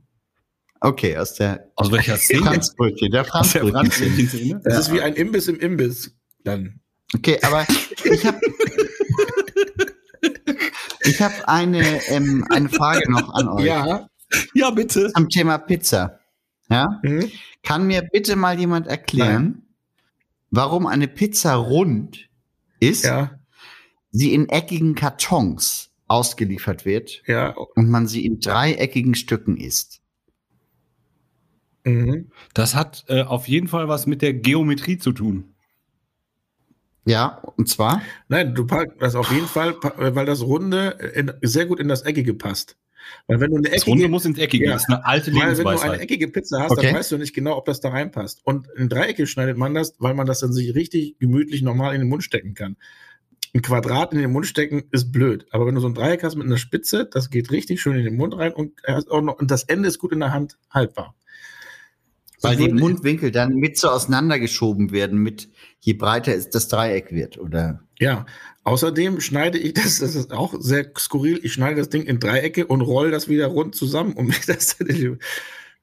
Okay, 0.80 1.16
aus 1.18 1.34
der 1.34 1.70
Aus 1.74 1.92
welcher 1.92 2.16
Szene? 2.18 2.44
Franzbrötchen, 2.44 3.10
der 3.10 3.24
Franzbrötchen. 3.24 4.60
Das 4.64 4.78
ist 4.78 4.92
wie 4.92 5.02
ein 5.02 5.14
Imbiss 5.14 5.48
im 5.48 5.60
Imbiss. 5.60 6.12
Dann. 6.44 6.80
Okay, 7.14 7.38
aber 7.42 7.66
ich 8.04 8.24
habe 8.24 8.38
ich 11.08 11.20
hab 11.22 11.32
eine, 11.48 11.82
ähm, 12.08 12.46
eine 12.50 12.68
Frage 12.68 13.10
noch 13.10 13.32
an 13.34 13.48
euch 13.58 13.64
Ja. 13.66 14.08
Ja, 14.54 14.70
bitte. 14.70 15.10
am 15.14 15.28
Thema 15.28 15.58
Pizza. 15.58 16.20
Ja? 16.70 17.00
Hm? 17.02 17.30
Kann 17.62 17.86
mir 17.86 18.02
bitte 18.12 18.36
mal 18.36 18.58
jemand 18.58 18.86
erklären, 18.86 19.62
warum 20.50 20.86
eine 20.86 21.08
Pizza 21.08 21.54
rund 21.54 22.28
ist, 22.80 23.04
Ja. 23.04 23.38
sie 24.10 24.34
in 24.34 24.48
eckigen 24.48 24.94
Kartons 24.94 25.90
ausgeliefert 26.08 26.84
wird 26.84 27.22
Ja. 27.26 27.54
und 27.74 27.88
man 27.88 28.06
sie 28.06 28.24
in 28.26 28.38
dreieckigen 28.40 29.14
Stücken 29.14 29.56
isst? 29.56 30.00
Mhm. 31.84 32.30
Das 32.54 32.74
hat 32.74 33.04
äh, 33.08 33.22
auf 33.22 33.48
jeden 33.48 33.68
Fall 33.68 33.88
was 33.88 34.06
mit 34.06 34.20
der 34.22 34.34
Geometrie 34.34 34.98
zu 34.98 35.12
tun. 35.12 35.54
Ja, 37.08 37.40
und 37.56 37.68
zwar? 37.68 38.02
Nein, 38.28 38.54
du 38.54 38.66
packst 38.66 39.00
das 39.00 39.14
auf 39.14 39.30
jeden 39.32 39.46
Fall, 39.46 39.74
weil 39.96 40.26
das 40.26 40.42
Runde 40.42 40.98
in, 41.14 41.32
sehr 41.42 41.64
gut 41.66 41.80
in 41.80 41.88
das 41.88 42.02
Eckige 42.02 42.34
passt. 42.34 42.76
Weil 43.26 43.40
wenn 43.40 43.50
du 43.50 43.56
eine 43.56 43.70
Das 43.70 43.86
Runde 43.86 44.02
eckige, 44.02 44.10
muss 44.10 44.24
ins 44.26 44.38
Eckige. 44.38 44.66
Ja. 44.66 44.72
Das 44.74 44.82
ist 44.82 44.88
eine 44.90 45.06
alte 45.06 45.32
weil 45.32 45.40
wenn 45.40 45.40
du 45.40 45.46
eine 45.46 45.56
Lebensweisheit. 45.70 46.00
eckige 46.00 46.28
Pizza 46.28 46.62
hast, 46.62 46.72
Okay. 46.72 46.86
dann 46.86 46.96
weißt 46.96 47.12
du 47.12 47.16
nicht 47.16 47.34
genau, 47.34 47.56
ob 47.56 47.64
das 47.64 47.80
da 47.80 47.88
reinpasst. 47.88 48.40
Und 48.44 48.68
in 48.76 48.90
Dreiecke 48.90 49.26
schneidet 49.26 49.56
man 49.56 49.72
das, 49.72 49.94
weil 49.98 50.12
man 50.12 50.26
das 50.26 50.40
dann 50.40 50.52
sich 50.52 50.74
richtig 50.74 51.18
gemütlich 51.18 51.62
normal 51.62 51.94
in 51.94 52.02
den 52.02 52.10
Mund 52.10 52.22
stecken 52.22 52.52
kann. 52.52 52.76
Ein 53.54 53.62
Quadrat 53.62 54.12
in 54.12 54.18
den 54.18 54.30
Mund 54.30 54.46
stecken 54.46 54.84
ist 54.92 55.10
blöd. 55.10 55.46
Aber 55.50 55.66
wenn 55.66 55.74
du 55.74 55.80
so 55.80 55.86
ein 55.86 55.94
Dreieck 55.94 56.22
hast 56.22 56.36
mit 56.36 56.46
einer 56.46 56.58
Spitze, 56.58 57.08
das 57.10 57.30
geht 57.30 57.50
richtig 57.50 57.80
schön 57.80 57.96
in 57.96 58.04
den 58.04 58.16
Mund 58.16 58.36
rein 58.36 58.52
und, 58.52 58.72
hast 58.86 59.10
auch 59.10 59.22
noch, 59.22 59.38
und 59.38 59.50
das 59.50 59.62
Ende 59.62 59.88
ist 59.88 59.98
gut 59.98 60.12
in 60.12 60.20
der 60.20 60.32
Hand 60.34 60.58
haltbar. 60.70 61.14
Weil 62.40 62.56
die 62.56 62.72
Mundwinkel 62.72 63.30
dann 63.30 63.54
mit 63.54 63.76
so 63.78 63.88
auseinandergeschoben 63.90 64.92
werden, 64.92 65.18
mit 65.18 65.48
je 65.80 65.94
breiter 65.94 66.34
es 66.34 66.50
das 66.50 66.68
Dreieck 66.68 67.10
wird, 67.12 67.38
oder? 67.38 67.82
Ja, 67.98 68.26
außerdem 68.64 69.20
schneide 69.20 69.58
ich 69.58 69.74
das, 69.74 69.98
das 69.98 70.14
ist 70.14 70.32
auch 70.32 70.54
sehr 70.58 70.90
skurril, 70.96 71.40
ich 71.42 71.52
schneide 71.52 71.76
das 71.76 71.88
Ding 71.88 72.02
in 72.02 72.20
Dreiecke 72.20 72.66
und 72.66 72.80
roll 72.80 73.10
das 73.10 73.28
wieder 73.28 73.46
rund 73.48 73.74
zusammen, 73.74 74.12
um 74.12 74.30
das 74.46 74.76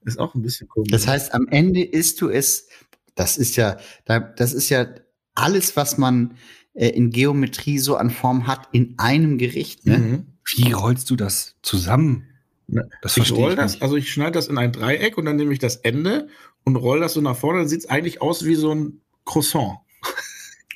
ist 0.06 0.20
auch 0.20 0.36
ein 0.36 0.42
bisschen 0.42 0.68
komisch. 0.68 0.92
Das 0.92 1.08
heißt, 1.08 1.34
am 1.34 1.48
Ende 1.50 1.84
isst 1.84 2.22
du 2.22 2.30
es, 2.30 2.68
das 3.16 3.38
ist 3.38 3.56
ja, 3.56 3.78
da- 4.06 4.20
das 4.20 4.54
ist 4.54 4.70
ja 4.70 4.88
alles, 5.34 5.76
was 5.76 5.98
man 5.98 6.38
äh, 6.74 6.90
in 6.90 7.10
Geometrie 7.10 7.80
so 7.80 7.96
an 7.98 8.10
Form 8.10 8.48
hat, 8.48 8.70
in 8.72 8.96
einem 8.98 9.38
Gericht, 9.38 9.86
ne? 9.86 9.98
mhm. 9.98 10.26
Wie 10.56 10.72
rollst 10.72 11.10
du 11.10 11.16
das 11.16 11.56
zusammen? 11.64 12.28
Ne, 12.68 12.90
Das 13.02 13.16
ich 13.18 13.32
roll 13.32 13.52
ich 13.52 13.56
das, 13.58 13.74
nicht. 13.74 13.84
also 13.84 13.96
ich 13.96 14.12
schneide 14.12 14.32
das 14.34 14.48
in 14.48 14.58
ein 14.58 14.72
Dreieck 14.72 15.18
und 15.18 15.26
dann 15.26 15.36
nehme 15.36 15.54
ich 15.54 15.60
das 15.60 15.76
Ende 15.78 16.28
und 16.64 16.76
roll 16.76 17.00
das 17.00 17.14
so 17.14 17.22
nach 17.22 17.36
vorne, 17.38 17.60
dann 17.60 17.68
sieht 17.68 17.82
es 17.82 17.90
eigentlich 17.90 18.22
aus 18.22 18.44
wie 18.46 18.56
so 18.56 18.74
ein 18.74 19.02
Croissant. 19.26 19.78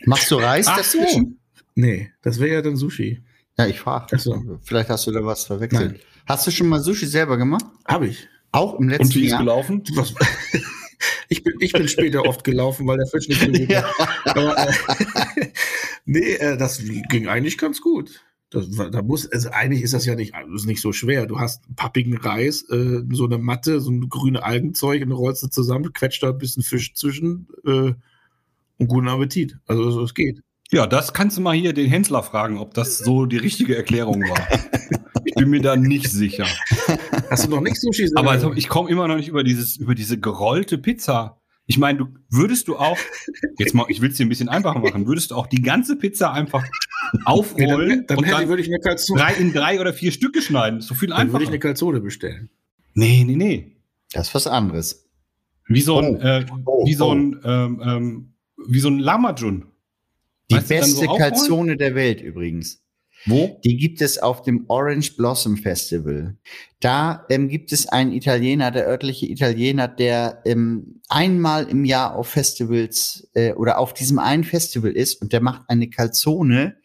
Machst 0.06 0.30
du 0.32 0.36
Reis 0.36 0.68
Ach 0.68 0.78
dazwischen? 0.78 1.40
Nee, 1.76 2.12
das 2.22 2.40
wäre 2.40 2.54
ja 2.56 2.62
dann 2.62 2.76
Sushi. 2.76 3.22
Ja, 3.58 3.68
ich 3.68 3.80
frage. 3.80 4.18
So. 4.18 4.60
Vielleicht 4.64 4.90
hast 4.90 5.08
du 5.08 5.12
da 5.12 5.24
was 5.26 5.46
verwechselt. 5.46 5.92
Nein. 5.94 6.00
Hast 6.26 6.46
du 6.48 6.52
schon 6.52 6.68
mal 6.70 6.80
Sushi 6.82 7.06
selber 7.08 7.38
gemacht? 7.38 7.66
Habe 7.86 8.08
ich. 8.08 8.28
Auch 8.52 8.80
im 8.80 8.88
letzten 8.90 9.06
Und 9.08 9.16
wie 9.16 9.26
ist 9.26 9.32
Jahr? 9.32 9.40
gelaufen? 9.40 9.84
Was, 9.96 10.14
ich, 11.30 11.44
bin, 11.44 11.54
ich 11.60 11.74
bin 11.74 11.88
später 11.88 12.24
oft 12.26 12.44
gelaufen, 12.44 12.88
weil 12.88 12.98
der 12.98 13.08
Fisch 13.08 13.28
nicht 13.28 13.42
so 13.42 13.48
gut 13.48 13.70
Ja. 13.70 13.84
war. 13.84 14.10
Aber, 14.26 14.58
äh, 14.70 14.72
nee, 16.06 16.34
äh, 16.36 16.58
das 16.58 16.82
ging 17.10 17.28
eigentlich 17.28 17.58
ganz 17.58 17.82
gut. 17.82 18.24
Das, 18.52 18.66
da 18.72 19.04
muss, 19.04 19.32
also 19.32 19.50
eigentlich 19.52 19.84
ist 19.84 19.94
das 19.94 20.08
ja 20.08 20.16
nicht, 20.16 20.34
ist 20.56 20.66
nicht 20.66 20.82
so 20.82 20.92
schwer. 20.92 21.28
Du 21.28 21.40
hast 21.40 21.64
pappigen 21.76 22.18
Reis, 22.18 22.64
äh, 22.70 23.04
so 23.12 23.26
eine 23.26 23.38
Matte, 23.38 23.80
so 23.80 23.92
ein 23.92 24.10
grüne 24.10 24.42
Algenzeug 24.44 25.04
und 25.04 25.12
rollst 25.12 25.44
es 25.44 25.52
zusammen, 25.52 25.94
quetscht 25.94 26.24
da 26.24 26.30
ein 26.30 26.38
bisschen 26.40 26.64
Fisch 26.64 26.96
zwischen 26.96 27.48
äh, 27.64 27.94
und 28.80 28.88
guten 28.88 29.08
Appetit. 29.08 29.58
Also 29.68 29.92
so, 29.92 30.04
es 30.04 30.16
geht. 30.16 30.42
Ja, 30.72 30.88
das 30.88 31.14
kannst 31.14 31.38
du 31.38 31.42
mal 31.42 31.56
hier 31.56 31.74
den 31.74 31.90
Hänsler 31.90 32.24
fragen, 32.24 32.58
ob 32.58 32.74
das 32.74 33.00
so 33.00 33.26
die 33.26 33.38
richtige 33.38 33.76
Erklärung 33.76 34.22
war. 34.22 34.48
ich 35.26 35.34
bin 35.36 35.50
mir 35.50 35.62
da 35.62 35.76
nicht 35.76 36.10
sicher. 36.10 36.46
Hast 37.30 37.46
du 37.46 37.50
noch 37.50 37.62
nicht 37.62 37.80
Sushi 37.80 38.08
selber 38.08 38.20
Aber 38.20 38.32
also, 38.32 38.54
ich 38.54 38.68
komme 38.68 38.90
immer 38.90 39.08
noch 39.08 39.16
nicht 39.16 39.28
über 39.28 39.44
dieses, 39.44 39.78
über 39.78 39.96
diese 39.96 40.20
gerollte 40.20 40.78
Pizza. 40.78 41.40
Ich 41.66 41.78
meine, 41.78 42.00
du 42.00 42.08
würdest 42.30 42.68
du 42.68 42.78
auch, 42.78 42.98
jetzt 43.60 43.74
mal, 43.76 43.86
ich 43.90 44.02
will 44.02 44.10
es 44.10 44.18
dir 44.18 44.26
ein 44.26 44.30
bisschen 44.30 44.50
einfacher 44.50 44.80
machen, 44.80 45.08
würdest 45.08 45.32
du 45.32 45.36
auch 45.36 45.48
die 45.48 45.62
ganze 45.62 45.96
Pizza 45.96 46.34
einfach 46.34 46.64
aufrollen 47.26 48.06
dann 48.08 48.08
dann, 48.08 48.18
und 48.18 48.30
dann 48.32 48.48
würde 48.50 48.62
ich 48.62 48.68
eine 48.68 48.80
Calzone, 48.80 49.20
drei 49.22 49.34
in 49.36 49.54
drei 49.54 49.80
oder 49.80 49.94
vier 49.94 50.12
Stücke 50.12 50.42
schneiden? 50.42 50.82
So 50.82 50.94
viel 50.96 51.10
dann 51.10 51.18
würde 51.18 51.26
einfacher. 51.28 51.44
ich 51.44 51.50
eine 51.50 51.60
Calzone 51.60 52.02
bestellen. 52.02 52.50
Nee, 52.94 53.24
nee, 53.26 53.36
nee. 53.36 53.76
Das 54.12 54.30
ist 54.30 54.36
was 54.36 54.48
anderes. 54.48 55.06
Wie 55.68 55.82
so 55.82 56.00
ein, 56.00 56.16
Oh. 56.16 56.20
äh, 56.20 56.46
Oh, 56.66 56.86
wie 56.86 56.94
so 56.94 57.08
oh. 57.08 57.14
ein, 57.14 57.40
ähm, 57.44 57.82
ähm, 57.86 58.34
wie 58.68 58.80
so 58.80 58.90
ein 58.90 59.00
Lamajun. 59.00 59.66
Die 60.50 60.56
Weißt 60.56 60.68
beste 60.68 61.06
so? 61.06 61.14
Calzone 61.16 61.78
der 61.78 61.94
Welt 61.96 62.22
übrigens. 62.22 62.82
Wo? 63.26 63.60
Die 63.66 63.76
gibt 63.76 64.02
es 64.02 64.18
auf 64.18 64.44
dem 64.44 64.66
Orange 64.70 65.16
Blossom 65.18 65.58
Festival. 65.58 66.38
Da 66.80 67.26
ähm, 67.30 67.50
gibt 67.50 67.74
es 67.74 67.88
einen 67.88 68.14
Italiener, 68.14 68.72
der 68.72 68.88
örtliche 68.88 69.28
Italiener, 69.28 69.88
der 69.90 70.42
ähm, 70.46 71.02
einmal 71.10 71.68
im 71.68 71.84
Jahr 71.84 72.16
auf 72.16 72.30
Festivals 72.30 73.30
äh, 73.34 73.52
oder 73.54 73.78
auf 73.78 73.94
diesem 73.94 74.20
einen 74.20 74.46
Festival 74.46 74.92
ist 74.92 75.22
und 75.22 75.34
der 75.34 75.42
macht 75.42 75.64
eine 75.68 75.90
Calzone, 75.90 76.78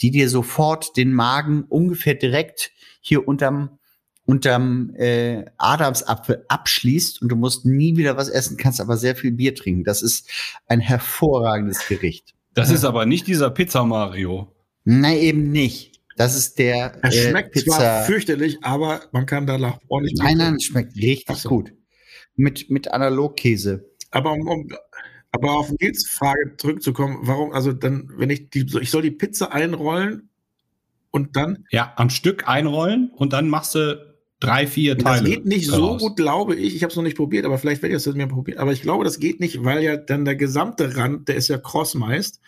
die 0.00 0.10
dir 0.10 0.28
sofort 0.28 0.96
den 0.96 1.12
Magen 1.12 1.64
ungefähr 1.64 2.14
direkt 2.14 2.72
hier 3.00 3.26
unterm 3.26 3.78
unterm 4.26 4.92
äh, 4.96 5.44
Adamsapfel 5.56 6.44
abschließt 6.48 7.22
und 7.22 7.28
du 7.28 7.36
musst 7.36 7.64
nie 7.64 7.96
wieder 7.96 8.16
was 8.16 8.28
essen, 8.28 8.56
kannst 8.56 8.80
aber 8.80 8.96
sehr 8.96 9.14
viel 9.14 9.30
Bier 9.30 9.54
trinken. 9.54 9.84
Das 9.84 10.02
ist 10.02 10.28
ein 10.66 10.80
hervorragendes 10.80 11.86
Gericht. 11.86 12.34
Das 12.52 12.70
ist 12.70 12.84
aber 12.84 13.06
nicht 13.06 13.28
dieser 13.28 13.50
Pizza 13.50 13.84
Mario. 13.84 14.52
Nein, 14.84 15.18
eben 15.18 15.50
nicht. 15.50 16.00
Das 16.16 16.34
ist 16.34 16.58
der 16.58 16.98
Es 17.02 17.14
äh, 17.14 17.28
schmeckt 17.28 17.52
Pizza. 17.52 17.76
zwar 17.76 18.04
fürchterlich, 18.04 18.58
aber 18.62 19.02
man 19.12 19.26
kann 19.26 19.46
danach 19.46 19.78
ordentlich. 19.88 20.18
Nein, 20.18 20.38
nein, 20.38 20.54
es 20.56 20.64
schmeckt 20.64 20.96
richtig 20.96 21.36
so. 21.36 21.48
gut. 21.48 21.72
Mit, 22.34 22.70
mit 22.70 22.90
Analogkäse. 22.90 23.90
Aber 24.10 24.32
um, 24.32 24.48
um 24.48 24.68
aber 25.32 25.52
auf 25.52 25.70
Nils 25.80 26.08
Frage 26.08 26.56
zurückzukommen, 26.56 27.18
warum, 27.22 27.52
also 27.52 27.72
dann, 27.72 28.10
wenn 28.16 28.30
ich 28.30 28.50
die, 28.50 28.66
ich 28.80 28.90
soll 28.90 29.02
die 29.02 29.10
Pizza 29.10 29.52
einrollen 29.52 30.28
und 31.10 31.36
dann, 31.36 31.64
Ja, 31.70 31.92
am 31.96 32.10
Stück 32.10 32.48
einrollen 32.48 33.10
und 33.14 33.32
dann 33.32 33.48
machst 33.48 33.74
du 33.74 34.14
drei, 34.40 34.66
vier 34.66 34.94
das 34.96 35.04
Teile. 35.04 35.28
geht 35.30 35.46
nicht 35.46 35.66
so 35.66 35.72
daraus. 35.78 36.02
gut, 36.02 36.16
glaube 36.16 36.54
ich. 36.56 36.74
Ich 36.76 36.82
habe 36.82 36.90
es 36.90 36.96
noch 36.96 37.02
nicht 37.02 37.16
probiert, 37.16 37.44
aber 37.46 37.58
vielleicht 37.58 37.82
werde 37.82 37.96
ich 37.96 38.06
es 38.06 38.14
mir 38.14 38.26
probieren. 38.26 38.58
Aber 38.58 38.72
ich 38.72 38.82
glaube, 38.82 39.04
das 39.04 39.18
geht 39.18 39.40
nicht, 39.40 39.64
weil 39.64 39.82
ja 39.82 39.96
dann 39.96 40.24
der 40.24 40.36
gesamte 40.36 40.96
Rand, 40.96 41.28
der 41.28 41.36
ist 41.36 41.48
ja 41.48 41.58
kross 41.58 41.94
meist. 41.94 42.40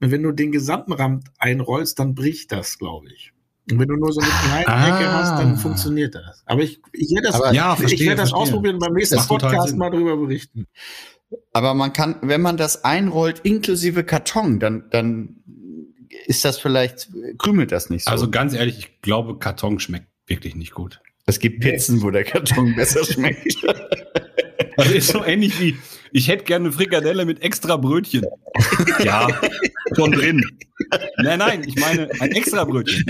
Und 0.00 0.10
wenn 0.10 0.22
du 0.22 0.32
den 0.32 0.52
gesamten 0.52 0.92
Rand 0.92 1.24
einrollst, 1.38 1.98
dann 1.98 2.14
bricht 2.14 2.52
das, 2.52 2.78
glaube 2.78 3.08
ich. 3.12 3.32
Und 3.70 3.78
wenn 3.78 3.88
du 3.88 3.96
nur 3.96 4.12
so 4.12 4.20
eine 4.20 4.30
kleine 4.30 4.68
Ah. 4.68 4.86
Ecke 4.98 5.12
hast, 5.12 5.38
dann 5.40 5.56
funktioniert 5.56 6.14
das. 6.16 6.42
Aber 6.46 6.62
ich, 6.62 6.80
ich 6.92 7.10
werde 7.12 7.28
das, 7.28 7.36
Aber 7.36 7.52
Ja, 7.54 7.72
ich 7.74 7.78
verstehe, 7.80 8.06
werde 8.08 8.20
das 8.22 8.30
verstehe. 8.30 8.42
ausprobieren 8.42 8.74
und 8.76 8.80
beim 8.80 8.92
nächsten 8.94 9.18
Podcast 9.28 9.76
mal 9.76 9.90
darüber 9.90 10.16
berichten. 10.16 10.66
Aber 11.52 11.74
man 11.74 11.92
kann, 11.92 12.16
wenn 12.22 12.40
man 12.40 12.56
das 12.56 12.84
einrollt, 12.84 13.40
inklusive 13.40 14.04
Karton, 14.04 14.58
dann, 14.58 14.84
dann 14.90 15.36
ist 16.26 16.44
das 16.44 16.58
vielleicht, 16.58 17.08
krümelt 17.38 17.72
das 17.72 17.90
nicht 17.90 18.04
so. 18.04 18.10
Also 18.10 18.30
ganz 18.30 18.54
ehrlich, 18.54 18.78
ich 18.78 19.00
glaube, 19.02 19.38
Karton 19.38 19.78
schmeckt 19.80 20.06
wirklich 20.26 20.54
nicht 20.54 20.72
gut. 20.72 21.00
es 21.26 21.38
gibt 21.38 21.60
Pizzen, 21.60 22.02
wo 22.02 22.10
der 22.10 22.24
Karton 22.24 22.74
besser 22.76 23.04
schmeckt. 23.04 23.56
Das 24.76 24.90
ist 24.90 25.08
so 25.08 25.24
ähnlich 25.24 25.58
wie, 25.60 25.76
ich 26.12 26.28
hätte 26.28 26.44
gerne 26.44 26.66
eine 26.66 26.72
Frikadelle 26.72 27.24
mit 27.24 27.42
extra 27.42 27.76
Brötchen. 27.76 28.24
Ja, 29.04 29.28
schon 29.96 30.12
drin. 30.12 30.42
Nein, 31.18 31.38
nein, 31.38 31.64
ich 31.66 31.76
meine 31.76 32.08
ein 32.20 32.30
extra 32.32 32.64
Brötchen. 32.64 33.04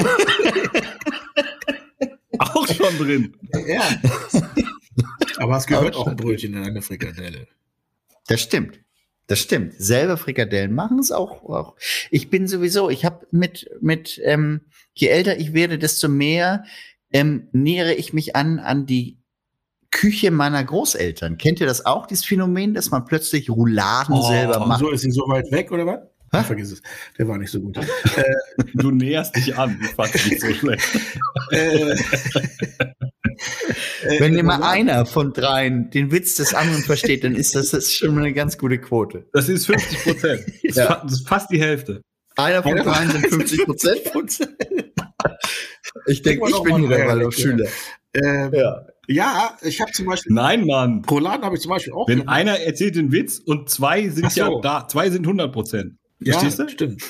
Auch 2.39 2.67
schon 2.67 2.97
drin. 2.99 3.37
Ja. 3.67 3.83
Aber 5.39 5.57
es 5.57 5.67
gehört 5.67 5.95
Auch 5.97 6.03
auch 6.03 6.07
ein 6.09 6.17
Brötchen 6.17 6.55
in 6.55 6.63
eine 6.65 6.83
Frikadelle. 6.83 7.47
Das 8.33 8.41
stimmt. 8.41 8.81
Das 9.27 9.41
stimmt. 9.41 9.75
Selber 9.77 10.17
Frikadellen 10.17 10.73
machen 10.73 10.99
es 10.99 11.13
auch, 11.13 11.43
auch. 11.45 11.77
Ich 12.11 12.31
bin 12.31 12.49
sowieso, 12.49 12.89
ich 12.89 13.05
habe 13.05 13.27
mit, 13.31 13.69
mit 13.83 14.19
ähm, 14.25 14.63
je 14.95 15.09
älter 15.09 15.37
ich 15.37 15.53
werde, 15.53 15.79
desto 15.79 16.09
mehr 16.09 16.65
ähm, 17.13 17.49
nähere 17.53 17.93
ich 17.93 18.15
mich 18.15 18.35
an, 18.35 18.59
an 18.59 18.87
die 18.87 19.19
Küche 19.91 20.31
meiner 20.31 20.65
Großeltern. 20.65 21.37
Kennt 21.37 21.61
ihr 21.61 21.67
das 21.67 21.85
auch, 21.85 22.07
dieses 22.07 22.25
Phänomen, 22.25 22.73
dass 22.73 22.91
man 22.91 23.05
plötzlich 23.05 23.51
Rouladen 23.51 24.15
Oh, 24.15 24.27
selber 24.27 24.65
macht? 24.67 24.81
So 24.81 24.91
ist 24.91 25.03
sie 25.03 25.11
so 25.11 25.29
weit 25.29 25.53
weg, 25.53 25.71
oder 25.71 25.85
was? 25.85 26.01
Hä? 26.33 26.45
Vergiss 26.45 26.73
es. 26.73 26.83
Der 27.19 27.29
war 27.29 27.37
nicht 27.37 27.51
so 27.51 27.61
gut. 27.61 27.79
Du 28.75 28.91
näherst 28.91 29.37
dich 29.37 29.55
an. 29.59 29.79
Ich 29.83 29.91
fand 29.91 30.15
nicht 30.15 30.41
so 30.41 30.55
schlecht. 30.55 30.89
äh, 34.05 34.21
Wenn 34.21 34.37
immer 34.37 34.67
einer 34.69 35.07
von 35.07 35.33
dreien 35.33 35.91
den 35.91 36.11
Witz 36.13 36.35
des 36.37 36.55
anderen 36.55 36.83
versteht, 36.83 37.25
dann 37.25 37.35
ist 37.35 37.55
das, 37.55 37.71
das 37.71 37.85
ist 37.85 37.95
schon 37.97 38.15
mal 38.15 38.23
eine 38.23 38.33
ganz 38.33 38.59
gute 38.59 38.79
Quote. 38.79 39.27
Das 39.33 39.49
ist 39.49 39.67
50 39.67 40.03
Prozent. 40.05 40.41
Das, 40.65 40.77
Ja. 40.77 41.01
das 41.03 41.13
ist 41.13 41.29
fast 41.29 41.51
die 41.51 41.61
Hälfte. 41.61 42.03
Einer 42.37 42.63
von 42.63 42.77
dreien 42.77 43.11
sind 43.11 43.27
50 43.29 43.65
Prozent. 43.65 44.01
Ich 46.07 46.23
denke, 46.23 46.49
ich 46.49 46.63
bin 46.63 46.77
hier 46.79 46.89
der 46.89 47.07
Waldorf-Schüler. 47.09 47.67
Äh, 48.15 48.57
Ja. 48.59 48.87
ja, 49.09 49.57
ich 49.63 49.81
habe 49.81 49.93
zum 49.93 50.07
Beispiel. 50.07 50.33
Nein, 50.33 50.67
Mann. 50.67 51.05
Rouladen 51.11 51.45
habe 51.45 51.57
ich 51.57 51.63
zum 51.63 51.71
Beispiel 51.71 51.93
auch 51.93 52.09
Wenn 52.09 52.21
gemacht. 52.21 52.35
einer 52.37 52.61
erzählt 52.61 52.97
den 52.97 53.13
Witz 53.13 53.39
und 53.39 53.69
zwei 53.71 54.09
sind 54.09 54.31
so. 54.33 54.41
ja 54.41 54.51
da, 54.63 54.89
zwei 54.89 55.11
sind 55.11 55.25
100 55.27 55.53
Prozent. 55.53 55.95
ja, 56.21 56.33
Verstehst 56.39 56.59
du? 56.59 56.69
stimmt. 56.69 57.03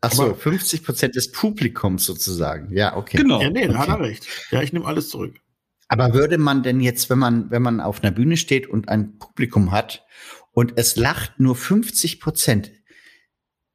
Ach 0.00 0.12
so, 0.12 0.24
Aber- 0.24 0.34
50 0.34 0.84
Prozent 0.84 1.16
des 1.16 1.30
Publikums 1.30 2.06
sozusagen. 2.06 2.72
Ja, 2.74 2.96
okay. 2.96 3.18
Genau. 3.18 3.40
Ja, 3.40 3.50
nee, 3.50 3.66
da 3.66 3.78
hat 3.78 3.88
okay. 3.88 3.98
er 3.98 4.08
recht. 4.08 4.26
Ja, 4.50 4.62
ich 4.62 4.72
nehme 4.72 4.86
alles 4.86 5.10
zurück. 5.10 5.40
Aber 5.88 6.14
würde 6.14 6.38
man 6.38 6.62
denn 6.62 6.80
jetzt, 6.80 7.10
wenn 7.10 7.18
man, 7.18 7.50
wenn 7.50 7.62
man 7.62 7.80
auf 7.80 8.02
einer 8.02 8.12
Bühne 8.12 8.36
steht 8.36 8.68
und 8.68 8.88
ein 8.88 9.18
Publikum 9.18 9.72
hat 9.72 10.06
und 10.52 10.74
es 10.76 10.96
lacht 10.96 11.40
nur 11.40 11.56
50 11.56 12.20
Prozent, 12.20 12.70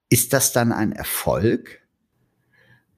ist 0.09 0.33
das 0.33 0.53
dann 0.53 0.71
ein 0.71 0.93
Erfolg? 0.93 1.81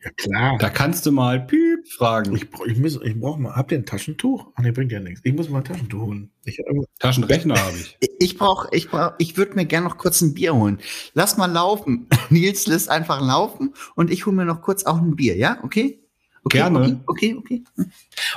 Ja, 0.04 0.12
klar. 0.12 0.58
Da 0.60 0.70
kannst 0.70 1.06
du 1.06 1.12
mal 1.12 1.46
piep 1.46 1.88
fragen. 1.90 2.36
Ich, 2.36 2.48
ich, 2.68 2.78
muss- 2.78 3.00
ich 3.04 3.20
brauche 3.20 3.40
mal. 3.42 3.56
Habt 3.56 3.72
ihr 3.72 3.80
ein 3.80 3.86
Taschentuch? 3.86 4.48
Ach, 4.56 4.62
nee, 4.62 4.72
bringt 4.72 4.92
ja 4.92 5.00
nichts. 5.00 5.22
Ich 5.24 5.34
muss 5.34 5.50
mal 5.50 5.60
ein 5.60 5.64
Taschentuch 5.64 6.02
holen. 6.02 6.32
Ich, 6.46 6.62
Taschenrechner 7.00 7.56
habe 7.56 7.78
ich. 7.78 7.98
Ich 8.20 8.38
brauche, 8.38 8.68
ich 8.72 8.90
brauch, 8.90 9.14
ich 9.18 9.38
würde 9.38 9.56
mir 9.56 9.66
gerne 9.66 9.88
noch 9.88 9.98
kurz 9.98 10.22
ein 10.22 10.34
Bier 10.34 10.56
holen. 10.56 10.80
Lass 11.14 11.38
mal 11.38 11.52
laufen. 11.52 12.08
Nils 12.30 12.68
lässt 12.68 12.90
einfach 12.90 13.22
laufen 13.22 13.74
und 13.96 14.12
ich 14.12 14.26
hole 14.26 14.36
mir 14.36 14.46
noch 14.46 14.62
kurz 14.62 14.86
auch 14.86 14.98
ein 14.98 15.16
Bier, 15.16 15.36
ja? 15.36 15.60
Okay? 15.64 16.00
okay 16.44 16.58
Gerne. 16.58 17.02
Okay, 17.08 17.36
okay, 17.36 17.64
okay. 17.76 17.90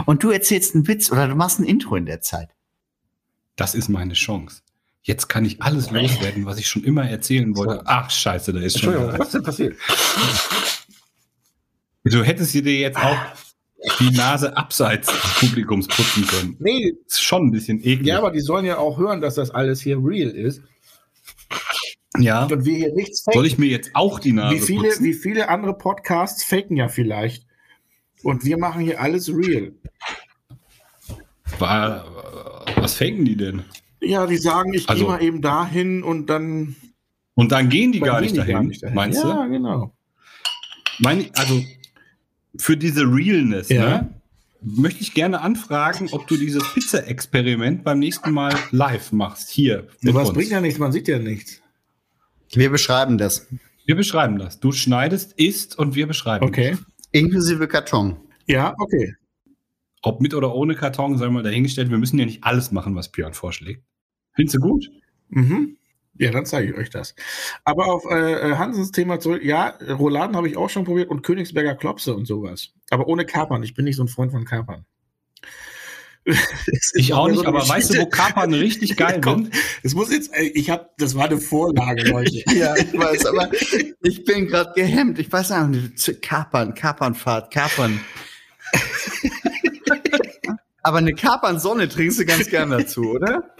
Und 0.07 0.23
du 0.23 0.31
erzählst 0.31 0.75
einen 0.75 0.89
Witz 0.89 1.13
oder 1.13 1.29
du 1.29 1.35
machst 1.35 1.61
ein 1.61 1.65
Intro 1.65 1.97
in 1.97 2.07
der 2.07 2.21
Zeit. 2.21 2.49
Das 3.57 3.75
ist 3.75 3.89
meine 3.89 4.15
Chance. 4.15 4.63
Jetzt 5.03 5.29
kann 5.29 5.45
ich 5.45 5.63
alles 5.63 5.91
loswerden, 5.91 6.45
was 6.45 6.59
ich 6.59 6.69
schon 6.69 6.85
immer 6.85 7.09
erzählen 7.09 7.57
wollte. 7.57 7.83
Ach, 7.87 8.11
scheiße, 8.11 8.53
da 8.53 8.61
ist 8.61 8.79
schon. 8.79 8.93
Entschuldigung, 8.93 9.19
was 9.19 9.29
ist 9.29 9.35
denn 9.35 9.43
passiert? 9.43 9.77
Du 12.05 12.23
hättest 12.25 12.55
dir 12.55 12.63
jetzt 12.63 12.97
auch 12.99 13.17
die 13.99 14.11
Nase 14.11 14.57
abseits 14.57 15.09
des 15.09 15.35
Publikums 15.41 15.87
putzen 15.89 16.27
können. 16.27 16.57
Nee, 16.59 16.95
Ist 17.07 17.23
schon 17.23 17.47
ein 17.47 17.51
bisschen 17.51 17.79
eklig. 17.81 18.07
ja, 18.07 18.19
aber 18.19 18.31
die 18.31 18.41
sollen 18.41 18.65
ja 18.65 18.79
auch 18.79 18.99
hören, 18.99 19.21
dass 19.21 19.35
das 19.35 19.51
alles 19.51 19.81
hier 19.81 19.99
real 20.03 20.31
ist. 20.31 20.63
ja. 22.19 22.45
Und 22.45 22.65
wir 22.65 22.77
hier 22.77 22.93
nichts 22.95 23.25
Soll 23.25 23.47
ich 23.47 23.59
mir 23.59 23.69
jetzt 23.69 23.91
auch 23.95 24.19
die 24.19 24.33
Nase 24.33 24.57
wie 24.57 24.61
viele, 24.61 24.89
putzen? 24.89 25.05
wie 25.05 25.15
viele 25.15 25.49
andere 25.49 25.75
Podcasts 25.77 26.45
faken 26.45 26.77
ja 26.77 26.89
vielleicht. 26.89 27.47
Und 28.23 28.45
wir 28.45 28.59
machen 28.59 28.83
hier 28.83 29.01
alles 29.01 29.29
real. 29.35 29.73
War, 31.59 32.05
was 32.77 32.95
faken 32.95 33.25
die 33.25 33.37
denn? 33.37 33.63
Ja, 34.01 34.27
die 34.27 34.37
sagen, 34.39 34.73
ich 34.75 34.89
Also- 34.89 35.05
gehe 35.05 35.11
mal 35.13 35.23
eben 35.23 35.43
dahin 35.43 36.03
und 36.03 36.27
dann. 36.29 36.77
Und 37.35 37.53
dann 37.53 37.69
gehen 37.69 37.93
die 37.93 38.01
gar 38.01 38.17
gehen 38.21 38.23
nicht 38.23 38.35
die 38.35 38.39
dahin, 38.53 38.73
meinst 38.95 39.23
ja, 39.23 39.45
du? 39.45 39.51
genau. 39.51 39.93
Mein, 40.99 41.31
also 41.37 41.63
für 42.57 42.77
diese 42.77 43.03
Realness, 43.03 43.69
Ja. 43.69 44.03
ne, 44.03 44.15
möchte 44.63 45.01
ich 45.03 45.15
gerne 45.15 45.41
anfragen, 45.41 46.09
ob 46.13 46.27
du 46.27 46.37
dieses 46.37 46.63
Pizza-Experiment 46.75 47.83
beim 47.85 47.99
nächsten 47.99 48.31
Mal 48.33 48.55
live 48.71 49.13
machst. 49.13 49.49
Hier. 49.51 49.87
mit 50.03 50.15
Was 50.15 50.29
uns. 50.29 50.37
bringt 50.37 50.51
ja 50.51 50.61
nichts, 50.61 50.79
man 50.79 50.93
sieht 50.93 51.09
ja 51.09 51.19
nichts. 51.19 51.61
Wir 52.53 52.71
beschreiben 52.71 53.17
das. 53.17 53.47
Wir 53.87 53.97
beschreiben 53.97 54.39
das. 54.39 54.61
Du 54.61 54.73
schneidest, 54.73 55.33
isst 55.35 55.79
und 55.79 55.95
wir 55.95 56.07
beschreiben. 56.07 56.45
Okay. 56.45 56.77
Inklusive 57.13 57.67
Karton. 57.69 58.17
Ja, 58.47 58.75
okay. 58.79 59.15
Ob 60.03 60.21
mit 60.21 60.35
oder 60.35 60.55
ohne 60.55 60.75
Karton, 60.75 61.17
sei 61.19 61.29
mal 61.29 61.43
dahingestellt. 61.43 61.91
Wir 61.91 61.99
müssen 61.99 62.19
ja 62.19 62.25
nicht 62.25 62.43
alles 62.45 62.73
machen, 62.73 62.95
was 62.95 63.11
Björn 63.11 63.35
vorschlägt. 63.35 63.83
Findest 64.35 64.57
du 64.57 64.61
gut? 64.61 64.91
Mhm. 65.29 65.77
Ja, 66.21 66.31
dann 66.31 66.45
zeige 66.45 66.71
ich 66.71 66.77
euch 66.77 66.91
das. 66.91 67.15
Aber 67.65 67.87
auf 67.87 68.05
äh, 68.05 68.55
Hansens 68.57 68.91
Thema 68.93 69.21
zurück. 69.21 69.43
Ja, 69.43 69.69
Rouladen 69.89 70.37
habe 70.37 70.49
ich 70.49 70.57
auch 70.59 70.69
schon 70.69 70.85
probiert 70.85 71.09
und 71.09 71.23
Königsberger 71.23 71.75
Klopse 71.75 72.15
und 72.15 72.27
sowas. 72.27 72.75
Aber 72.91 73.09
ohne 73.09 73.25
Kapern. 73.25 73.63
Ich 73.63 73.73
bin 73.75 73.87
nicht 73.87 73.97
so 73.97 74.05
ein 74.05 74.09
Freund 74.09 74.31
von 74.31 74.45
Kapern. 74.45 74.85
Ich 76.93 77.15
auch 77.15 77.29
nicht, 77.29 77.41
so 77.41 77.47
aber 77.47 77.67
weißt 77.67 77.95
du, 77.95 78.01
wo. 78.01 78.07
Kapern 78.07 78.53
richtig 78.53 78.97
geil 78.99 79.15
Ja, 79.15 79.21
komm. 79.21 79.45
sind? 79.45 79.55
Es 79.83 79.95
muss 79.95 80.13
jetzt, 80.13 80.31
ich 80.37 80.69
habe, 80.69 80.91
das 80.99 81.15
war 81.15 81.25
eine 81.25 81.39
Vorlage, 81.39 82.03
Leute. 82.11 82.43
Ja, 82.55 82.77
ich 82.77 82.93
weiß, 82.93 83.25
aber 83.25 83.51
ich 84.03 84.25
bin 84.27 84.47
gerade 84.49 84.73
gehemmt. 84.75 85.19
Ich 85.19 85.33
weiß 85.33 85.53
auch 85.53 85.67
nicht, 85.69 86.21
Kapern, 86.21 86.75
Kapernfahrt, 86.75 87.51
Kapern. 87.51 87.99
aber 90.83 90.99
eine 90.99 91.15
Kapernsonne 91.15 91.89
trinkst 91.89 92.21
du 92.21 92.27
ganz 92.27 92.51
gern 92.51 92.71
dazu, 92.71 93.13
oder? 93.13 93.55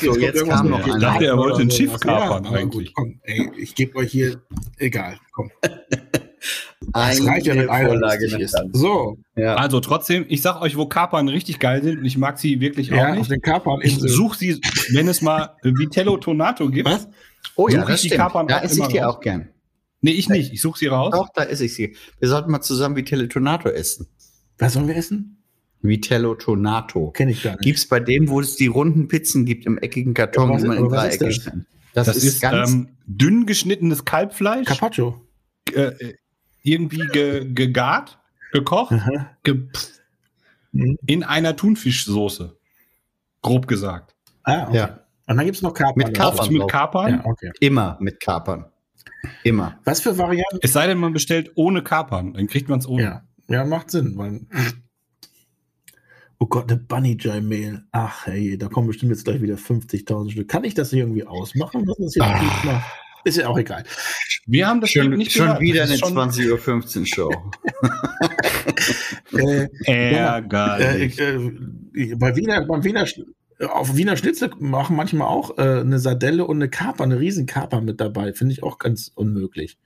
So, 0.00 0.16
jetzt 0.16 0.44
kam 0.46 0.70
noch 0.70 0.80
Ich 0.86 0.92
einer. 0.92 1.00
dachte, 1.00 1.26
er 1.26 1.36
wollte 1.36 1.62
ein 1.62 1.70
Schiff 1.70 1.98
kapern 1.98 2.46
aber 2.46 2.56
eigentlich. 2.56 2.94
Gut, 2.94 2.94
komm, 2.94 3.20
ey, 3.22 3.50
ich 3.56 3.74
gebe 3.74 3.96
euch 3.98 4.10
hier, 4.12 4.40
egal, 4.78 5.18
komm. 5.32 5.50
Das 6.92 7.26
reicht 7.26 7.46
ja, 7.46 7.54
wenn 7.54 7.70
einer 7.70 7.88
Vorlage 7.88 8.26
ist. 8.38 8.54
So, 8.74 9.16
Ja. 9.36 9.54
Also 9.54 9.80
trotzdem, 9.80 10.26
ich 10.28 10.42
sag 10.42 10.60
euch, 10.60 10.76
wo 10.76 10.84
Kapern 10.86 11.28
richtig 11.28 11.58
geil 11.58 11.82
sind 11.82 11.98
und 12.00 12.04
ich 12.04 12.18
mag 12.18 12.38
sie 12.38 12.60
wirklich 12.60 12.92
auch 12.92 12.96
ja, 12.96 13.08
auf 13.12 13.16
nicht. 13.16 13.30
den 13.30 13.36
Ich 13.38 13.42
Kaperninseln. 13.42 14.08
suche 14.08 14.36
sie, 14.38 14.60
wenn 14.92 15.08
es 15.08 15.22
mal 15.22 15.56
Vitello 15.62 16.18
Tonato 16.18 16.68
gibt. 16.68 16.86
Was? 16.88 17.08
Oh 17.56 17.68
ja, 17.68 17.80
das 17.80 17.94
ich 17.96 18.00
die 18.02 18.06
stimmt. 18.08 18.20
Kapern 18.20 18.46
Da 18.48 18.58
auch 18.58 18.62
esse 18.62 18.82
ich 18.82 18.88
die 18.88 18.98
raus? 18.98 19.14
auch 19.16 19.20
gern. 19.20 19.48
Nee, 20.02 20.10
ich 20.10 20.28
nicht. 20.28 20.52
Ich 20.52 20.60
suche 20.60 20.78
sie 20.78 20.86
raus. 20.88 21.12
Doch, 21.16 21.30
da 21.34 21.44
esse 21.44 21.64
ich 21.64 21.74
sie. 21.74 21.96
Wir 22.20 22.28
sollten 22.28 22.50
mal 22.50 22.60
zusammen 22.60 22.96
Vitello 22.96 23.26
Tonato 23.28 23.70
essen. 23.70 24.06
Was 24.58 24.74
sollen 24.74 24.86
wir 24.86 24.96
essen? 24.96 25.42
Vitello 25.84 26.34
Tonato. 26.34 27.10
Kenne 27.12 27.30
ich 27.32 27.42
gar 27.42 27.52
nicht. 27.52 27.62
Gibt's 27.62 27.86
bei 27.86 28.00
dem, 28.00 28.28
wo 28.28 28.40
es 28.40 28.56
die 28.56 28.66
runden 28.66 29.06
Pizzen 29.08 29.44
gibt, 29.44 29.66
im 29.66 29.78
eckigen 29.78 30.14
Karton, 30.14 30.50
Was 30.50 30.62
die 30.62 30.68
man 30.68 30.76
ist- 30.78 30.82
in 30.84 30.90
was 30.90 31.00
Dreiecke 31.18 31.26
ist 31.26 31.46
das? 31.94 32.06
Das, 32.06 32.16
ist, 32.16 32.42
ähm, 32.42 32.88
dünn 33.06 33.46
geschnittenes 33.46 34.04
Kalbfleisch, 34.04 34.66
Carpaccio. 34.66 35.20
äh, 35.72 35.92
irgendwie 36.62 37.06
ge, 37.12 37.44
gegart, 37.52 38.18
gekocht, 38.52 38.94
ge, 39.44 39.68
Mhm. 40.72 40.98
in 41.06 41.22
einer 41.22 41.54
Thunfischsoße. 41.54 42.56
Grob 43.42 43.68
gesagt. 43.68 44.14
Ah, 44.42 44.66
okay. 44.68 44.76
Ja. 44.76 45.00
Und 45.26 45.36
dann 45.36 45.44
gibt 45.46 45.56
es 45.56 45.62
noch 45.62 45.72
Kapern. 45.74 45.94
Mit 45.96 46.14
Kapern. 46.16 46.38
Oft 46.40 46.50
mit. 46.50 46.68
Kapern. 46.68 47.10
Ja, 47.10 47.24
okay. 47.26 47.50
immer 47.60 47.96
mit 48.00 48.18
Kapern. 48.20 48.64
Immer. 49.44 49.78
Was 49.84 50.00
für 50.00 50.18
Varianten? 50.18 50.58
Es 50.62 50.72
sei 50.72 50.86
denn, 50.86 50.98
man 50.98 51.12
bestellt 51.12 51.52
ohne 51.54 51.82
Kapern. 51.82 52.34
Dann 52.34 52.46
kriegt 52.46 52.68
man 52.68 52.80
es 52.80 52.88
ohne. 52.88 53.02
Ja. 53.02 53.22
ja, 53.48 53.64
macht 53.64 53.90
Sinn. 53.90 54.16
Weil, 54.18 54.40
oh 56.44 56.46
Gott, 56.46 56.70
eine 56.70 56.78
Bunny 56.78 57.16
Jai 57.18 57.40
Mehl. 57.40 57.82
Ach, 57.92 58.26
hey, 58.26 58.58
da 58.58 58.68
kommen 58.68 58.86
bestimmt 58.86 59.10
jetzt 59.12 59.24
gleich 59.24 59.40
wieder 59.40 59.54
50.000 59.54 60.32
Stück. 60.32 60.48
Kann 60.48 60.64
ich 60.64 60.74
das 60.74 60.90
hier 60.90 61.00
irgendwie 61.00 61.24
ausmachen? 61.24 61.88
Ist, 61.98 62.20
Ah. 62.20 62.82
ist 63.24 63.38
ja 63.38 63.48
auch 63.48 63.56
egal. 63.56 63.82
Wir 64.46 64.68
haben 64.68 64.82
das 64.82 64.90
Schon, 64.90 65.08
nicht 65.10 65.32
schon 65.32 65.46
gehört. 65.46 65.60
wieder 65.62 65.84
eine 65.84 65.94
ist 65.94 66.00
schon 66.00 66.12
20.15 66.14 67.00
Uhr 67.00 67.06
Show. 67.06 67.30
Äh, 69.32 69.68
äh, 69.86 70.14
ärgerlich. 70.14 71.18
ich, 71.94 72.10
äh, 72.10 72.14
bei 72.16 72.36
Wiener, 72.36 72.64
beim 72.66 72.84
Wiener, 72.84 73.04
auf 73.68 73.96
Wiener 73.96 74.16
Schnitzel 74.16 74.50
machen 74.60 74.94
manchmal 74.94 75.26
auch 75.28 75.58
äh, 75.58 75.80
eine 75.80 75.98
Sardelle 75.98 76.44
und 76.44 76.58
eine 76.58 76.68
Kaper, 76.68 77.02
eine 77.04 77.18
Riesenkaper 77.18 77.80
mit 77.80 78.00
dabei. 78.00 78.32
Finde 78.34 78.52
ich 78.52 78.62
auch 78.62 78.78
ganz 78.78 79.10
unmöglich. 79.14 79.78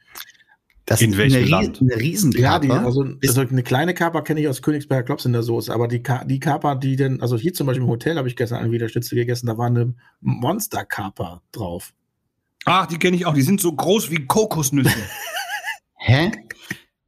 Das 0.88 1.02
In 1.02 1.10
ist 1.12 1.18
welchem 1.18 1.42
eine, 1.42 1.46
Land? 1.46 1.80
Eine 1.82 1.96
Riesenkaper. 1.96 2.42
Ja, 2.42 2.58
die, 2.58 2.70
also, 2.70 3.04
also 3.22 3.40
eine 3.42 3.62
kleine 3.62 3.92
Kaper 3.92 4.22
kenne 4.22 4.40
ich 4.40 4.48
aus 4.48 4.62
Königsberger 4.62 5.02
Klops 5.02 5.26
in 5.26 5.34
der 5.34 5.42
Soße, 5.42 5.70
aber 5.70 5.86
die, 5.86 6.02
Ka 6.02 6.24
die 6.24 6.40
Kaper, 6.40 6.76
die 6.76 6.96
denn, 6.96 7.20
also 7.20 7.36
hier 7.36 7.52
zum 7.52 7.66
Beispiel 7.66 7.82
im 7.82 7.90
Hotel 7.90 8.16
habe 8.16 8.26
ich 8.26 8.36
gestern 8.36 8.60
eine 8.60 8.72
Wiener 8.72 8.88
Schnitzel 8.88 9.16
gegessen, 9.16 9.48
da 9.48 9.58
war 9.58 9.66
eine 9.66 9.94
Monster-Kaper 10.22 11.42
drauf. 11.52 11.92
Ach, 12.64 12.86
die 12.86 12.98
kenne 12.98 13.18
ich 13.18 13.26
auch. 13.26 13.34
Die 13.34 13.42
sind 13.42 13.60
so 13.60 13.70
groß 13.70 14.10
wie 14.10 14.24
Kokosnüsse. 14.26 14.96
Hä? 15.96 16.32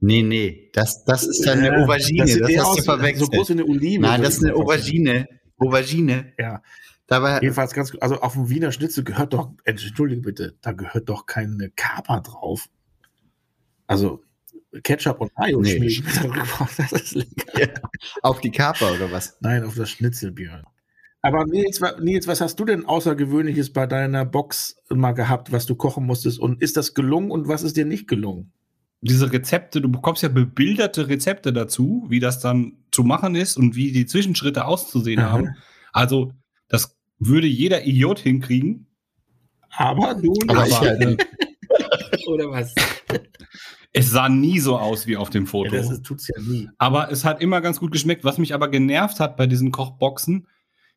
Nee, 0.00 0.22
nee. 0.22 0.70
Das, 0.74 1.04
das 1.06 1.26
ist 1.26 1.46
dann 1.46 1.60
eine 1.60 1.68
Äh, 1.68 1.82
Aubergine. 1.82 2.26
Das, 2.26 2.50
eher 2.50 2.62
hast 2.62 2.80
du 2.80 2.82
verwechselt. 2.82 3.32
So 3.32 3.38
groß 3.38 3.48
wie 3.48 3.52
eine 3.54 3.64
Olive. 3.64 4.02
Nein, 4.02 4.22
das 4.22 4.36
ist 4.36 4.44
eine. 4.44 4.56
Aubergine. 4.56 5.26
Aubergine. 5.58 6.34
Ja, 6.38 6.62
Dabei, 7.06 7.40
jedenfalls 7.40 7.72
ganz, 7.72 7.92
also 8.00 8.20
auf 8.20 8.34
dem 8.34 8.50
Wiener 8.50 8.72
Schnitzel 8.72 9.04
gehört 9.04 9.32
doch, 9.32 9.50
entschuldige 9.64 10.20
bitte, 10.20 10.54
da 10.60 10.72
gehört 10.72 11.08
doch 11.08 11.26
keine 11.26 11.70
Kaper 11.70 12.20
drauf. 12.20 12.68
Also 13.90 14.22
Ketchup 14.84 15.20
und 15.20 15.32
Mayo 15.36 15.60
Nee. 15.60 15.90
schmieren. 15.90 16.32
Das 16.76 16.92
ist 16.92 17.14
lecker. 17.14 17.80
auf 18.22 18.40
die 18.40 18.52
Kaper 18.52 18.92
oder 18.94 19.10
was? 19.10 19.36
Nein, 19.40 19.64
auf 19.64 19.74
das 19.74 19.90
Schnitzel, 19.90 20.30
Björn. 20.30 20.62
Aber 21.22 21.44
Nils, 21.44 21.80
Nils, 22.00 22.28
was 22.28 22.40
hast 22.40 22.54
du 22.60 22.64
denn 22.64 22.86
Außergewöhnliches 22.86 23.72
bei 23.72 23.86
deiner 23.86 24.24
Box 24.24 24.76
mal 24.88 25.10
gehabt, 25.12 25.50
was 25.50 25.66
du 25.66 25.74
kochen 25.74 26.06
musstest? 26.06 26.38
Und 26.38 26.62
ist 26.62 26.76
das 26.76 26.94
gelungen 26.94 27.32
und 27.32 27.48
was 27.48 27.62
ist 27.64 27.76
dir 27.76 27.84
nicht 27.84 28.06
gelungen? 28.06 28.52
Diese 29.00 29.32
Rezepte, 29.32 29.80
du 29.80 29.90
bekommst 29.90 30.22
ja 30.22 30.28
bebilderte 30.28 31.08
Rezepte 31.08 31.52
dazu, 31.52 32.06
wie 32.08 32.20
das 32.20 32.38
dann 32.38 32.76
zu 32.92 33.02
machen 33.02 33.34
ist 33.34 33.56
und 33.56 33.74
wie 33.74 33.90
die 33.92 34.06
Zwischenschritte 34.06 34.66
auszusehen 34.66 35.18
Aha. 35.20 35.32
haben. 35.32 35.56
Also, 35.92 36.32
das 36.68 36.96
würde 37.18 37.48
jeder 37.48 37.84
Idiot 37.86 38.20
hinkriegen. 38.20 38.86
Aber 39.70 40.14
du 40.14 40.32
Aber 40.46 40.66
ich 40.66 40.78
halt 40.80 41.00
nicht. 41.00 41.26
Oder 42.28 42.50
was? 42.50 42.74
Es 43.92 44.10
sah 44.10 44.28
nie 44.28 44.60
so 44.60 44.78
aus 44.78 45.06
wie 45.06 45.16
auf 45.16 45.30
dem 45.30 45.44
Ja, 45.44 45.50
Foto. 45.50 45.70
das 45.74 45.90
ist, 45.90 46.04
tut's 46.04 46.28
ja 46.28 46.40
nie. 46.40 46.68
aber 46.78 47.10
es 47.10 47.24
hat 47.24 47.40
immer 47.42 47.60
ganz 47.60 47.80
gut 47.80 47.90
geschmeckt. 47.92 48.24
Was 48.24 48.38
mich 48.38 48.54
aber 48.54 48.68
genervt 48.68 49.18
hat 49.20 49.36
bei 49.36 49.46
diesen 49.46 49.72
Kochboxen, 49.72 50.46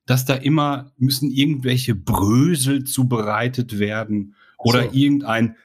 dass 0.06 0.26
da 0.26 0.36
immer 0.36 0.92
müssen 0.98 1.32
irgendwelche 1.32 1.96
Brösel 1.96 2.84
zubereitet 2.84 3.80
werden 3.80 4.36
oder 4.58 4.84
so. 4.84 4.90
irgendein 4.94 5.56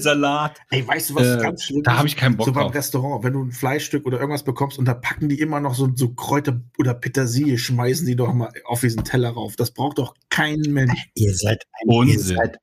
Salat. 0.00 0.58
Ey, 0.70 0.86
weißt 0.86 1.10
du, 1.10 1.14
was 1.16 1.26
Äh, 1.26 1.38
ganz 1.42 1.64
schlimm 1.64 1.82
Da 1.82 1.98
habe 1.98 2.08
ich 2.08 2.16
keinen 2.16 2.36
Bock 2.36 2.46
so 2.46 2.52
beim 2.52 2.64
drauf. 2.64 2.74
Restaurant, 2.74 3.24
wenn 3.24 3.32
du 3.34 3.42
ein 3.44 3.52
Fleischstück 3.52 4.06
oder 4.06 4.18
irgendwas 4.18 4.44
bekommst 4.44 4.78
und 4.78 4.86
da 4.86 4.94
packen 4.94 5.28
die 5.28 5.38
immer 5.40 5.60
noch 5.60 5.74
so, 5.74 5.90
so 5.94 6.14
Kräuter 6.14 6.60
oder 6.78 6.94
Petersilie, 6.94 7.58
schmeißen 7.58 8.06
die 8.06 8.16
doch 8.16 8.32
mal 8.32 8.50
auf 8.66 8.80
diesen 8.80 9.04
Teller 9.04 9.30
rauf. 9.30 9.56
Das 9.56 9.72
braucht 9.72 9.98
doch 9.98 10.14
kein 10.30 10.60
Mensch. 10.68 11.08
Ihr 11.14 11.34
seid 11.34 11.64
ein, 11.82 11.88
ihr 11.90 11.96
Unsinn. 11.98 12.36
seid, 12.36 12.58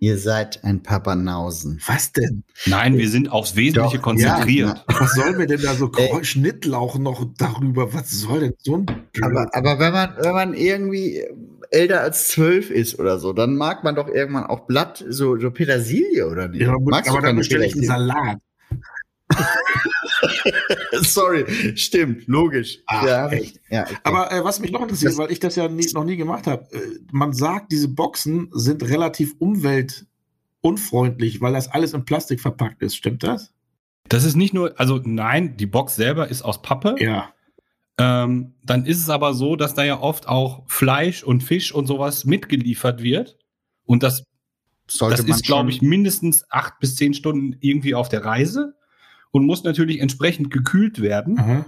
ihr 0.00 0.18
seid 0.18 0.64
ein 0.64 0.82
Papanausen. 0.82 1.80
Was 1.86 2.10
denn? 2.12 2.42
Nein, 2.66 2.98
wir 2.98 3.08
sind 3.08 3.30
aufs 3.30 3.54
Wesentliche 3.54 3.98
Doch, 3.98 4.02
konzentriert. 4.02 4.68
ja, 4.88 4.94
Was 4.98 5.12
soll 5.14 5.36
mir 5.36 5.46
denn 5.46 5.60
da 5.62 5.74
so 5.74 5.90
Ey. 5.96 6.08
Kreu- 6.10 6.24
Schnittlauch 6.24 6.98
noch 6.98 7.24
darüber? 7.38 7.92
Was 7.94 8.10
soll 8.10 8.40
denn 8.40 8.54
so 8.58 8.78
ein 8.78 8.86
Aber, 9.22 9.46
aber 9.54 9.78
wenn 9.78 9.92
man, 9.92 10.14
wenn 10.18 10.32
man 10.32 10.54
irgendwie 10.54 11.22
älter 11.70 12.00
als 12.00 12.28
zwölf 12.28 12.70
ist 12.70 12.98
oder 12.98 13.18
so, 13.20 13.32
dann 13.32 13.56
mag 13.56 13.84
man 13.84 13.94
doch 13.94 14.08
irgendwann 14.08 14.44
auch 14.46 14.66
Blatt, 14.66 15.04
so, 15.08 15.38
so 15.38 15.50
Petersilie 15.52 16.26
oder 16.28 16.48
nicht? 16.48 16.62
Ja, 16.62 16.70
aber 16.70 16.80
Magst 16.80 17.08
du 17.10 17.14
aber 17.16 17.26
dann 17.26 17.36
bestelle 17.36 17.66
ich 17.66 17.74
einen? 17.74 17.84
Salat. 17.84 18.38
Sorry, 21.02 21.76
stimmt, 21.76 22.26
logisch. 22.26 22.78
Ach, 22.86 23.06
ja, 23.06 23.28
echt? 23.28 23.60
ja, 23.70 23.82
okay. 23.84 23.96
Aber 24.04 24.32
äh, 24.32 24.44
was 24.44 24.60
mich 24.60 24.70
noch 24.70 24.82
interessiert, 24.82 25.12
Das- 25.12 25.18
weil 25.18 25.32
ich 25.32 25.40
das 25.40 25.56
ja 25.56 25.68
nie, 25.68 25.86
noch 25.92 26.04
nie 26.04 26.16
gemacht 26.16 26.46
habe, 26.46 26.66
äh, 26.72 26.98
man 27.12 27.32
sagt, 27.32 27.72
diese 27.72 27.88
Boxen 27.88 28.48
sind 28.52 28.82
relativ 28.88 29.34
umweltunfreundlich, 29.38 31.40
weil 31.40 31.52
das 31.52 31.68
alles 31.68 31.94
in 31.94 32.04
Plastik 32.04 32.40
verpackt 32.40 32.82
ist. 32.82 32.96
Stimmt 32.96 33.22
das? 33.22 33.52
Das 34.08 34.24
ist 34.24 34.36
nicht 34.36 34.54
nur, 34.54 34.78
also 34.78 35.00
nein, 35.04 35.56
die 35.56 35.66
Box 35.66 35.96
selber 35.96 36.28
ist 36.28 36.42
aus 36.42 36.62
Pappe. 36.62 36.96
Ja. 36.98 37.32
Ähm, 37.98 38.54
dann 38.64 38.86
ist 38.86 38.98
es 38.98 39.10
aber 39.10 39.34
so, 39.34 39.56
dass 39.56 39.74
da 39.74 39.84
ja 39.84 40.00
oft 40.00 40.26
auch 40.26 40.62
Fleisch 40.66 41.22
und 41.22 41.42
Fisch 41.42 41.72
und 41.72 41.86
sowas 41.86 42.24
mitgeliefert 42.24 43.02
wird. 43.02 43.36
Und 43.84 44.02
das, 44.02 44.24
sollte 44.88 45.18
das 45.18 45.26
man 45.26 45.36
ist, 45.36 45.44
glaube 45.44 45.70
ich, 45.70 45.82
mindestens 45.82 46.44
acht 46.50 46.78
bis 46.80 46.96
zehn 46.96 47.14
Stunden 47.14 47.56
irgendwie 47.60 47.94
auf 47.94 48.08
der 48.08 48.24
Reise 48.24 48.74
und 49.30 49.46
muss 49.46 49.64
natürlich 49.64 50.00
entsprechend 50.00 50.50
gekühlt 50.50 51.00
werden. 51.00 51.38
Aha. 51.38 51.66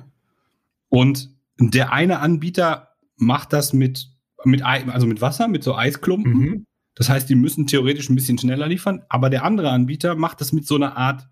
Und 0.88 1.30
der 1.58 1.92
eine 1.92 2.18
Anbieter 2.20 2.88
macht 3.16 3.52
das 3.52 3.72
mit, 3.72 4.08
mit, 4.44 4.62
also 4.62 5.06
mit 5.06 5.20
Wasser, 5.20 5.48
mit 5.48 5.62
so 5.62 5.76
Eisklumpen. 5.76 6.32
Mhm. 6.32 6.66
Das 6.94 7.08
heißt, 7.08 7.28
die 7.28 7.34
müssen 7.34 7.66
theoretisch 7.66 8.10
ein 8.10 8.14
bisschen 8.14 8.36
schneller 8.38 8.66
liefern, 8.68 9.02
aber 9.08 9.30
der 9.30 9.44
andere 9.44 9.70
Anbieter 9.70 10.14
macht 10.14 10.40
das 10.40 10.52
mit 10.52 10.66
so 10.66 10.74
einer 10.74 10.96
Art 10.96 11.26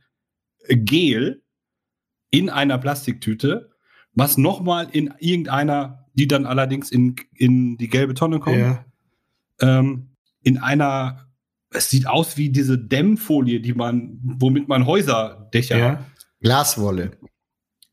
Gel 0.68 1.42
in 2.30 2.48
einer 2.48 2.78
Plastiktüte, 2.78 3.70
was 4.14 4.38
nochmal 4.38 4.88
in 4.92 5.12
irgendeiner, 5.18 6.06
die 6.14 6.28
dann 6.28 6.46
allerdings 6.46 6.90
in, 6.90 7.16
in 7.34 7.76
die 7.76 7.88
gelbe 7.88 8.14
Tonne 8.14 8.38
kommt, 8.40 8.56
Ja. 8.58 8.84
ähm, 9.60 10.10
in 10.42 10.58
einer, 10.58 11.26
es 11.70 11.90
sieht 11.90 12.06
aus 12.06 12.36
wie 12.36 12.50
diese 12.50 12.78
Dämmfolie, 12.78 13.60
die 13.60 13.74
man, 13.74 14.18
womit 14.22 14.68
man 14.68 14.86
Häuserdächer, 14.86 15.78
Ja. 15.78 16.06
Glaswolle. 16.40 17.12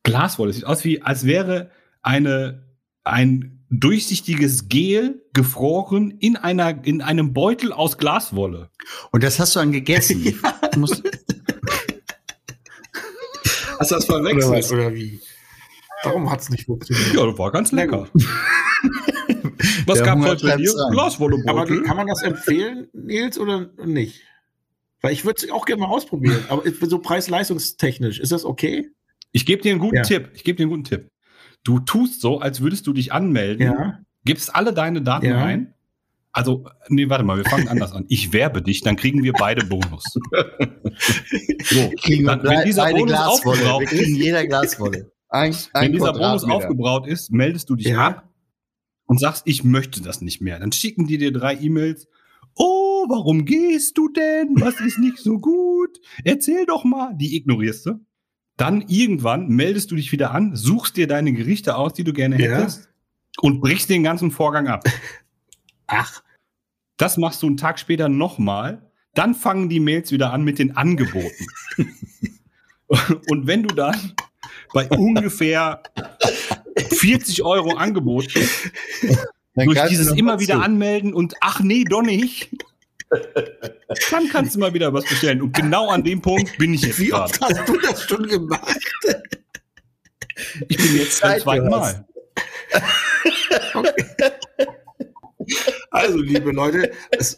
Glaswolle, 0.03 0.51
es 0.51 0.57
sieht 0.57 0.65
aus 0.65 0.83
wie, 0.83 1.01
als 1.01 1.25
wäre 1.25 1.71
eine, 2.01 2.63
ein 3.03 3.65
durchsichtiges 3.69 4.69
Gel 4.69 5.21
gefroren 5.33 6.11
in 6.19 6.37
einer, 6.37 6.85
in 6.85 7.01
einem 7.01 7.33
Beutel 7.33 7.73
aus 7.73 7.97
Glaswolle. 7.97 8.69
Und 9.11 9.23
das 9.23 9.39
hast 9.39 9.55
du 9.55 9.59
dann 9.59 9.71
gegessen. 9.71 10.23
Du 10.73 10.81
musst, 10.81 11.01
Hast 13.79 13.91
du 13.91 13.95
das 13.95 14.09
Oder 14.09 14.23
verwechselt 14.23 14.51
was? 14.53 14.71
oder, 14.71 14.93
wie? 14.93 15.19
Warum 16.03 16.29
hat 16.31 16.41
es 16.41 16.49
nicht 16.49 16.65
funktioniert? 16.65 17.13
Ja, 17.15 17.25
das 17.25 17.37
war 17.37 17.51
ganz 17.51 17.71
lecker. 17.71 18.07
Was 19.85 19.97
Der 19.97 20.05
gab's 20.05 20.19
Hunger 20.19 20.29
heute 20.29 20.47
bei 20.47 20.55
dir? 20.57 20.71
an. 20.71 20.79
Aber 20.79 20.91
Glaswollebeutel. 20.91 21.83
kann 21.83 21.97
man 21.97 22.07
das 22.07 22.21
empfehlen, 22.23 22.87
Nils, 22.93 23.37
oder 23.39 23.69
nicht? 23.85 24.21
Weil 25.01 25.13
ich 25.13 25.25
würde 25.25 25.43
es 25.45 25.51
auch 25.51 25.65
gerne 25.65 25.81
mal 25.81 25.89
ausprobieren. 25.89 26.43
Aber 26.49 26.63
so 26.87 26.99
preis-leistungstechnisch, 26.99 28.19
ist 28.19 28.31
das 28.31 28.45
okay? 28.45 28.89
Ich 29.31 29.45
gebe 29.45 29.61
dir 29.61 29.71
einen 29.71 29.79
guten 29.79 29.97
Ja. 29.97 30.01
Tipp. 30.03 30.31
Ich 30.33 30.43
gebe 30.43 30.57
dir 30.57 30.63
einen 30.63 30.71
guten 30.71 30.83
Tipp. 30.83 31.09
Du 31.63 31.79
tust 31.79 32.21
so, 32.21 32.39
als 32.39 32.61
würdest 32.61 32.87
du 32.87 32.93
dich 32.93 33.11
anmelden, 33.11 33.65
Ja. 33.67 33.99
gibst 34.25 34.55
alle 34.55 34.73
deine 34.73 35.01
Daten 35.01 35.25
Ja. 35.27 35.43
ein. 35.43 35.73
Also, 36.31 36.65
nee, 36.89 37.09
warte 37.09 37.23
mal, 37.23 37.37
wir 37.37 37.45
fangen 37.45 37.67
anders 37.67 37.93
an. 37.93 38.05
Ich 38.09 38.31
werbe 38.31 38.61
dich, 38.61 38.81
dann 38.81 38.95
kriegen 38.95 39.23
wir 39.23 39.33
beide 39.33 39.65
Bonus. 39.65 40.03
so, 41.63 41.91
kriegen 42.01 42.25
wir 42.25 42.35
dann, 42.35 42.43
wenn 42.43 42.65
dieser 42.65 42.83
beide 42.83 42.99
Bonus 42.99 43.11
Glaswolle. 43.13 43.59
Wir 43.59 43.73
aufgebraucht 43.73 43.85
kriegen 43.87 44.15
ist, 44.15 44.23
jeder 44.23 44.47
Glaswolle. 44.47 45.11
Ein, 45.29 45.55
ein 45.73 45.85
wenn 45.85 45.93
dieser 45.93 46.13
Bonus 46.13 46.43
aufgebraut 46.43 47.07
ist, 47.07 47.31
meldest 47.31 47.69
du 47.69 47.75
dich 47.75 47.87
Ja. 47.87 48.07
ab 48.07 48.29
und 49.05 49.19
sagst, 49.19 49.43
ich 49.45 49.63
möchte 49.63 50.01
das 50.01 50.21
nicht 50.21 50.41
mehr. 50.41 50.59
Dann 50.59 50.71
schicken 50.71 51.07
die 51.07 51.17
dir 51.17 51.31
drei 51.31 51.55
E-Mails. 51.55 52.07
Oh, 52.55 52.86
warum 53.09 53.45
gehst 53.45 53.97
du 53.97 54.09
denn? 54.09 54.55
Was 54.59 54.79
ist 54.79 54.99
nicht 54.99 55.17
so 55.17 55.39
gut? 55.39 55.99
Erzähl 56.23 56.65
doch 56.65 56.83
mal. 56.83 57.13
Die 57.15 57.35
ignorierst 57.35 57.85
du. 57.85 57.99
Dann 58.57 58.81
irgendwann 58.87 59.47
meldest 59.49 59.91
du 59.91 59.95
dich 59.95 60.11
wieder 60.11 60.31
an, 60.31 60.55
suchst 60.55 60.97
dir 60.97 61.07
deine 61.07 61.31
Gerichte 61.33 61.75
aus, 61.75 61.93
die 61.93 62.03
du 62.03 62.11
gerne 62.13 62.41
Ja. 62.41 62.57
hättest 62.57 62.89
und 63.39 63.61
brichst 63.61 63.89
den 63.89 64.03
ganzen 64.03 64.31
Vorgang 64.31 64.67
ab. 64.67 64.83
Ach, 65.87 66.23
Das 66.97 67.17
machst 67.17 67.43
du 67.43 67.47
einen 67.47 67.57
Tag 67.57 67.77
später 67.79 68.09
nochmal. 68.09 68.91
Dann 69.13 69.35
fangen 69.35 69.69
die 69.69 69.79
Mails 69.79 70.11
wieder 70.11 70.33
an 70.33 70.43
mit 70.43 70.57
den 70.59 70.75
Angeboten. 70.75 71.45
und 73.29 73.45
wenn 73.47 73.63
du 73.63 73.75
dann 73.75 74.13
bei 74.73 74.87
ungefähr 74.89 75.81
40 76.93 77.43
Euro 77.43 77.75
Angebot 77.75 78.33
durch 79.55 79.87
dieses 79.89 80.11
immer 80.11 80.39
wieder 80.39 80.61
anmelden 80.63 81.13
und 81.13 81.35
ach 81.41 81.59
nee, 81.61 81.83
doch 81.83 82.01
nicht. 82.01 82.49
Dann 83.09 84.27
kannst 84.29 84.55
du 84.55 84.59
mal 84.59 84.73
wieder 84.73 84.93
was 84.93 85.05
bestellen. 85.05 85.41
Und 85.41 85.53
genau 85.55 85.89
an 85.89 86.03
dem 86.03 86.21
Punkt 86.21 86.57
bin 86.57 86.73
ich 86.73 86.81
jetzt 86.81 86.99
wie 86.99 87.07
gerade. 87.07 87.23
oft 87.25 87.41
hast 87.41 87.67
du 87.67 87.77
das 87.79 88.03
schon 88.03 88.27
gemacht? 88.27 88.77
Ich 90.67 90.77
bin 90.77 90.97
jetzt 90.97 91.17
zum 91.17 91.29
Zeit 91.29 91.41
zweiten. 91.41 91.69
Mal. 91.69 92.05
Also, 95.91 96.17
liebe 96.17 96.51
Leute, 96.51 96.91
das, 97.11 97.37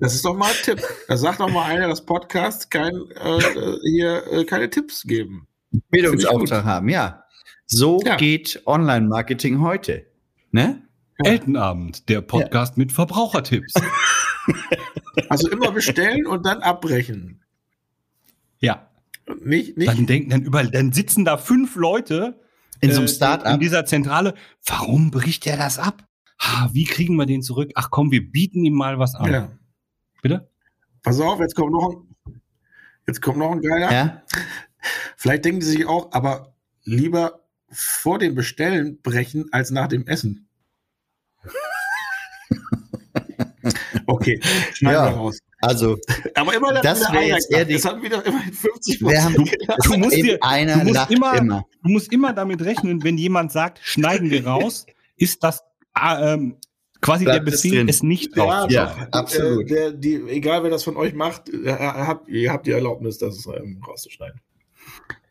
das 0.00 0.14
ist 0.14 0.24
doch 0.24 0.34
mal 0.34 0.50
ein 0.50 0.56
Tipp. 0.64 0.82
Da 1.08 1.16
sagt 1.16 1.40
doch 1.40 1.48
mal 1.48 1.64
einer, 1.66 1.88
dass 1.88 2.04
Podcasts 2.04 2.68
kein, 2.68 2.92
äh, 2.94 3.76
hier 3.84 4.24
äh, 4.32 4.44
keine 4.44 4.68
Tipps 4.68 5.04
geben. 5.04 5.46
Bildungsauftrag 5.90 6.64
haben, 6.64 6.88
ja. 6.88 7.24
So 7.66 8.00
Ja. 8.04 8.16
geht 8.16 8.62
Online-Marketing 8.66 9.60
heute. 9.60 10.06
Ne? 10.50 10.82
Eltenabend, 11.24 12.08
der 12.08 12.20
Podcast 12.20 12.76
mit 12.76 12.92
Verbrauchertipps. 12.92 13.74
Also 15.28 15.50
immer 15.50 15.70
bestellen 15.72 16.26
und 16.26 16.46
dann 16.46 16.62
abbrechen. 16.62 17.42
Ja. 18.60 18.90
Nicht, 19.42 19.76
nicht. 19.76 19.88
Dann 19.88 20.06
denken 20.06 20.30
dann 20.30 20.42
überall, 20.42 20.70
dann 20.70 20.92
sitzen 20.92 21.24
da 21.24 21.36
fünf 21.36 21.76
Leute 21.76 22.40
In 22.80 22.90
so 22.90 22.96
einem 22.96 23.06
äh, 23.06 23.10
in 23.10 23.14
Start-up. 23.16 23.60
dieser 23.60 23.84
Zentrale. 23.84 24.34
Warum 24.64 25.10
bricht 25.10 25.44
der 25.44 25.58
das 25.58 25.78
ab? 25.78 26.06
Ha, 26.40 26.70
wie 26.72 26.84
kriegen 26.84 27.16
wir 27.16 27.26
den 27.26 27.42
zurück? 27.42 27.72
Ach 27.74 27.90
komm, 27.90 28.10
wir 28.10 28.30
bieten 28.30 28.64
ihm 28.64 28.74
mal 28.74 28.98
was 28.98 29.14
an. 29.14 29.30
ja. 29.32 29.50
Bitte? 30.22 30.48
Pass 31.02 31.20
auf, 31.20 31.40
jetzt 31.40 31.56
kommt 31.56 31.72
noch 31.72 31.90
ein, 31.90 32.40
jetzt 33.06 33.20
kommt 33.20 33.38
noch 33.38 33.52
ein 33.52 33.60
geiler. 33.60 33.92
Ja? 33.92 34.22
Vielleicht 35.16 35.44
denken 35.44 35.60
sie 35.60 35.72
sich 35.72 35.86
auch, 35.86 36.12
aber 36.12 36.54
lieber 36.84 37.40
vor 37.70 38.18
dem 38.18 38.34
Bestellen 38.34 39.00
brechen 39.02 39.52
als 39.52 39.70
nach 39.70 39.88
dem 39.88 40.06
Essen. 40.06 40.48
Okay, 44.06 44.40
schneiden 44.74 45.04
Ja. 45.04 45.10
wir 45.10 45.16
raus. 45.16 45.38
Also, 45.60 45.96
Aber 46.34 46.54
immer 46.54 46.72
Das 46.82 47.00
wieder 47.00 47.12
wär 47.12 47.20
einer 47.20 47.34
jetzt 47.36 47.50
eher 47.52 47.64
die- 47.64 47.74
Es 47.74 47.84
hat 47.84 48.02
wieder 48.02 48.24
immerhin 48.26 48.52
50 48.52 49.00
wir 49.00 49.22
haben, 49.22 49.34
Du 49.84 49.96
musst 49.98 50.16
dir- 50.16 50.38
einer 50.42 50.78
du 50.78 50.84
musst 50.92 51.10
immer- 51.10 51.36
immer. 51.38 51.66
Du 51.84 51.88
musst 51.90 52.12
immer 52.12 52.32
damit 52.32 52.62
rechnen, 52.62 53.02
wenn 53.04 53.16
jemand 53.16 53.52
sagt, 53.52 53.78
schneiden 53.82 54.30
wir 54.30 54.44
raus, 54.46 54.86
ist 55.16 55.42
das 55.44 55.62
ähm, 56.00 56.56
quasi 57.00 57.24
Bleibt 57.24 57.46
der 57.46 57.54
es 57.54 57.62
Befehl, 57.62 57.78
drin. 57.78 57.88
es 57.88 58.02
nicht 58.02 58.36
Ja, 58.36 58.44
raus. 58.44 58.72
Ja, 58.72 58.86
doch. 58.86 59.18
absolut. 59.20 59.64
Äh, 59.70 59.74
der, 59.74 59.92
die, 59.92 60.22
egal 60.28 60.62
wer 60.64 60.70
das 60.70 60.82
von 60.84 60.96
euch 60.96 61.14
macht, 61.14 61.48
äh, 61.50 61.70
habt, 61.72 62.28
ihr 62.28 62.50
habt 62.52 62.66
die 62.66 62.72
Erlaubnis, 62.72 63.18
das 63.18 63.46
ähm, 63.46 63.80
rauszuschneiden. 63.86 64.40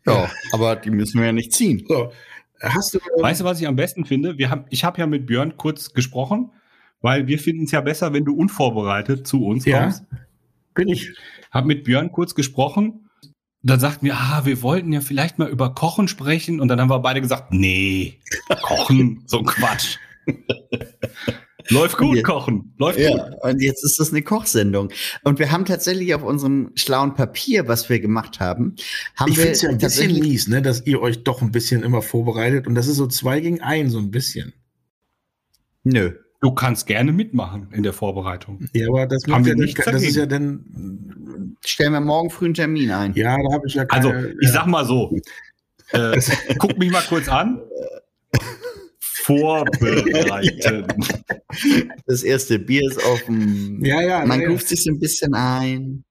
Ja, 0.05 0.29
aber 0.53 0.75
die 0.77 0.89
müssen 0.91 1.19
wir 1.19 1.27
ja 1.27 1.31
nicht 1.33 1.51
ziehen. 1.53 1.83
So, 1.87 2.11
hast 2.61 2.93
du. 2.93 2.99
ähm, 2.99 3.21
Weißt 3.23 3.41
du, 3.41 3.45
was 3.45 3.59
ich 3.59 3.67
am 3.67 3.75
besten 3.75 4.05
finde? 4.05 4.37
Wir 4.37 4.49
haben, 4.49 4.65
ich 4.69 4.83
habe 4.83 4.97
ja 4.99 5.07
mit 5.07 5.25
Björn 5.27 5.57
kurz 5.57 5.93
gesprochen, 5.93 6.51
weil 7.01 7.27
wir 7.27 7.39
finden 7.39 7.63
es 7.65 7.71
ja 7.71 7.81
besser, 7.81 8.13
wenn 8.13 8.25
du 8.25 8.35
unvorbereitet 8.35 9.27
zu 9.27 9.45
uns 9.45 9.65
Ja. 9.65 9.83
kommst. 9.83 10.03
bin 10.73 10.87
ich. 10.87 11.11
Hab 11.51 11.65
mit 11.65 11.83
Björn 11.83 12.11
kurz 12.11 12.33
gesprochen. 12.35 13.09
Dann 13.63 13.79
sagten 13.79 14.05
wir, 14.05 14.15
ah, 14.15 14.41
wir 14.45 14.61
wollten 14.63 14.91
ja 14.93 15.01
vielleicht 15.01 15.37
mal 15.37 15.49
über 15.49 15.73
Kochen 15.75 16.07
sprechen. 16.07 16.59
Und 16.61 16.67
dann 16.69 16.79
haben 16.81 16.89
wir 16.89 16.99
beide 16.99 17.21
gesagt, 17.21 17.51
nee, 17.51 18.19
Kochen, 18.61 19.23
so 19.27 19.39
ein 19.39 19.45
Quatsch. 19.45 19.97
Läuft 21.69 21.97
gut, 21.97 22.17
Ja. 22.17 22.23
Kochen. 22.23 22.73
Läuft 22.77 22.97
gut. 22.97 23.05
Ja, 23.07 23.33
und 23.41 23.61
jetzt 23.61 23.83
ist 23.85 23.99
das 23.99 24.09
eine 24.11 24.23
Kochsendung. 24.23 24.91
Und 25.23 25.37
wir 25.39 25.51
haben 25.51 25.65
tatsächlich 25.65 26.13
auf 26.15 26.23
unserem 26.23 26.71
schlauen 26.75 27.13
Papier, 27.13 27.67
was 27.67 27.87
wir 27.89 27.99
gemacht 27.99 28.39
haben, 28.39 28.75
haben 29.15 29.31
Ich 29.31 29.37
wir 29.37 29.43
finde 29.43 29.51
es 29.51 29.61
ja 29.61 29.69
ein 29.69 29.77
bisschen 29.77 30.13
mies, 30.19 30.47
ne, 30.47 30.61
dass 30.61 30.85
ihr 30.87 31.01
euch 31.01 31.23
doch 31.23 31.41
ein 31.41 31.51
bisschen 31.51 31.83
immer 31.83 32.01
vorbereitet 32.01 32.65
und 32.67 32.75
das 32.75 32.87
ist 32.87 32.95
so 32.97 33.07
zwei 33.07 33.39
gegen 33.41 33.61
ein, 33.61 33.89
so 33.89 33.99
ein 33.99 34.09
bisschen. 34.09 34.53
Nö. 35.83 36.13
Du 36.41 36.51
kannst 36.51 36.87
gerne 36.87 37.11
mitmachen 37.11 37.69
in 37.71 37.83
der 37.83 37.93
Vorbereitung. 37.93 38.67
Ja, 38.73 38.87
aber 38.87 39.05
das, 39.05 39.23
Haben 39.23 39.31
macht 39.31 39.45
wir 39.45 39.49
ja 39.49 39.55
dann, 39.55 39.65
nichts 39.65 39.85
das 39.85 40.01
ist 40.01 40.15
ja 40.15 40.25
dann. 40.25 41.55
Stellen 41.63 41.93
wir 41.93 42.01
morgen 42.01 42.31
früh 42.31 42.45
einen 42.45 42.55
Termin 42.55 42.91
ein. 42.91 43.13
Ja, 43.13 43.37
da 43.37 43.53
habe 43.53 43.67
ich 43.67 43.75
ja 43.75 43.85
Also, 43.89 44.09
keine. 44.09 44.29
ich 44.29 44.47
ja. 44.47 44.53
sag 44.53 44.65
mal 44.65 44.83
so, 44.85 45.15
äh, 45.91 46.19
guck 46.57 46.79
mich 46.79 46.91
mal 46.91 47.03
kurz 47.07 47.27
an. 47.29 47.61
Vorbereiten. 48.99 50.87
Das 52.07 52.23
erste 52.23 52.57
Bier 52.59 52.81
ist 52.89 53.05
dem. 53.25 53.83
Ja, 53.83 54.01
ja. 54.01 54.25
Man 54.25 54.41
ja, 54.41 54.49
ruft 54.49 54.67
sich 54.69 54.83
so 54.83 54.89
ein 54.89 54.99
bisschen 54.99 55.33
ein. 55.33 56.05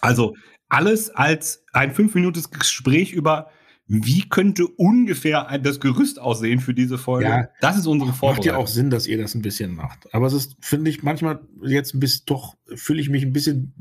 Also 0.00 0.34
alles 0.70 1.10
als 1.10 1.64
ein 1.72 1.94
fünf 1.94 2.14
Minuten 2.14 2.42
Gespräch 2.50 3.12
über, 3.12 3.50
wie 3.92 4.28
könnte 4.28 4.68
ungefähr 4.68 5.58
das 5.58 5.80
Gerüst 5.80 6.20
aussehen 6.20 6.60
für 6.60 6.74
diese 6.74 6.96
Folge. 6.96 7.28
Ja. 7.28 7.48
Das 7.60 7.76
ist 7.76 7.88
unsere 7.88 8.10
Macht 8.10 8.22
ja 8.22 8.34
Vorbereitung. 8.34 8.54
auch 8.54 8.68
Sinn, 8.68 8.88
dass 8.88 9.08
ihr 9.08 9.18
das 9.18 9.34
ein 9.34 9.42
bisschen 9.42 9.74
macht. 9.74 10.14
Aber 10.14 10.28
es 10.28 10.32
ist, 10.32 10.54
finde 10.60 10.90
ich, 10.90 11.02
manchmal 11.02 11.40
jetzt 11.60 11.92
ein 11.92 11.98
bisschen, 11.98 12.22
doch 12.26 12.54
fühle 12.72 13.00
ich 13.00 13.08
mich 13.08 13.24
ein 13.24 13.32
bisschen 13.32 13.74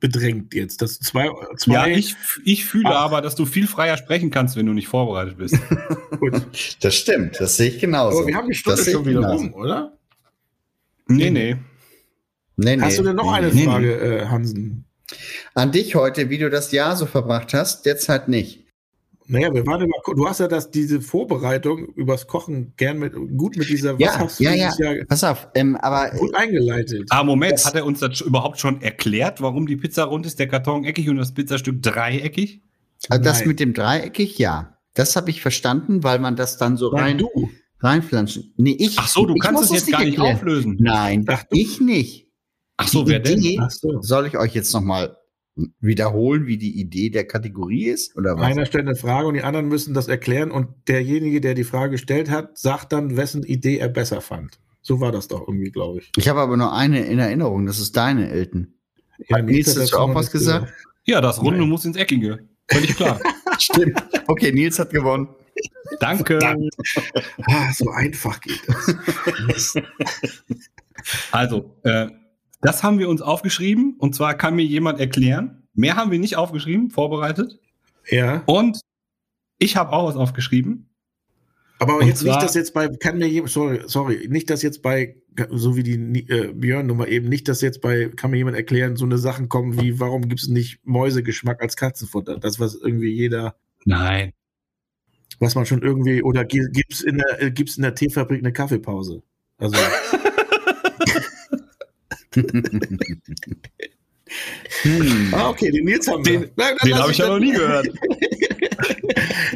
bedrängt 0.00 0.54
jetzt. 0.54 0.80
Das 0.80 0.98
zwei, 1.00 1.28
zwei 1.58 1.74
Ja, 1.74 1.86
ich, 1.86 2.16
ich 2.46 2.64
fühle 2.64 2.88
Ach. 2.88 3.02
aber, 3.04 3.20
dass 3.20 3.34
du 3.34 3.44
viel 3.44 3.66
freier 3.66 3.98
sprechen 3.98 4.30
kannst, 4.30 4.56
wenn 4.56 4.64
du 4.64 4.72
nicht 4.72 4.88
vorbereitet 4.88 5.36
bist. 5.36 5.58
gut. 6.18 6.42
Das 6.80 6.94
stimmt, 6.94 7.38
das 7.38 7.58
sehe 7.58 7.68
ich 7.68 7.78
genauso. 7.78 8.20
Aber 8.20 8.26
wir 8.26 8.34
haben 8.34 8.48
die 8.48 8.54
Stunde 8.54 8.78
Das 8.82 8.90
schon 8.90 9.04
wieder 9.04 9.20
genauso. 9.20 9.44
rum, 9.44 9.54
oder? 9.54 9.92
nee, 11.08 11.28
nee. 11.28 11.56
Nee, 12.56 12.76
nee, 12.76 12.82
Hast 12.82 12.98
du 12.98 13.02
denn 13.02 13.16
noch 13.16 13.24
nee, 13.30 13.36
eine 13.36 13.52
nee. 13.52 13.64
Frage, 13.64 14.00
äh, 14.00 14.26
Hansen? 14.28 14.86
An 15.54 15.72
dich 15.72 15.94
heute, 15.94 16.30
wie 16.30 16.38
du 16.38 16.48
das 16.48 16.72
Jahr 16.72 16.96
so 16.96 17.04
verbracht 17.04 17.52
hast, 17.52 17.84
derzeit 17.84 18.28
nicht. 18.28 18.61
Naja, 19.26 19.54
wir 19.54 19.66
waren 19.66 19.82
immer, 19.82 19.94
du 20.14 20.26
hast 20.28 20.40
ja 20.40 20.48
das, 20.48 20.70
diese 20.70 21.00
Vorbereitung 21.00 21.86
übers 21.94 22.26
Kochen 22.26 22.74
gern 22.76 22.98
mit, 22.98 23.14
gut 23.36 23.56
mit 23.56 23.68
dieser, 23.68 23.98
Ja, 23.98 24.18
hast 24.18 24.40
du 24.40 24.44
ja, 24.44 24.52
ja. 24.54 24.70
Jahr 24.78 25.04
Pass 25.06 25.22
auf, 25.24 25.48
ähm, 25.54 25.76
aber 25.76 26.10
gut 26.16 26.34
eingeleitet. 26.36 27.08
Ah, 27.10 27.22
Moment, 27.24 27.52
Das- 27.52 27.64
hat 27.66 27.74
er 27.76 27.84
uns 27.86 28.00
das 28.00 28.20
überhaupt 28.20 28.58
schon 28.60 28.82
erklärt, 28.82 29.40
warum 29.40 29.66
die 29.66 29.76
Pizza 29.76 30.04
rund 30.04 30.26
ist, 30.26 30.38
der 30.38 30.48
Karton 30.48 30.84
eckig 30.84 31.08
und 31.08 31.16
das 31.16 31.32
Pizzastück 31.34 31.82
dreieckig? 31.82 32.62
also 33.08 33.22
das 33.22 33.44
mit 33.46 33.58
dem 33.60 33.74
Dreieckig, 33.74 34.38
ja. 34.38 34.76
Das 34.94 35.16
habe 35.16 35.30
ich 35.30 35.40
verstanden, 35.42 36.04
weil 36.04 36.18
man 36.18 36.36
das 36.36 36.56
dann 36.58 36.76
so 36.76 36.90
Nein, 36.92 37.02
rein, 37.02 37.18
du. 37.18 37.28
reinflanschen. 37.80 38.52
Nee, 38.56 38.76
ich. 38.78 38.96
Ach 38.98 39.08
so, 39.08 39.26
du 39.26 39.34
ich 39.34 39.40
kannst 39.40 39.62
muss 39.62 39.70
es 39.70 39.86
jetzt 39.86 39.90
gar 39.92 40.04
nicht 40.04 40.16
erklären. 40.18 40.36
auflösen. 40.36 40.76
Nein, 40.80 41.24
Ach, 41.28 41.44
ich 41.50 41.80
nicht. 41.80 42.28
Ach 42.76 42.88
so, 42.88 43.02
Die 43.04 43.10
wer 43.12 43.20
denn? 43.20 43.38
Idee- 43.38 43.58
Ach 43.60 43.70
so. 43.70 44.00
Soll 44.02 44.26
ich 44.26 44.36
euch 44.36 44.54
jetzt 44.54 44.72
nochmal 44.72 45.16
wiederholen, 45.80 46.46
wie 46.46 46.56
die 46.56 46.80
Idee 46.80 47.10
der 47.10 47.26
Kategorie 47.26 47.86
ist? 47.86 48.16
Oder 48.16 48.36
was? 48.36 48.42
Einer 48.42 48.66
stellt 48.66 48.86
eine 48.86 48.96
Frage 48.96 49.28
und 49.28 49.34
die 49.34 49.42
anderen 49.42 49.68
müssen 49.68 49.94
das 49.94 50.08
erklären 50.08 50.50
und 50.50 50.68
derjenige, 50.88 51.40
der 51.40 51.54
die 51.54 51.64
Frage 51.64 51.92
gestellt 51.92 52.30
hat, 52.30 52.58
sagt 52.58 52.92
dann, 52.92 53.16
wessen 53.16 53.42
Idee 53.42 53.78
er 53.78 53.88
besser 53.88 54.20
fand. 54.20 54.58
So 54.80 55.00
war 55.00 55.12
das 55.12 55.28
doch 55.28 55.46
irgendwie, 55.46 55.70
glaube 55.70 56.00
ich. 56.00 56.10
Ich 56.16 56.28
habe 56.28 56.40
aber 56.40 56.56
nur 56.56 56.72
eine 56.72 57.04
in 57.04 57.18
Erinnerung, 57.18 57.66
das 57.66 57.78
ist 57.78 57.96
deine, 57.96 58.30
Elton. 58.30 58.74
Hat 59.30 59.44
Nils 59.44 59.76
hat 59.76 59.82
dazu 59.84 59.98
auch 59.98 60.14
was 60.14 60.26
nicht 60.26 60.32
gesagt? 60.32 60.72
Ja, 61.04 61.20
das 61.20 61.40
Runde 61.40 61.60
Nein. 61.60 61.68
muss 61.68 61.84
ins 61.84 61.96
Eckige. 61.96 62.48
Völlig 62.68 62.96
klar. 62.96 63.20
Stimmt. 63.58 64.02
Okay, 64.26 64.52
Nils 64.52 64.78
hat 64.78 64.90
gewonnen. 64.90 65.28
Danke. 66.00 66.38
Ah, 67.46 67.72
so 67.72 67.90
einfach 67.90 68.40
geht 68.40 68.62
das. 69.48 69.74
Also, 71.32 71.74
äh, 71.82 72.06
das 72.62 72.82
haben 72.82 72.98
wir 72.98 73.08
uns 73.08 73.20
aufgeschrieben 73.20 73.96
und 73.98 74.14
zwar 74.14 74.34
kann 74.34 74.54
mir 74.56 74.64
jemand 74.64 74.98
erklären. 75.00 75.62
Mehr 75.74 75.96
haben 75.96 76.10
wir 76.10 76.18
nicht 76.18 76.36
aufgeschrieben, 76.36 76.90
vorbereitet. 76.90 77.58
ja, 78.08 78.42
Und 78.46 78.80
ich 79.58 79.76
habe 79.76 79.92
auch 79.92 80.06
was 80.08 80.16
aufgeschrieben. 80.16 80.88
aber 81.78 81.98
Und 81.98 82.06
jetzt 82.06 82.20
zwar- 82.20 82.34
nicht, 82.36 82.42
dass 82.44 82.54
jetzt 82.54 82.72
bei, 82.74 82.88
kann 82.88 83.18
mir 83.18 83.28
jemand, 83.28 83.52
sorry, 83.52 83.80
sorry, 83.86 84.26
nicht, 84.28 84.48
dass 84.50 84.62
jetzt 84.62 84.82
bei, 84.82 85.16
so 85.50 85.76
wie 85.76 85.82
die 85.82 85.94
äh, 86.28 86.52
Björn-Nummer 86.52 87.08
eben, 87.08 87.28
nicht, 87.28 87.48
dass 87.48 87.60
jetzt 87.62 87.80
bei, 87.80 88.08
kann 88.14 88.30
mir 88.32 88.36
jemand 88.38 88.56
erklären, 88.56 88.96
so 88.96 89.04
eine 89.06 89.18
Sachen 89.18 89.48
kommen 89.48 89.80
wie, 89.80 89.98
warum 89.98 90.28
gibt 90.28 90.42
es 90.42 90.48
nicht 90.48 90.80
Mäusegeschmack 90.84 91.62
als 91.62 91.76
Katzenfutter? 91.76 92.38
Das, 92.38 92.60
was 92.60 92.74
irgendwie 92.74 93.12
jeder, 93.12 93.56
Nein. 93.86 94.32
was 95.38 95.54
man 95.54 95.64
schon 95.66 95.80
irgendwie, 95.82 96.22
oder 96.22 96.44
gi- 96.44 96.68
gibt's 96.72 97.00
in 97.00 97.16
der, 97.18 97.42
äh, 97.42 97.50
gibt's 97.50 97.76
in 97.76 97.82
der 97.82 97.94
Teefabrik 97.94 98.40
eine 98.40 98.52
Kaffeepause? 98.52 99.22
Also, 99.58 99.76
Hm. 104.82 105.34
ah, 105.34 105.50
okay, 105.50 105.70
den 105.70 105.84
Nils 105.84 106.08
haben 106.08 106.24
wir. 106.24 106.40
Den- 106.40 106.50
Den 106.84 106.98
habe 106.98 107.10
ich 107.12 107.18
ja 107.18 107.28
noch 107.28 107.38
nie 107.38 107.52
gehört. 107.52 107.88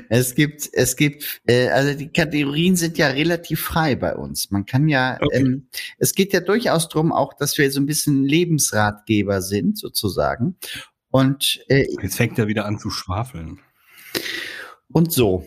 Es 0.09 0.35
gibt, 0.37 0.69
es 0.73 0.95
gibt, 0.95 1.41
äh, 1.47 1.69
also 1.69 1.99
die 1.99 2.09
Kategorien 2.09 2.77
sind 2.77 2.97
ja 2.97 3.09
relativ 3.09 3.61
frei 3.61 3.97
bei 3.97 4.15
uns. 4.15 4.51
Man 4.53 4.65
kann 4.67 4.89
ja, 4.89 5.19
Okay. 5.21 5.39
ähm, 5.41 5.67
es 5.99 6.15
geht 6.15 6.33
ja 6.33 6.41
durchaus 6.41 6.89
drum, 6.89 7.13
auch, 7.13 7.35
dass 7.35 7.59
wir 7.59 7.71
so 7.73 7.81
ein 7.81 7.87
bisschen 7.87 8.23
Lebensratgeber 8.25 9.43
sind, 9.43 9.79
sozusagen. 9.79 10.57
Und, 11.11 11.61
äh, 11.69 11.87
Jetzt 12.03 12.17
fängt 12.17 12.39
er 12.39 12.47
wieder 12.47 12.67
an 12.67 12.79
zu 12.79 12.91
schwafeln. 12.91 13.59
und 14.93 15.13
so. 15.13 15.47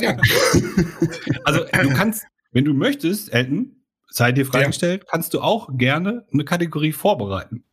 Ja. 0.00 0.16
Also, 1.44 1.64
du 1.64 1.88
kannst, 1.94 2.24
wenn 2.52 2.64
du 2.64 2.72
möchtest, 2.72 3.32
Elton, 3.34 3.81
sei 4.12 4.32
dir 4.32 4.44
Ja. 4.44 4.50
freigestellt, 4.50 5.06
kannst 5.08 5.34
du 5.34 5.40
auch 5.40 5.70
gerne 5.76 6.24
eine 6.32 6.44
Kategorie 6.44 6.92
vorbereiten. 6.92 7.64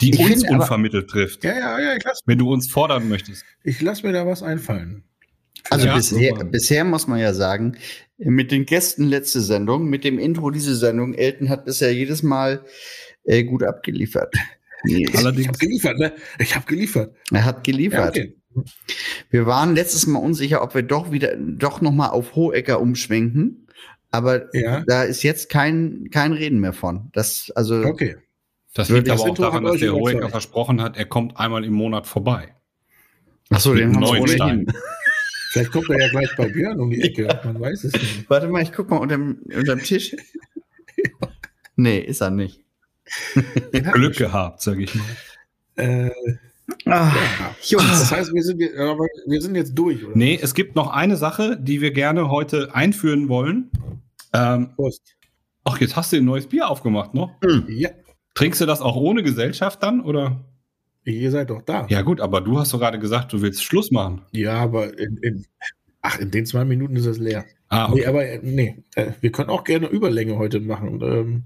Die 0.00 0.10
Ich 0.10 0.18
uns 0.20 0.28
finde 0.28 0.48
aber- 0.50 0.62
unvermittelt 0.62 1.08
trifft, 1.08 1.44
Ja, 1.44 1.58
ja, 1.58 1.80
ja, 1.80 1.96
ich 1.96 2.04
lass, 2.04 2.20
wenn 2.26 2.38
du 2.38 2.52
uns 2.52 2.70
fordern 2.70 3.08
möchtest. 3.08 3.44
ich 3.64 3.80
lass 3.80 4.02
mir 4.02 4.12
da 4.12 4.26
was 4.26 4.42
einfallen. 4.42 5.04
Also 5.70 5.86
Ja, 5.86 5.96
bisher, 5.96 6.30
super. 6.30 6.44
bisher 6.44 6.84
muss 6.84 7.06
man 7.06 7.18
ja 7.18 7.32
sagen, 7.34 7.76
mit 8.18 8.50
den 8.52 8.66
Gästen 8.66 9.04
letzte 9.04 9.40
Sendung, 9.40 9.86
mit 9.88 10.04
dem 10.04 10.18
Intro 10.18 10.50
diese 10.50 10.76
Sendung, 10.76 11.14
Elton 11.14 11.48
hat 11.48 11.64
bisher 11.64 11.92
jedes 11.92 12.22
Mal 12.22 12.64
äh, 13.24 13.42
gut 13.42 13.62
abgeliefert. 13.64 14.32
Nils. 14.84 15.10
Ich 15.10 15.16
Allerdings- 15.18 15.48
habe 15.48 15.58
geliefert, 15.58 15.98
ne? 15.98 16.12
Ich 16.38 16.54
habe 16.54 16.66
geliefert. 16.66 17.16
Er 17.32 17.44
hat 17.44 17.56
Ja, 17.56 17.62
geliefert. 17.72 18.10
okay. 18.10 18.36
Wir 19.30 19.46
waren 19.46 19.74
letztes 19.74 20.06
Mal 20.06 20.20
unsicher, 20.20 20.62
ob 20.62 20.74
wir 20.74 20.82
doch 20.82 21.10
wieder 21.10 21.34
doch 21.36 21.80
noch 21.80 21.90
mal 21.92 22.08
auf 22.10 22.36
Hohecker 22.36 22.80
umschwenken, 22.80 23.65
aber 24.16 24.54
Ja. 24.54 24.82
da 24.86 25.02
ist 25.04 25.22
jetzt 25.22 25.48
kein 25.48 26.08
kein 26.10 26.32
Reden 26.32 26.60
mehr 26.60 26.72
von. 26.72 27.10
Das 27.12 27.50
also 27.54 27.84
okay. 27.84 28.16
Das 28.74 28.88
liegt 28.88 29.06
ich- 29.06 29.12
aber 29.12 29.22
Das 29.22 29.30
auch 29.30 29.34
daran, 29.38 29.64
dass 29.64 29.78
der. 29.78 29.92
Hohecker 29.94 30.28
versprochen 30.28 30.80
hat, 30.82 30.96
er 30.96 31.06
kommt 31.06 31.36
einmal 31.38 31.64
im 31.64 31.72
Monat 31.74 32.06
vorbei. 32.06 32.54
ach 33.50 33.60
so, 33.60 33.70
mit 33.70 33.80
den 33.80 33.94
haben 33.94 34.02
wir 34.02 34.08
neuen 34.08 34.22
ohnehin. 34.22 34.66
Vielleicht 35.52 35.72
kommt 35.72 35.88
er 35.88 35.98
ja 36.00 36.08
gleich 36.10 36.36
bei 36.36 36.48
Björn 36.48 36.78
um 36.80 36.90
die 36.90 37.00
Ecke. 37.00 37.40
Man 37.44 37.58
weiß 37.60 37.84
es 37.84 37.92
nicht. 37.94 38.28
Warte 38.28 38.48
mal, 38.48 38.62
ich 38.62 38.72
guck 38.72 38.90
mal 38.90 38.98
unterm 38.98 39.38
unterm 39.54 39.80
Tisch. 39.82 40.14
nee, 41.76 41.98
ist 42.00 42.20
er 42.20 42.30
nicht. 42.30 42.60
Glück 43.92 44.16
gehabt, 44.16 44.60
sage 44.62 44.82
ich 44.84 44.94
mal. 44.94 45.04
Äh, 45.76 46.10
Ah, 46.84 47.12
Jungs, 47.62 47.86
das 48.00 48.10
heißt, 48.10 48.34
wir 48.34 48.42
sind, 48.42 48.58
je- 48.60 48.76
aber 48.76 49.06
wir 49.28 49.40
sind 49.40 49.54
jetzt 49.54 49.72
durch, 49.78 50.04
oder? 50.04 50.16
Nee, 50.16 50.36
es 50.42 50.52
gibt 50.52 50.74
noch 50.74 50.90
eine 50.90 51.16
Sache, 51.16 51.56
die 51.60 51.80
wir 51.80 51.92
gerne 51.92 52.28
heute 52.28 52.74
einführen 52.74 53.28
wollen. 53.28 53.70
Ähm, 54.36 54.70
Prost. 54.74 55.16
ach, 55.64 55.80
jetzt 55.80 55.96
hast 55.96 56.12
du 56.12 56.16
ein 56.16 56.24
neues 56.24 56.46
Bier 56.46 56.68
aufgemacht, 56.68 57.14
noch? 57.14 57.32
Ja, 57.68 57.90
Trinkst 58.34 58.60
du 58.60 58.66
das 58.66 58.80
auch 58.82 58.96
ohne 58.96 59.22
Gesellschaft 59.22 59.82
dann, 59.82 60.00
oder? 60.02 60.44
ihr 61.04 61.30
seid 61.30 61.50
doch 61.50 61.62
da. 61.62 61.86
Ja 61.88 62.02
gut, 62.02 62.20
aber 62.20 62.40
du 62.40 62.58
hast 62.58 62.74
doch 62.74 62.80
gerade 62.80 62.98
gesagt, 62.98 63.32
du 63.32 63.40
willst 63.40 63.62
Schluss 63.62 63.90
machen. 63.92 64.22
Ja, 64.32 64.54
aber 64.54 64.98
in, 64.98 65.16
in, 65.18 65.46
ach, 66.02 66.18
in 66.18 66.30
den 66.32 66.44
zwei 66.46 66.64
Minuten 66.64 66.96
ist 66.96 67.06
es 67.06 67.18
leer. 67.18 67.44
Ah, 67.68 67.88
Nee, 67.88 68.00
okay. 68.00 68.06
aber 68.06 68.26
äh, 68.26 68.40
nee, 68.42 68.82
äh, 68.96 69.12
wir 69.20 69.30
können 69.32 69.48
auch 69.50 69.62
gerne 69.64 69.86
Überlänge 69.86 70.36
heute 70.36 70.58
machen. 70.60 71.00
Ähm, 71.02 71.42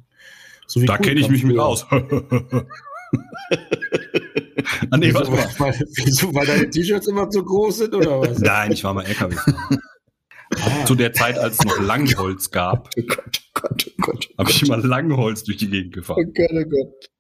so 0.67 0.81
wie 0.81 0.87
da 0.87 0.97
kenne 0.99 1.21
ich 1.21 1.29
mich 1.29 1.45
mit 1.45 1.59
aus. 1.59 1.87
ah, 1.91 1.97
nee, 4.97 5.09
Wieso, 5.09 5.15
warte 5.15 5.31
mal. 5.31 5.45
weil, 5.59 5.81
wieso, 5.97 6.35
weil 6.35 6.47
deine 6.47 6.71
T-Shirts 6.71 7.07
immer 7.09 7.29
zu 7.31 7.45
groß 7.45 7.79
sind 7.79 7.95
oder 7.95 8.21
was? 8.21 8.39
Nein, 8.39 8.73
ich 8.73 8.83
war 8.85 8.95
mal 8.95 9.05
LKW. 9.05 9.37
Ah, 10.57 10.85
Zu 10.85 10.95
der 10.97 11.13
Zeit, 11.13 11.39
als 11.39 11.59
es 11.61 11.65
noch 11.65 11.79
Langholz 11.81 12.51
gab, 12.51 12.91
oh 12.99 13.03
Gott, 13.07 13.41
oh 13.57 13.61
Gott, 13.61 13.87
oh 13.89 14.03
Gott. 14.03 14.29
habe 14.39 14.51
ich 14.51 14.63
immer 14.63 14.77
Langholz 14.79 15.45
durch 15.45 15.59
die 15.59 15.71
Gegend 15.71 15.95
Oh 15.97 16.01
gefahren. 16.01 16.33
Gott, 16.35 16.51
oh 16.53 16.65
Gott. 16.69 17.11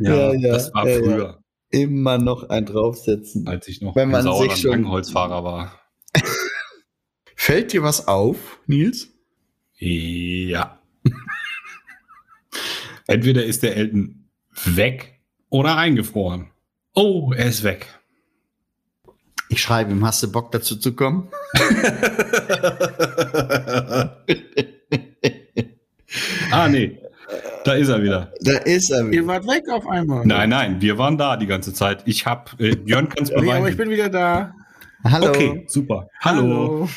Ja, 0.00 0.14
Ja, 0.14 0.34
ja, 0.34 0.52
das 0.52 0.74
war 0.74 0.88
ja, 0.88 0.98
früher, 0.98 1.44
Immer 1.70 2.18
noch 2.18 2.48
ein 2.48 2.66
draufsetzen. 2.66 3.46
als 3.46 3.68
ich 3.68 3.80
noch 3.82 3.94
Wenn 3.94 4.10
man 4.10 4.22
Sauerland 4.22 4.52
sich 4.52 4.62
schon- 4.62 4.70
Langholzfahrer 4.72 5.44
war. 5.44 5.80
Fällt 7.36 7.72
dir 7.72 7.82
was 7.82 8.08
auf, 8.08 8.58
Nils? 8.66 9.08
Ja. 9.78 10.80
Entweder 13.06 13.44
ist 13.44 13.62
der 13.62 13.76
Elton 13.76 14.28
weg 14.64 15.20
oder 15.50 15.76
eingefroren. 15.76 16.50
Oh, 16.94 17.32
er 17.34 17.46
ist 17.46 17.62
weg. 17.62 17.86
Ich 19.50 19.62
schreibe 19.62 19.92
ihm, 19.92 20.04
hast 20.04 20.22
du 20.22 20.30
Bock 20.30 20.52
dazu 20.52 20.76
zu 20.76 20.94
kommen? 20.94 21.28
ah, 26.50 26.68
nee. 26.68 26.98
Da 27.64 27.74
ist 27.74 27.88
er 27.88 28.02
wieder. 28.02 28.32
Da 28.40 28.58
ist 28.58 28.90
er 28.90 29.04
ihr 29.04 29.10
wieder. 29.10 29.26
wart 29.26 29.46
weg 29.46 29.68
auf 29.70 29.86
einmal. 29.86 30.24
Nein, 30.26 30.50
nein, 30.50 30.80
wir 30.80 30.98
waren 30.98 31.18
da 31.18 31.36
die 31.36 31.46
ganze 31.46 31.72
Zeit. 31.74 32.02
Ich 32.06 32.26
hab, 32.26 32.58
äh, 32.60 32.76
Björn 32.76 33.08
kann 33.08 33.24
es 33.24 33.30
Nee, 33.30 33.36
aber 33.36 33.44
ich 33.44 33.52
beweisen. 33.52 33.76
bin 33.76 33.90
wieder 33.90 34.08
da. 34.08 34.54
Hallo. 35.04 35.28
Okay, 35.28 35.64
super. 35.68 36.08
Hallo. 36.20 36.88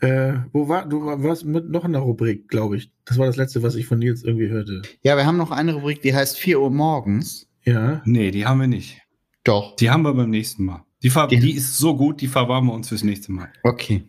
Äh, 0.00 0.34
wo 0.52 0.68
war, 0.68 0.86
du 0.86 1.04
warst 1.04 1.44
mit 1.44 1.70
noch 1.70 1.84
einer 1.84 2.00
Rubrik, 2.00 2.48
glaube 2.48 2.76
ich. 2.76 2.90
Das 3.04 3.16
war 3.16 3.26
das 3.26 3.36
letzte, 3.36 3.62
was 3.62 3.74
ich 3.74 3.86
von 3.86 3.98
Nils 3.98 4.22
irgendwie 4.22 4.48
hörte. 4.48 4.82
Ja, 5.02 5.16
wir 5.16 5.24
haben 5.24 5.36
noch 5.36 5.50
eine 5.50 5.74
Rubrik, 5.74 6.02
die 6.02 6.14
heißt 6.14 6.38
4 6.38 6.60
Uhr 6.60 6.70
morgens. 6.70 7.48
Ja. 7.64 8.02
Nee, 8.04 8.30
die 8.30 8.44
haben 8.44 8.60
wir 8.60 8.66
nicht. 8.66 9.00
Doch. 9.44 9.76
Die 9.76 9.90
haben 9.90 10.02
wir 10.02 10.12
beim 10.14 10.30
nächsten 10.30 10.64
Mal. 10.64 10.84
Die, 11.04 11.10
ver 11.10 11.28
Die- 11.28 11.38
die 11.38 11.52
ist 11.54 11.76
so 11.78 11.96
gut, 11.96 12.20
die 12.20 12.26
verwahren 12.28 12.66
wir 12.66 12.72
uns 12.72 12.88
fürs 12.88 13.04
nächste 13.04 13.30
Mal. 13.30 13.52
Okay. 13.62 14.02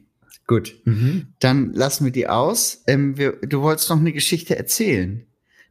Gut. 0.48 0.76
Mhm. 0.86 1.28
Dann 1.40 1.74
lassen 1.74 2.06
wir 2.06 2.12
die 2.12 2.28
aus. 2.28 2.84
Ähm, 2.88 3.18
wir, 3.18 3.34
du 3.42 3.62
wolltest 3.62 3.90
noch 3.92 4.00
eine 4.00 4.14
Geschichte 4.14 4.56
erzählen. 4.58 5.26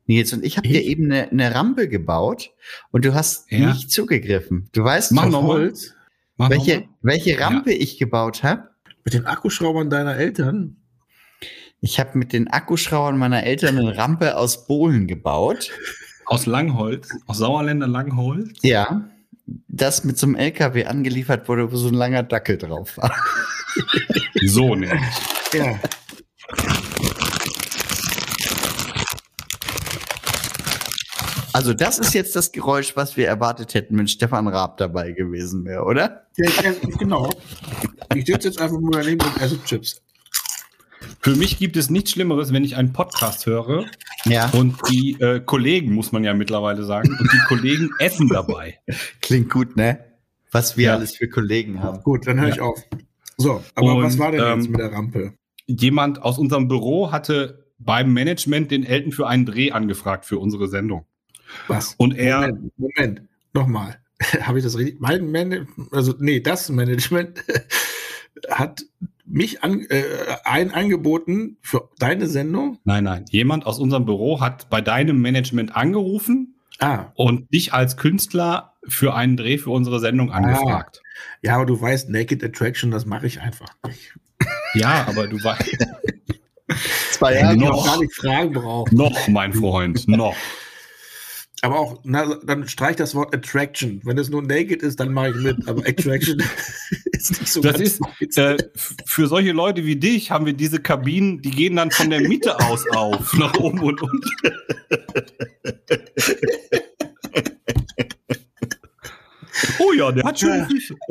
Nils, 0.07 0.33
und 0.33 0.45
ich 0.45 0.57
habe 0.59 0.69
dir 0.69 0.83
eben 0.83 1.07
eine, 1.11 1.31
eine 1.31 1.55
Rampe 1.55 1.89
gebaut 1.89 2.51
und 2.93 3.05
du 3.05 3.15
hast 3.15 3.51
Ja. 3.51 3.73
nicht 3.73 3.91
zugegriffen. 3.91 4.69
Du 4.73 4.85
weißt, 4.85 5.13
Mach 5.13 5.27
noch 5.27 5.43
mal. 5.43 5.49
Holz 5.49 5.95
Mach 6.37 6.51
welche, 6.51 6.81
noch 6.81 6.87
mal. 6.87 6.89
welche 7.03 7.41
Rampe 7.41 7.73
ich 7.73 7.99
gebaut 7.99 8.43
habe? 8.43 8.69
mit 9.05 9.13
den 9.15 9.27
Akkuschraubern 9.27 9.91
deiner 9.91 10.17
Eltern. 10.17 10.77
Ich 11.81 12.01
habe 12.01 12.17
mit 12.19 12.33
den 12.33 12.49
Akkuschrauern 12.49 13.19
meiner 13.19 13.45
Eltern 13.45 13.79
eine 13.79 13.97
Rampe 13.99 14.37
aus 14.37 14.67
Bohlen 14.67 15.07
gebaut. 15.07 15.71
Aus 16.27 16.47
Langholz, 16.47 17.11
aus 17.27 17.37
Sauerländer 17.39 17.87
Langholz. 17.87 18.59
Ja, 18.63 19.11
das 19.47 20.05
mit 20.05 20.19
so 20.19 20.27
einem 20.27 20.37
LKW 20.37 20.87
angeliefert 20.87 21.49
wurde, 21.49 21.71
wo 21.71 21.77
so 21.77 21.89
ein 21.89 21.95
langer 21.95 22.23
Dackel 22.23 22.59
drauf 22.59 22.97
war. 22.97 23.15
So 24.47 24.75
nämlich. 24.75 25.01
Ja. 25.53 25.79
Also 31.53 31.73
das 31.73 31.99
ist 31.99 32.15
jetzt 32.15 32.35
das 32.35 32.51
Geräusch, 32.51 32.97
was 32.97 33.17
wir 33.17 33.29
erwartet 33.29 33.75
hätten, 33.75 33.97
wenn 33.97 34.09
Stefan 34.09 34.49
Raab 34.49 34.77
dabei 34.77 35.13
gewesen 35.13 35.65
wäre, 35.65 35.85
oder? 35.85 36.27
ja 36.37 36.73
genau. 36.99 37.31
Ich 38.15 38.27
sitze 38.27 38.49
jetzt 38.49 38.61
einfach 38.61 38.81
nur 38.81 38.91
daneben 38.91 39.25
und 39.25 39.41
esse 39.41 39.63
Chips. 39.63 40.03
Für 41.25 41.35
mich 41.37 41.57
gibt 41.57 41.79
es 41.79 41.89
nichts 41.89 42.11
Schlimmeres, 42.11 42.53
wenn 42.53 42.65
ich 42.65 42.77
einen 42.77 42.93
Podcast 42.93 43.47
höre 43.47 43.87
Ja. 44.27 44.51
und 44.51 44.77
die 44.91 45.17
äh, 45.21 45.41
Kollegen, 45.41 45.95
muss 45.95 46.13
man 46.13 46.23
ja 46.23 46.35
mittlerweile 46.35 46.85
sagen, 46.85 47.09
und 47.19 47.33
die 47.33 47.39
Kollegen 47.49 47.89
essen 47.99 48.29
dabei. 48.29 48.79
Klingt 49.23 49.49
gut, 49.49 49.75
ne? 49.75 50.05
Was 50.53 50.77
wir 50.77 50.89
Ja. 50.89 50.97
alles 50.97 51.17
für 51.17 51.27
Kollegen 51.31 51.83
haben. 51.83 52.03
Gut, 52.03 52.27
dann 52.27 52.39
höre 52.39 52.51
ich 52.51 52.57
Ja. 52.57 52.65
auf. 52.65 52.79
So, 53.39 53.65
aber 53.75 53.95
Und, 53.95 54.03
was 54.03 54.19
war 54.19 54.33
denn 54.33 54.41
jetzt 54.59 54.67
ähm, 54.67 54.73
mit 54.73 54.81
der 54.81 54.93
Rampe? 54.93 55.33
Jemand 55.67 56.21
aus 56.21 56.37
unserem 56.37 56.69
Büro 56.69 57.11
hatte 57.11 57.65
beim 57.79 58.13
Management 58.13 58.71
den 58.71 58.85
Elton 58.85 59.11
für 59.11 59.27
einen 59.27 59.47
Dreh 59.47 59.71
angefragt 59.71 60.27
für 60.27 60.39
unsere 60.39 60.69
Sendung. 60.69 61.07
Was? 61.69 61.95
Und 61.97 62.19
er, 62.19 62.41
Moment, 62.41 62.73
Moment, 62.77 63.23
nochmal. 63.55 63.99
Habe 64.43 64.59
ich 64.59 64.65
das 64.65 64.77
richtig? 64.77 65.01
Mein 65.01 65.31
Management, 65.31 65.91
also 65.91 66.15
nee, 66.19 66.41
das 66.41 66.69
Management 66.69 67.43
hat 68.51 68.85
mich 69.27 69.63
an, 69.65 69.81
äh, 69.89 70.03
ein 70.45 70.73
angeboten 70.73 71.57
für 71.63 71.89
deine 71.99 72.27
Sendung. 72.27 72.79
nein, 72.85 73.05
nein, 73.05 73.25
jemand 73.31 73.67
aus 73.67 73.79
unserem 73.79 74.05
Büro 74.05 74.41
hat 74.41 74.69
bei 74.71 74.81
deinem 74.81 75.21
Management 75.21 75.75
angerufen 75.77 76.51
Ah, 76.81 77.13
und 77.15 77.53
dich 77.53 77.73
als 77.73 77.97
Künstler 77.97 78.75
für 78.89 79.15
einen 79.15 79.37
Dreh 79.37 79.59
für 79.59 79.71
unsere 79.71 80.01
Sendung 80.01 80.33
angefragt. 80.33 81.01
ja, 81.41 81.55
aber 81.55 81.67
du 81.67 81.81
weißt, 81.81 82.11
Naked 82.11 82.43
Attraction, 82.45 82.91
das 82.91 83.07
mache 83.07 83.27
ich 83.29 83.41
einfach 83.41 83.69
nicht. 83.87 84.15
Ja, 84.75 85.07
aber 85.09 85.27
du 85.29 85.43
weißt, 85.43 85.79
Zwei 87.13 87.35
Jahre 87.39 87.55
Ich 87.55 87.61
noch. 87.61 87.85
gar 87.87 88.01
nicht 88.01 88.15
fragen 88.15 88.53
brauche. 88.53 88.95
noch, 88.95 89.29
mein 89.29 89.53
Freund, 89.53 90.09
noch. 90.09 90.35
Aber 91.65 91.79
auch, 91.79 91.99
na, 92.05 92.35
dann 92.45 92.69
streich 92.69 92.97
das 92.97 93.15
Wort 93.15 93.35
Attraction. 93.35 93.99
Wenn 94.05 94.19
es 94.19 94.29
nur 94.29 94.43
Naked 94.43 94.83
ist, 94.83 95.01
dann 95.01 95.15
mache 95.15 95.31
ich 95.31 95.37
mit. 95.37 95.67
Aber 95.67 95.81
Attraction 95.89 96.43
ist 97.13 97.41
nicht 97.41 97.51
so 97.51 97.63
Das 97.63 97.81
ist, 97.81 98.03
äh, 98.37 98.59
für 99.07 99.27
solche 99.29 99.53
Leute 99.53 99.87
wie 99.87 99.97
dich 99.97 100.31
haben 100.31 100.45
wir 100.45 100.53
diese 100.53 100.79
Kabinen, 100.79 101.41
die 101.41 101.51
gehen 101.51 101.77
dann 101.77 101.91
von 101.91 102.11
der 102.11 102.21
Mitte 102.21 102.55
aus 102.61 102.85
auf, 102.91 103.33
nach 103.39 103.55
oben 103.55 103.81
und 103.81 104.03
unten. 104.03 104.31
Oh 109.79 109.93
ja, 109.95 110.13
der 110.13 110.25
hat 110.25 110.39
schöne 110.39 110.67
Füße. 110.67 110.95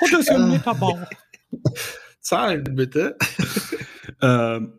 Und 0.00 0.12
das 0.12 0.20
ist 0.20 0.28
ja 0.28 0.36
ein 0.36 0.48
netter 0.48 0.74
Bauch. 0.74 1.00
Zahlen 2.20 2.64
bitte. 2.74 3.18
Ähm, 4.22 4.72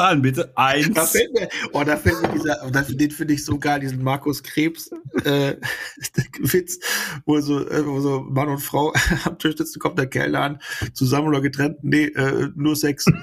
Zahlen 0.00 0.22
bitte. 0.22 0.52
Da 0.56 0.66
Eins. 0.66 1.10
fällt 1.10 1.32
mir, 1.34 1.48
oh, 1.72 1.84
da 1.84 1.96
fällt 1.96 2.22
mir 2.22 2.28
dieser, 2.28 2.70
das, 2.70 2.88
den 2.88 3.10
finde 3.10 3.34
ich 3.34 3.44
so 3.44 3.58
geil, 3.58 3.80
diesen 3.80 4.02
Markus 4.02 4.42
Krebs 4.42 4.90
äh, 5.24 5.56
Witz, 6.40 6.78
wo 7.26 7.38
so, 7.40 7.68
äh, 7.68 7.86
wo 7.86 8.00
so 8.00 8.20
Mann 8.20 8.48
und 8.48 8.60
Frau 8.60 8.94
am 9.24 9.38
Tisch 9.38 9.56
sitzen, 9.56 9.78
kommt 9.78 9.98
der 9.98 10.06
Kerl 10.06 10.34
an, 10.36 10.58
zusammen 10.94 11.28
oder 11.28 11.42
getrennt, 11.42 11.78
nee, 11.82 12.04
äh, 12.04 12.48
nur 12.54 12.76
Sex. 12.76 13.04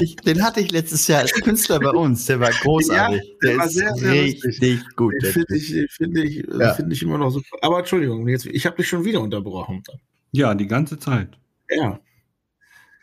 Ich, 0.00 0.16
den 0.16 0.42
hatte 0.42 0.60
ich 0.60 0.72
letztes 0.72 1.06
Jahr 1.06 1.20
als 1.20 1.32
Künstler 1.32 1.78
bei 1.78 1.90
uns. 1.90 2.26
Der 2.26 2.40
war 2.40 2.50
großartig. 2.50 3.22
Ja, 3.22 3.28
der 3.42 3.50
der 3.50 3.58
war 3.58 3.66
ist 3.66 3.74
sehr, 3.74 3.94
sehr 3.94 4.12
richtig 4.12 4.84
gut. 4.96 5.14
Den 5.14 5.20
der 5.22 5.32
finde 5.32 5.56
ich, 5.56 5.70
den 5.70 5.88
finde 5.88 6.24
ich, 6.24 6.46
Ja. 6.58 6.74
finde 6.74 6.94
ich 6.94 7.02
immer 7.02 7.16
noch 7.16 7.30
super. 7.30 7.58
Aber 7.62 7.78
Entschuldigung, 7.78 8.26
jetzt, 8.28 8.44
ich 8.46 8.66
habe 8.66 8.76
dich 8.76 8.88
schon 8.88 9.04
wieder 9.04 9.20
unterbrochen. 9.20 9.82
Ja, 10.32 10.54
die 10.54 10.66
ganze 10.66 10.98
Zeit. 10.98 11.38
Ja. 11.70 12.00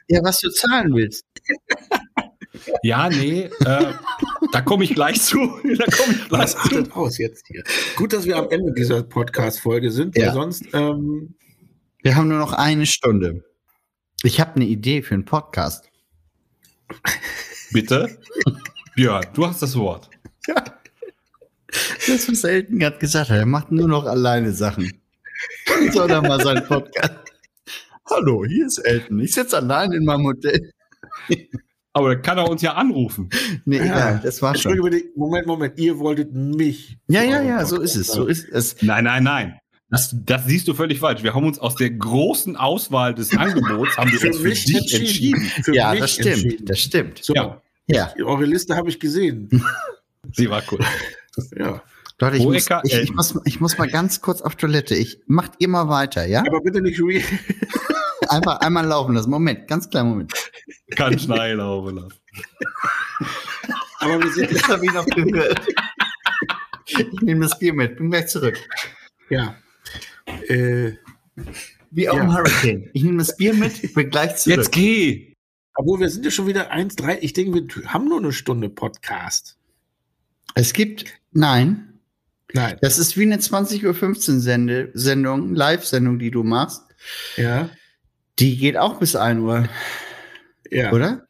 Ja, 0.10 0.22
was 0.24 0.39
du 0.39 0.49
zahlen 0.49 0.93
willst. 0.95 1.26
Ja, 2.82 3.10
nee, 3.10 3.43
äh, 3.66 3.93
da 4.51 4.62
komme 4.62 4.84
ich 4.84 4.95
gleich 4.95 5.22
zu. 5.22 5.38
Da 5.78 5.86
komme 5.86 6.14
ich 6.14 6.28
gleich 6.28 6.41
Was 6.41 6.55
zu. 6.64 6.91
aus 6.95 7.18
jetzt 7.20 7.47
hier? 7.47 7.64
Gut, 7.95 8.12
dass 8.12 8.26
wir 8.26 8.38
am 8.38 8.49
Ende 8.49 8.74
dieser 8.74 9.03
Podcast-Folge 9.03 9.91
sind, 9.91 10.18
Ja. 10.18 10.28
weil 10.28 10.34
sonst, 10.34 10.66
ähm, 10.74 11.36
Wir 12.01 12.16
haben 12.16 12.28
nur 12.28 12.39
noch 12.39 12.53
eine 12.53 12.86
Stunde. 12.86 13.43
Ich 14.24 14.39
habe 14.39 14.55
eine 14.55 14.66
Idee 14.66 15.01
für 15.03 15.14
einen 15.14 15.26
Podcast. 15.26 15.89
Bitte? 17.72 18.18
Ja, 18.95 19.22
du 19.22 19.45
hast 19.45 19.62
das 19.62 19.78
Wort. 19.78 20.10
Das, 22.07 22.28
was 22.30 22.43
Elton 22.43 22.80
gerade 22.80 22.97
gesagt 22.97 23.30
hat, 23.30 23.38
er 23.38 23.45
macht 23.45 23.72
nur 23.72 23.88
noch 23.88 24.05
alleine 24.05 24.51
Sachen. 24.53 24.91
Soll 25.91 26.10
er 26.10 26.22
mal 26.22 26.41
seinen 26.41 26.66
Podcast. 26.66 27.14
Hallo, 28.10 28.43
hier 28.45 28.66
ist 28.66 28.78
Elton. 28.80 29.20
Ich 29.20 29.34
sitze 29.34 29.57
allein 29.57 29.91
in 29.91 30.05
meinem 30.05 30.26
Hotel. 30.26 30.72
Aber 31.93 32.16
da 32.16 32.22
kann 32.22 32.38
er 32.38 32.49
uns 32.49 32.62
ja 32.62 32.74
anrufen. 32.74 33.30
Nee, 33.66 33.78
Ja. 33.78 33.84
egal, 33.86 34.22
das 34.24 34.41
war 34.41 34.55
schon. 34.55 34.78
Moment, 35.16 35.47
Moment, 35.47 35.78
ihr 35.80 35.97
wolltet 35.99 36.34
mich. 36.34 36.97
Ja, 37.07 37.24
ja, 37.24 37.41
ja, 37.41 37.66
so 37.66 37.80
ist 37.82 37.95
es. 37.95 38.07
So 38.07 38.26
ist 38.28 38.47
es. 38.49 38.82
Nein, 38.82 39.03
nein, 39.05 39.24
nein. 39.24 39.60
Das, 39.91 40.16
das 40.24 40.45
siehst 40.45 40.68
du 40.68 40.76
völlig 40.76 40.99
falsch. 40.99 41.24
Wir 41.24 41.34
haben 41.34 41.45
uns 41.47 41.57
aus 41.57 41.76
der 41.76 41.89
großen 41.89 42.55
Auswahl 42.55 43.16
des 43.16 43.36
Angebots 43.36 43.97
haben 43.97 44.12
wir 44.12 44.20
Für 44.20 44.28
uns 44.28 44.38
für 44.38 44.43
mich 44.49 44.66
dich 44.66 44.76
entschieden. 44.93 45.41
entschieden. 45.41 45.64
Für 45.64 45.76
Ja, 45.76 45.91
mich 45.91 45.99
das 46.01 46.12
stimmt. 46.14 46.28
entschieden. 46.43 46.66
Das 46.66 46.80
stimmt. 46.80 47.20
So, 47.24 47.34
Ja. 47.34 47.62
Ja. 47.88 48.14
eure 48.24 48.45
Liste 48.45 48.76
habe 48.76 48.89
ich 48.89 48.99
gesehen. 48.99 49.49
Sie 50.34 50.47
war 50.49 50.62
cool. 50.72 50.80
ja. 51.57 51.82
Leute, 52.22 52.38
ich 52.38 52.43
muss, 52.43 52.68
ich, 52.84 52.93
ich, 53.01 53.14
muss, 53.14 53.39
ich 53.45 53.60
muss 53.62 53.78
mal 53.80 53.88
ganz 53.88 54.22
kurz 54.22 54.41
auf 54.41 54.55
Toilette. 54.55 54.93
Ich 54.93 55.22
macht 55.26 55.53
ihr 55.60 55.70
mal 55.70 55.88
weiter, 55.89 56.28
ja? 56.28 56.41
Aber 56.45 56.62
bitte 56.62 56.82
nicht 56.82 57.01
real. 57.01 57.24
Einfach 58.30 58.59
einmal 58.59 58.86
laufen 58.86 59.15
lassen. 59.15 59.30
Moment, 59.30 59.67
ganz 59.67 59.89
kleinen 59.89 60.09
Moment. 60.09 60.34
Kann 60.95 61.17
schnell 61.17 61.55
laufen 61.55 61.95
lassen. 61.95 62.13
Aber 63.99 64.21
wir 64.21 64.32
sind, 64.32 64.51
Das 64.51 64.67
habe 64.67 64.86
ich 64.86 64.93
noch 64.93 65.05
gehört. 65.05 65.61
Ich 66.88 67.21
nehme 67.21 67.41
das 67.45 67.57
Bier 67.59 67.73
mit, 67.73 67.97
bin 67.97 68.09
gleich 68.09 68.27
zurück. 68.27 68.57
ja. 69.30 69.55
Äh, 70.47 70.93
Wie 71.91 72.07
auf 72.09 72.17
Ja. 72.17 72.23
dem 72.23 72.34
Hurricane. 72.34 72.89
Ich 72.93 73.03
nehme 73.03 73.17
das 73.17 73.36
Bier 73.36 73.53
mit, 73.53 73.84
ich 73.84 73.93
bin 73.93 74.09
gleich 74.09 74.36
zurück. 74.38 74.57
Jetzt 74.57 74.71
geh! 74.71 75.34
obwohl 75.75 76.01
wir 76.01 76.09
sind 76.09 76.25
ja 76.25 76.32
schon 76.32 76.45
wieder 76.47 76.71
1,3. 76.73 77.19
Ich 77.21 77.32
denke, 77.34 77.53
wir 77.53 77.93
haben 77.93 78.09
nur 78.09 78.17
eine 78.19 78.34
Stunde 78.34 78.69
Podcast. 78.69 79.57
Es 80.55 80.73
gibt, 80.73 81.05
nein, 81.32 81.99
Nein. 82.53 82.77
das 82.82 82.97
ist 82.99 83.15
wie 83.17 83.23
eine 83.23 83.38
20.15 83.38 83.86
Uhr 84.34 84.39
Sende, 84.41 84.91
Sendung, 84.93 85.55
Live-Sendung, 85.55 86.19
die 86.19 86.32
du 86.32 86.43
machst. 86.43 86.84
Ja. 87.38 87.69
Die 88.39 88.57
geht 88.57 88.77
auch 88.77 88.99
bis 88.99 89.15
1 89.15 89.39
Uhr, 89.41 89.67
Ja. 90.71 90.91
oder? 90.91 91.25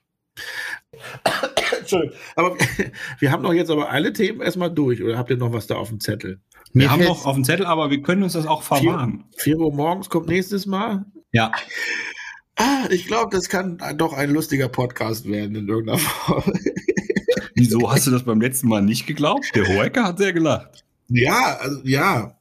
Entschuldigung. 1.80 2.16
Aber 2.36 2.56
wir, 3.20 3.32
haben 3.32 3.44
doch 3.44 3.54
jetzt 3.54 3.72
aber 3.72 3.90
alle 3.90 4.14
Themen 4.14 4.42
erstmal 4.42 4.72
durch. 4.72 5.02
Oder 5.04 5.18
habt 5.18 5.30
ihr 5.30 5.38
noch 5.38 5.54
was 5.54 5.68
da 5.68 5.76
auf 5.76 5.90
dem 5.90 6.00
Zettel? 6.00 6.40
Wir 6.74 6.84
Mir 6.86 6.92
haben 6.92 7.04
noch 7.04 7.26
auf 7.26 7.36
dem 7.36 7.44
Zettel, 7.44 7.66
aber 7.66 7.90
wir 7.90 8.02
können 8.02 8.24
uns 8.24 8.34
das 8.34 8.46
auch 8.46 8.62
verwahren. 8.62 9.26
4 9.38 9.58
Uhr 9.58 9.74
morgens 9.74 10.10
kommt 10.10 10.28
nächstes 10.28 10.66
Mal. 10.66 11.06
Ja. 11.32 11.52
Ah, 12.56 12.86
ich 12.90 13.08
glaube, 13.08 13.36
das 13.36 13.48
kann 13.50 13.82
doch 13.96 14.14
ein 14.14 14.32
lustiger 14.32 14.68
Podcast 14.68 15.28
werden 15.28 15.56
in 15.56 15.68
irgendeiner 15.68 15.98
Form. 15.98 16.44
Wieso 17.56 17.92
hast 17.92 18.06
du 18.08 18.12
das 18.12 18.24
beim 18.24 18.42
letzten 18.42 18.68
Mal 18.68 18.82
nicht 18.82 19.08
geglaubt? 19.08 19.52
Der 19.56 19.68
Hoeker 19.68 20.04
hat 20.04 20.18
sehr 20.18 20.34
gelacht. 20.34 20.84
Ja, 21.08 21.58
also 21.60 21.80
ja. 21.84 22.39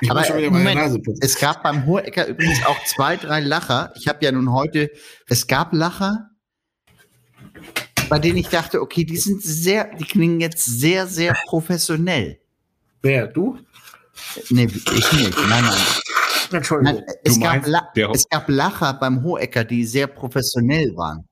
Ich 0.00 0.10
Aber, 0.10 0.22
Moment. 0.50 1.06
Es 1.20 1.38
gab 1.38 1.62
beim 1.62 1.86
Hohecker 1.86 2.26
übrigens 2.26 2.64
auch 2.66 2.82
zwei, 2.84 3.16
drei 3.16 3.40
Lacher. 3.40 3.92
Ich 3.96 4.08
habe 4.08 4.24
ja 4.24 4.32
nun 4.32 4.52
heute, 4.52 4.90
es 5.26 5.46
gab 5.46 5.72
Lacher, 5.72 6.30
bei 8.08 8.18
denen 8.18 8.36
ich 8.36 8.48
dachte, 8.48 8.80
okay, 8.80 9.04
die 9.04 9.16
sind 9.16 9.42
sehr, 9.42 9.94
die 9.96 10.04
klingen 10.04 10.40
jetzt 10.40 10.64
sehr, 10.64 11.06
sehr 11.06 11.36
professionell. 11.46 12.40
Wer, 13.02 13.26
du? 13.26 13.58
Nee, 14.50 14.64
ich 14.64 15.12
nicht. 15.12 15.36
Nein, 15.48 15.64
nein. 15.64 15.74
Entschuldigung. 16.52 17.02
nein 17.04 17.16
es, 17.24 17.40
gab 17.40 17.96
es 18.14 18.28
gab 18.28 18.48
Lacher 18.48 18.94
beim 18.94 19.22
Hohecker, 19.22 19.64
die 19.64 19.84
sehr 19.84 20.06
professionell 20.06 20.96
waren. 20.96 21.26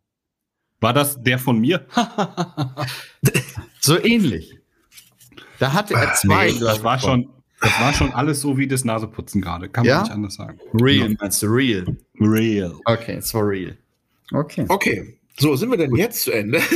War 0.80 0.92
das 0.92 1.20
der 1.22 1.38
von 1.38 1.58
mir? 1.58 1.86
So 3.84 4.02
ähnlich. 4.02 4.58
Da 5.58 5.74
hatte 5.74 5.92
er 5.92 6.14
zwei. 6.14 6.50
Nee, 6.50 6.58
das 6.58 6.82
war 6.82 6.98
schon, 6.98 7.28
das 7.64 7.80
war 7.80 7.92
schon 7.92 8.12
alles 8.12 8.40
so 8.40 8.56
wie 8.56 8.68
das 8.68 8.84
Naseputzen 8.84 9.40
gerade. 9.40 9.68
Kann 9.68 9.84
man 9.84 9.90
Ja? 9.90 10.02
nicht 10.02 10.12
anders 10.12 10.34
sagen. 10.34 10.58
real, 10.80 11.16
meinst 11.20 11.42
du 11.42 11.46
real? 11.46 11.84
Real. 12.20 12.74
Okay, 12.84 13.16
es 13.16 13.32
war 13.34 13.46
real. 13.48 13.76
Okay. 14.32 14.64
Okay. 14.68 15.18
So, 15.38 15.56
sind 15.56 15.70
wir 15.70 15.76
denn 15.78 15.94
jetzt 15.96 16.22
zu 16.22 16.30
Ende? 16.32 16.60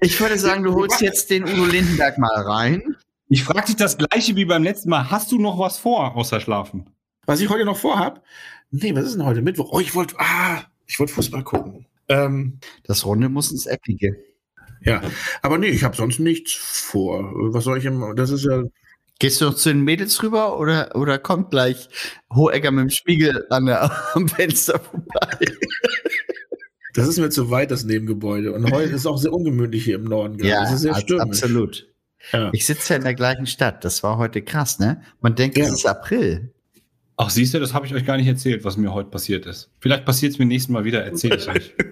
Ich 0.00 0.20
würde 0.20 0.38
sagen, 0.38 0.62
du 0.62 0.74
holst 0.74 1.00
jetzt 1.00 1.30
den 1.30 1.44
Udo 1.44 1.64
Lindenberg 1.64 2.18
mal 2.18 2.42
rein. 2.42 2.96
Ich 3.28 3.42
frage 3.44 3.66
dich 3.66 3.76
das 3.76 3.96
gleiche 3.96 4.36
wie 4.36 4.44
beim 4.44 4.62
letzten 4.62 4.90
Mal. 4.90 5.10
Hast 5.10 5.32
du 5.32 5.38
noch 5.38 5.58
was 5.58 5.78
vor, 5.78 6.14
außer 6.16 6.38
schlafen? 6.38 6.90
Was 7.24 7.40
ich 7.40 7.48
heute 7.48 7.64
noch 7.64 7.76
vorhab, 7.78 8.22
Nee, 8.70 8.94
was 8.94 9.04
ist 9.06 9.14
denn 9.14 9.24
heute? 9.24 9.42
Mittwoch? 9.42 9.70
Oh, 9.72 9.80
ich 9.80 9.94
wollte, 9.94 10.16
ah, 10.18 10.62
ich 10.86 10.98
wollte 11.00 11.12
Fußball 11.14 11.44
gucken. 11.44 11.86
Ähm, 12.08 12.58
Das 12.84 13.06
Runde 13.06 13.28
muss 13.28 13.50
ins 13.50 13.66
Eckige. 13.66 14.16
ja, 14.82 15.00
aber 15.40 15.56
nee, 15.56 15.68
ich 15.68 15.82
habe 15.82 15.96
sonst 15.96 16.18
nichts 16.20 16.52
vor. 16.52 17.32
Was 17.54 17.64
soll 17.64 17.78
ich 17.78 17.84
im, 17.86 18.14
das 18.16 18.30
ist 18.30 18.44
ja, 18.44 18.62
Gehst 19.18 19.40
du 19.40 19.46
noch 19.46 19.54
zu 19.54 19.70
den 19.70 19.80
Mädels 19.82 20.22
rüber 20.22 20.58
oder, 20.58 20.94
oder 20.94 21.18
kommt 21.18 21.50
gleich 21.50 21.88
Hohecker 22.34 22.70
mit 22.70 22.82
dem 22.84 22.90
Spiegel 22.90 23.46
an 23.50 23.66
der, 23.66 23.90
am 24.14 24.28
Fenster 24.28 24.78
vorbei? 24.78 25.38
das 26.94 27.08
ist 27.08 27.18
mir 27.18 27.30
zu 27.30 27.50
weit, 27.50 27.70
das 27.70 27.84
Nebengebäude. 27.84 28.52
Und 28.52 28.70
heute 28.72 28.90
ist 28.92 29.06
auch 29.06 29.18
sehr 29.18 29.32
ungemütlich 29.32 29.84
hier 29.84 29.96
im 29.96 30.04
Norden. 30.04 30.36
gerade. 30.36 30.52
das 30.64 30.72
ist 30.74 30.80
sehr 30.82 30.94
stürmisch. 30.96 31.26
absolut. 31.42 31.86
Ja. 32.32 32.50
Ich 32.52 32.66
sitze 32.66 32.92
ja 32.94 32.96
in 32.98 33.04
der 33.04 33.14
gleichen 33.14 33.46
Stadt. 33.46 33.84
Das 33.84 34.02
war 34.02 34.18
heute 34.18 34.42
krass, 34.42 34.78
ne? 34.78 35.00
Man 35.20 35.34
denkt, 35.34 35.56
es 35.58 35.68
Ja. 35.68 35.74
ist 35.74 35.86
April. 35.86 36.52
Ach, 37.18 37.30
siehst 37.30 37.54
du, 37.54 37.60
das 37.60 37.72
habe 37.72 37.86
ich 37.86 37.94
euch 37.94 38.04
gar 38.04 38.18
nicht 38.18 38.26
erzählt, 38.26 38.64
was 38.64 38.76
mir 38.76 38.92
heute 38.92 39.08
passiert 39.08 39.46
ist. 39.46 39.70
Vielleicht 39.80 40.04
passiert 40.04 40.32
es 40.32 40.38
mir 40.38 40.44
nächstes 40.44 40.70
Mal 40.70 40.84
wieder, 40.84 41.02
erzähle 41.04 41.36
ich 41.36 41.48
euch. 41.48 41.74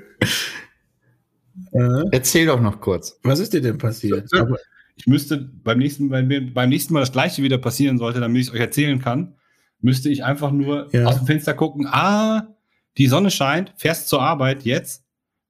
Äh, 1.72 2.04
Erzähl 2.10 2.46
doch 2.46 2.60
noch 2.60 2.80
kurz. 2.80 3.18
was 3.22 3.38
ist 3.38 3.52
dir 3.52 3.60
denn 3.60 3.78
passiert? 3.78 4.28
So, 4.28 4.38
so. 4.38 4.56
Ich 4.96 5.06
müsste 5.06 5.38
beim 5.38 5.78
nächsten, 5.78 6.10
wenn 6.10 6.28
mir 6.28 6.52
beim 6.54 6.68
nächsten 6.68 6.94
Mal 6.94 7.00
das 7.00 7.12
gleiche 7.12 7.42
wieder 7.42 7.58
passieren 7.58 7.98
sollte, 7.98 8.20
damit 8.20 8.40
ich 8.40 8.48
es 8.48 8.54
euch 8.54 8.60
erzählen 8.60 9.00
kann, 9.00 9.34
müsste 9.80 10.08
ich 10.08 10.24
einfach 10.24 10.52
nur 10.52 10.88
Ja. 10.92 11.06
aus 11.06 11.16
dem 11.18 11.26
Fenster 11.26 11.54
gucken, 11.54 11.86
ah, 11.86 12.48
die 12.96 13.08
Sonne 13.08 13.30
scheint, 13.30 13.72
fährst 13.76 14.08
zur 14.08 14.22
Arbeit 14.22 14.62
jetzt, 14.64 15.04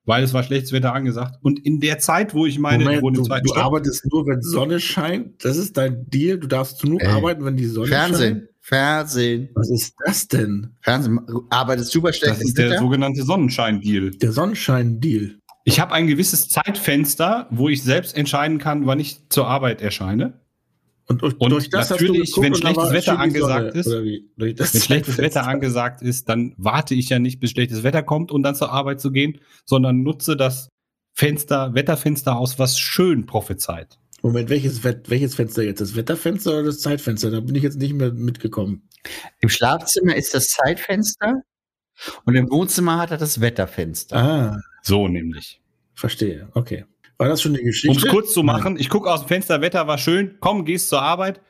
weil 0.07 0.25
es 0.25 0.33
war 0.33 0.43
schlechtes 0.43 0.73
Wetter 0.73 0.95
angesagt. 0.95 1.37
Und 1.43 1.65
in 1.65 1.79
der 1.81 1.99
Zeit, 1.99 2.35
wo 2.35 2.47
ich 2.47 2.59
meine, 2.59 2.85
Moment, 2.85 3.03
wo 3.03 3.11
du, 3.11 3.23
du 3.23 3.55
arbeitest 3.55 4.07
nur, 4.11 4.27
wenn 4.27 4.41
Sonne 4.43 4.81
scheint. 4.81 5.45
Das 5.45 5.57
ist 5.57 5.77
dein 5.77 6.09
Deal. 6.09 6.39
Du 6.39 6.47
darfst 6.47 6.85
nur 6.85 7.01
Ey. 7.01 7.07
arbeiten, 7.09 7.45
wenn 7.45 7.57
die 7.57 7.67
Sonne 7.67 7.89
scheint. 7.89 8.09
Fernsehen. 8.17 8.49
Fernsehen. 8.61 9.51
Was 9.55 9.71
ist 9.71 9.95
das 10.07 10.27
denn? 10.27 10.75
Fernsehen. 10.81 11.21
Arbeitest 11.51 11.95
du 11.95 12.01
bei 12.01 12.11
das 12.11 12.41
ist 12.41 12.57
der 12.57 12.71
Wetter? 12.71 12.79
sogenannte 12.81 13.23
Sonnenschein-Deal. 13.23 14.13
Der 14.13 14.33
Sonnenschein-Deal. 14.33 15.39
Ich 15.65 15.81
habe 15.81 15.93
ein 15.93 16.07
gewisses 16.07 16.49
Zeitfenster, 16.49 17.49
wo 17.51 17.69
ich 17.69 17.83
selbst 17.83 18.17
entscheiden 18.17 18.59
kann, 18.59 18.87
wann 18.87 19.01
ich 19.01 19.29
zur 19.31 19.49
Arbeit 19.49 19.81
erscheine. 19.81 20.41
Und, 21.07 21.23
durch, 21.23 21.35
Und 21.39 21.51
durch 21.51 21.69
das 21.69 21.91
natürlich, 21.91 22.23
hast 22.23 22.37
du 22.37 22.41
geguckt 22.41 22.45
wenn 22.45 22.53
und 22.53 22.59
schlechtes 22.59 22.93
Wetter 22.93 23.19
angesagt 23.19 23.75
ist, 23.75 23.87
Wenn 23.87 24.83
schlechtes. 24.83 25.19
Wetter 25.19 25.47
angesagt 25.47 26.03
ist, 26.03 26.29
dann 26.29 26.55
warte 26.57 26.95
ich 26.95 27.11
ja 27.11 27.19
nicht, 27.19 27.41
bis 27.41 27.51
schlechtes 27.51 27.83
Wetter 27.83 28.03
kommt, 28.03 28.31
um 28.31 28.43
dann 28.43 28.55
zur 28.55 28.73
Arbeit 28.73 29.01
zu 29.01 29.11
gehen, 29.11 29.39
sondern 29.67 30.03
nutze 30.03 30.37
das 30.37 30.69
Fenster, 31.13 31.75
Wetterfenster 31.75 32.37
aus, 32.37 32.59
was 32.59 32.79
schön 32.79 33.27
prophezeit. 33.27 33.99
Moment, 34.23 34.49
welches, 34.49 34.83
welches 34.83 35.35
Fenster 35.35 35.63
jetzt? 35.63 35.81
Das 35.83 35.95
Wetterfenster 35.95 36.53
oder 36.53 36.63
das 36.65 36.81
Zeitfenster? 36.81 37.31
Da 37.31 37.41
bin 37.41 37.55
ich 37.55 37.63
jetzt 37.63 37.79
nicht 37.79 37.93
mehr 37.93 38.11
mitgekommen. 38.11 38.89
Im 39.41 39.51
Schlafzimmer 39.51 40.17
ist 40.17 40.33
das 40.33 40.47
Zeitfenster 40.49 41.43
und 42.25 42.35
im 42.35 42.51
Wohnzimmer 42.51 42.97
hat 42.97 43.11
er 43.11 43.19
das 43.19 43.43
Wetterfenster. 43.43 44.17
Ah, 44.17 44.61
So 44.87 45.09
nämlich. 45.09 45.61
verstehe. 45.95 46.49
Okay. 46.55 46.85
War 47.19 47.29
das 47.29 47.41
schon 47.43 47.55
die 47.55 47.61
Um 47.61 47.67
Geschichte? 47.67 48.07
es 48.07 48.13
kurz 48.13 48.33
zu 48.35 48.43
machen, 48.43 48.77
ich 48.79 48.89
gucke 48.89 49.11
aus 49.11 49.21
dem 49.23 49.29
Fenster, 49.29 49.61
Wetter 49.61 49.87
war 49.87 49.97
schön, 49.99 50.37
komm, 50.41 50.65
gehst 50.65 50.89
zur 50.89 51.01
Arbeit, 51.01 51.41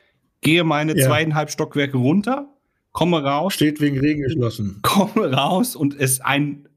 gehe 0.41 0.63
meine 0.63 0.95
Ja. 0.97 1.05
zweieinhalb 1.07 1.49
Stockwerke 1.49 1.97
runter, 1.97 2.53
komme 2.91 3.23
raus, 3.23 3.53
Steht 3.55 3.81
wegen 3.81 3.99
Regen 3.99 4.21
geschlossen. 4.21 4.79
komme 4.83 5.31
raus 5.33 5.75
und 5.75 5.99
es 5.99 6.21
ein 6.21 6.67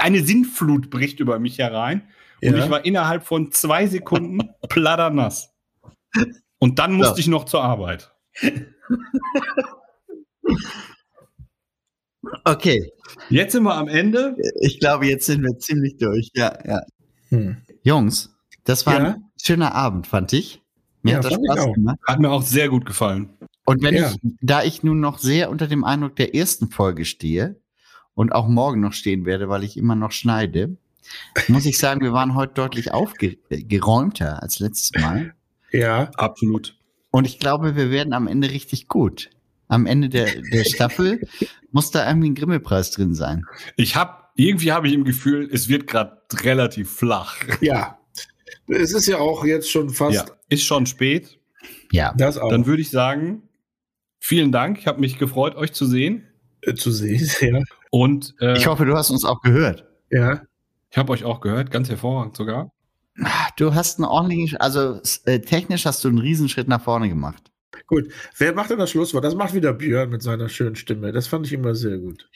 eine 0.00 0.22
Sinnflut 0.22 0.90
bricht 0.90 1.18
über 1.20 1.38
mich 1.40 1.58
herein. 1.58 2.02
Und 2.42 2.56
Ja. 2.56 2.64
ich 2.64 2.70
war 2.70 2.84
innerhalb 2.84 3.24
von 3.24 3.50
zwei 3.52 3.86
Sekunden 3.86 4.38
platternass. 4.68 5.52
Und 6.58 6.78
dann 6.78 6.92
musste 6.92 7.14
Ja. 7.14 7.18
ich 7.20 7.26
noch 7.28 7.44
zur 7.44 7.62
Arbeit. 7.64 8.12
Okay, 12.44 12.90
Jetzt 13.30 13.52
sind 13.52 13.62
wir 13.64 13.74
am 13.74 13.88
Ende. 13.88 14.36
ich 14.60 14.78
glaube, 14.80 15.06
jetzt 15.06 15.26
sind 15.26 15.42
wir 15.42 15.58
ziemlich 15.58 15.96
durch. 15.98 16.30
Ja, 16.34 16.58
ja. 16.66 16.80
Hm. 17.30 17.56
Jungs, 17.82 18.34
das 18.64 18.86
war 18.86 18.94
Ja. 18.94 19.04
ein 19.14 19.24
schöner 19.42 19.74
Abend, 19.74 20.06
fand 20.06 20.32
ich. 20.32 20.62
Mir 21.02 21.12
Ja, 21.12 21.16
hat 21.18 21.24
das 21.26 21.34
Spaß 21.34 21.58
auch. 21.60 21.72
gemacht. 21.74 21.98
Hat 22.06 22.20
mir 22.20 22.30
auch 22.30 22.42
sehr 22.42 22.68
gut 22.68 22.84
gefallen. 22.86 23.30
Und 23.64 23.82
wenn 23.82 23.94
Ja. 23.94 24.10
ich, 24.10 24.18
da 24.40 24.62
ich 24.62 24.82
nun 24.82 25.00
noch 25.00 25.18
sehr 25.18 25.50
unter 25.50 25.66
dem 25.66 25.84
Eindruck 25.84 26.16
der 26.16 26.34
ersten 26.34 26.70
Folge 26.70 27.04
stehe 27.04 27.60
und 28.14 28.32
auch 28.32 28.48
morgen 28.48 28.80
noch 28.80 28.92
stehen 28.92 29.24
werde, 29.24 29.48
weil 29.48 29.64
ich 29.64 29.76
immer 29.76 29.94
noch 29.96 30.12
schneide, 30.12 30.76
muss 31.48 31.66
ich 31.66 31.78
sagen, 31.78 32.00
wir 32.00 32.12
waren 32.12 32.34
heute 32.34 32.54
deutlich 32.54 32.92
aufgeräumter 32.92 34.42
als 34.42 34.58
letztes 34.58 34.92
Mal. 35.00 35.34
Ja. 35.72 36.10
Absolut. 36.16 36.76
Und 37.10 37.26
ich 37.26 37.38
glaube, 37.38 37.76
wir 37.76 37.90
werden 37.90 38.12
am 38.12 38.26
Ende 38.26 38.50
richtig 38.50 38.88
gut. 38.88 39.30
Am 39.68 39.86
Ende 39.86 40.08
der, 40.08 40.28
der 40.52 40.64
Staffel 40.64 41.26
muss 41.72 41.90
da 41.90 42.06
irgendwie 42.06 42.30
ein 42.30 42.34
Grimme-Preis 42.34 42.90
drin 42.92 43.14
sein. 43.14 43.44
Ich 43.76 43.96
habe 43.96 44.24
irgendwie 44.36 44.70
habe 44.72 44.86
ich 44.86 44.94
im 44.94 45.04
Gefühl, 45.04 45.48
es 45.52 45.68
wird 45.68 45.86
gerade 45.86 46.20
relativ 46.42 46.90
flach. 46.90 47.36
Ja. 47.60 47.98
Es 48.68 48.92
ist 48.92 49.06
ja 49.06 49.18
auch 49.18 49.44
jetzt 49.44 49.70
schon 49.70 49.90
fast 49.90 50.14
Ja, 50.14 50.24
ist 50.48 50.64
schon 50.64 50.86
spät. 50.86 51.38
Ja. 51.92 52.12
das 52.16 52.36
auch 52.38 52.50
Dann 52.50 52.66
würde 52.66 52.82
ich 52.82 52.90
sagen, 52.90 53.42
vielen 54.18 54.52
Dank. 54.52 54.78
Ich 54.78 54.86
habe 54.86 55.00
mich 55.00 55.18
gefreut, 55.18 55.54
euch 55.56 55.72
zu 55.72 55.86
sehen. 55.86 56.24
äh, 56.62 56.74
zu 56.74 56.90
sehen. 56.90 57.28
Ja. 57.40 57.60
Und 57.90 58.34
äh, 58.40 58.56
Ich 58.58 58.66
hoffe, 58.66 58.84
du 58.84 58.94
hast 58.96 59.10
uns 59.10 59.24
auch 59.24 59.40
gehört. 59.40 59.84
ja. 60.10 60.42
ich 60.90 60.98
habe 60.98 61.12
euch 61.12 61.24
auch 61.24 61.40
gehört, 61.40 61.70
ganz 61.70 61.88
hervorragend 61.88 62.36
sogar. 62.36 62.70
Du 63.56 63.74
hast 63.74 63.98
einen 63.98 64.04
ordentlichen, 64.06 64.58
also 64.58 65.00
äh, 65.24 65.40
technisch 65.40 65.86
hast 65.86 66.04
du 66.04 66.08
einen 66.08 66.18
Riesenschritt 66.18 66.68
nach 66.68 66.82
vorne 66.82 67.08
gemacht. 67.08 67.50
Gut. 67.86 68.12
Wer 68.38 68.54
macht 68.54 68.70
denn 68.70 68.78
das 68.78 68.90
Schlusswort? 68.90 69.24
Das 69.24 69.34
macht 69.34 69.54
wieder 69.54 69.72
Björn 69.72 70.10
mit 70.10 70.22
seiner 70.22 70.48
schönen 70.48 70.76
Stimme. 70.76 71.12
Das 71.12 71.26
fand 71.26 71.46
ich 71.46 71.52
immer 71.52 71.74
sehr 71.74 71.98
gut. 71.98 72.28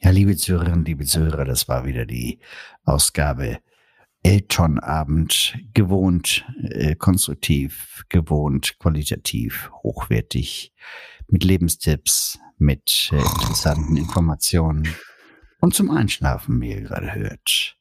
Ja, 0.00 0.10
liebe 0.10 0.36
Zuhörerinnen, 0.36 0.84
liebe 0.84 1.04
Zuhörer, 1.04 1.44
das 1.44 1.68
war 1.68 1.84
wieder 1.84 2.06
die 2.06 2.40
Ausgabe 2.84 3.58
Elton-Abend. 4.22 5.56
Gewohnt, 5.74 6.44
äh, 6.62 6.94
konstruktiv, 6.96 8.04
gewohnt, 8.08 8.78
qualitativ, 8.78 9.70
hochwertig, 9.82 10.72
mit 11.28 11.44
Lebenstipps, 11.44 12.38
mit 12.58 13.10
äh, 13.12 13.16
interessanten 13.16 13.96
Informationen 13.96 14.88
und 15.60 15.74
zum 15.74 15.90
Einschlafen, 15.90 16.60
wie 16.60 16.70
ihr 16.70 16.82
gerade 16.82 17.14
hört. 17.14 17.76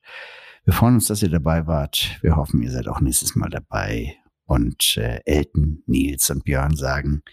Wir 0.66 0.74
freuen 0.74 0.96
uns, 0.96 1.06
dass 1.06 1.24
ihr 1.24 1.30
dabei 1.30 1.66
wart. 1.66 2.18
Wir 2.22 2.36
hoffen, 2.36 2.62
ihr 2.62 2.72
seid 2.72 2.88
auch 2.88 3.00
nächstes 3.00 3.36
Mal 3.36 3.50
dabei. 3.50 4.18
Und 4.48 4.98
äh, 4.98 5.22
Elton, 5.26 5.84
Nils 5.86 6.30
und 6.30 6.44
Björn 6.44 6.76
sagen 6.76 7.22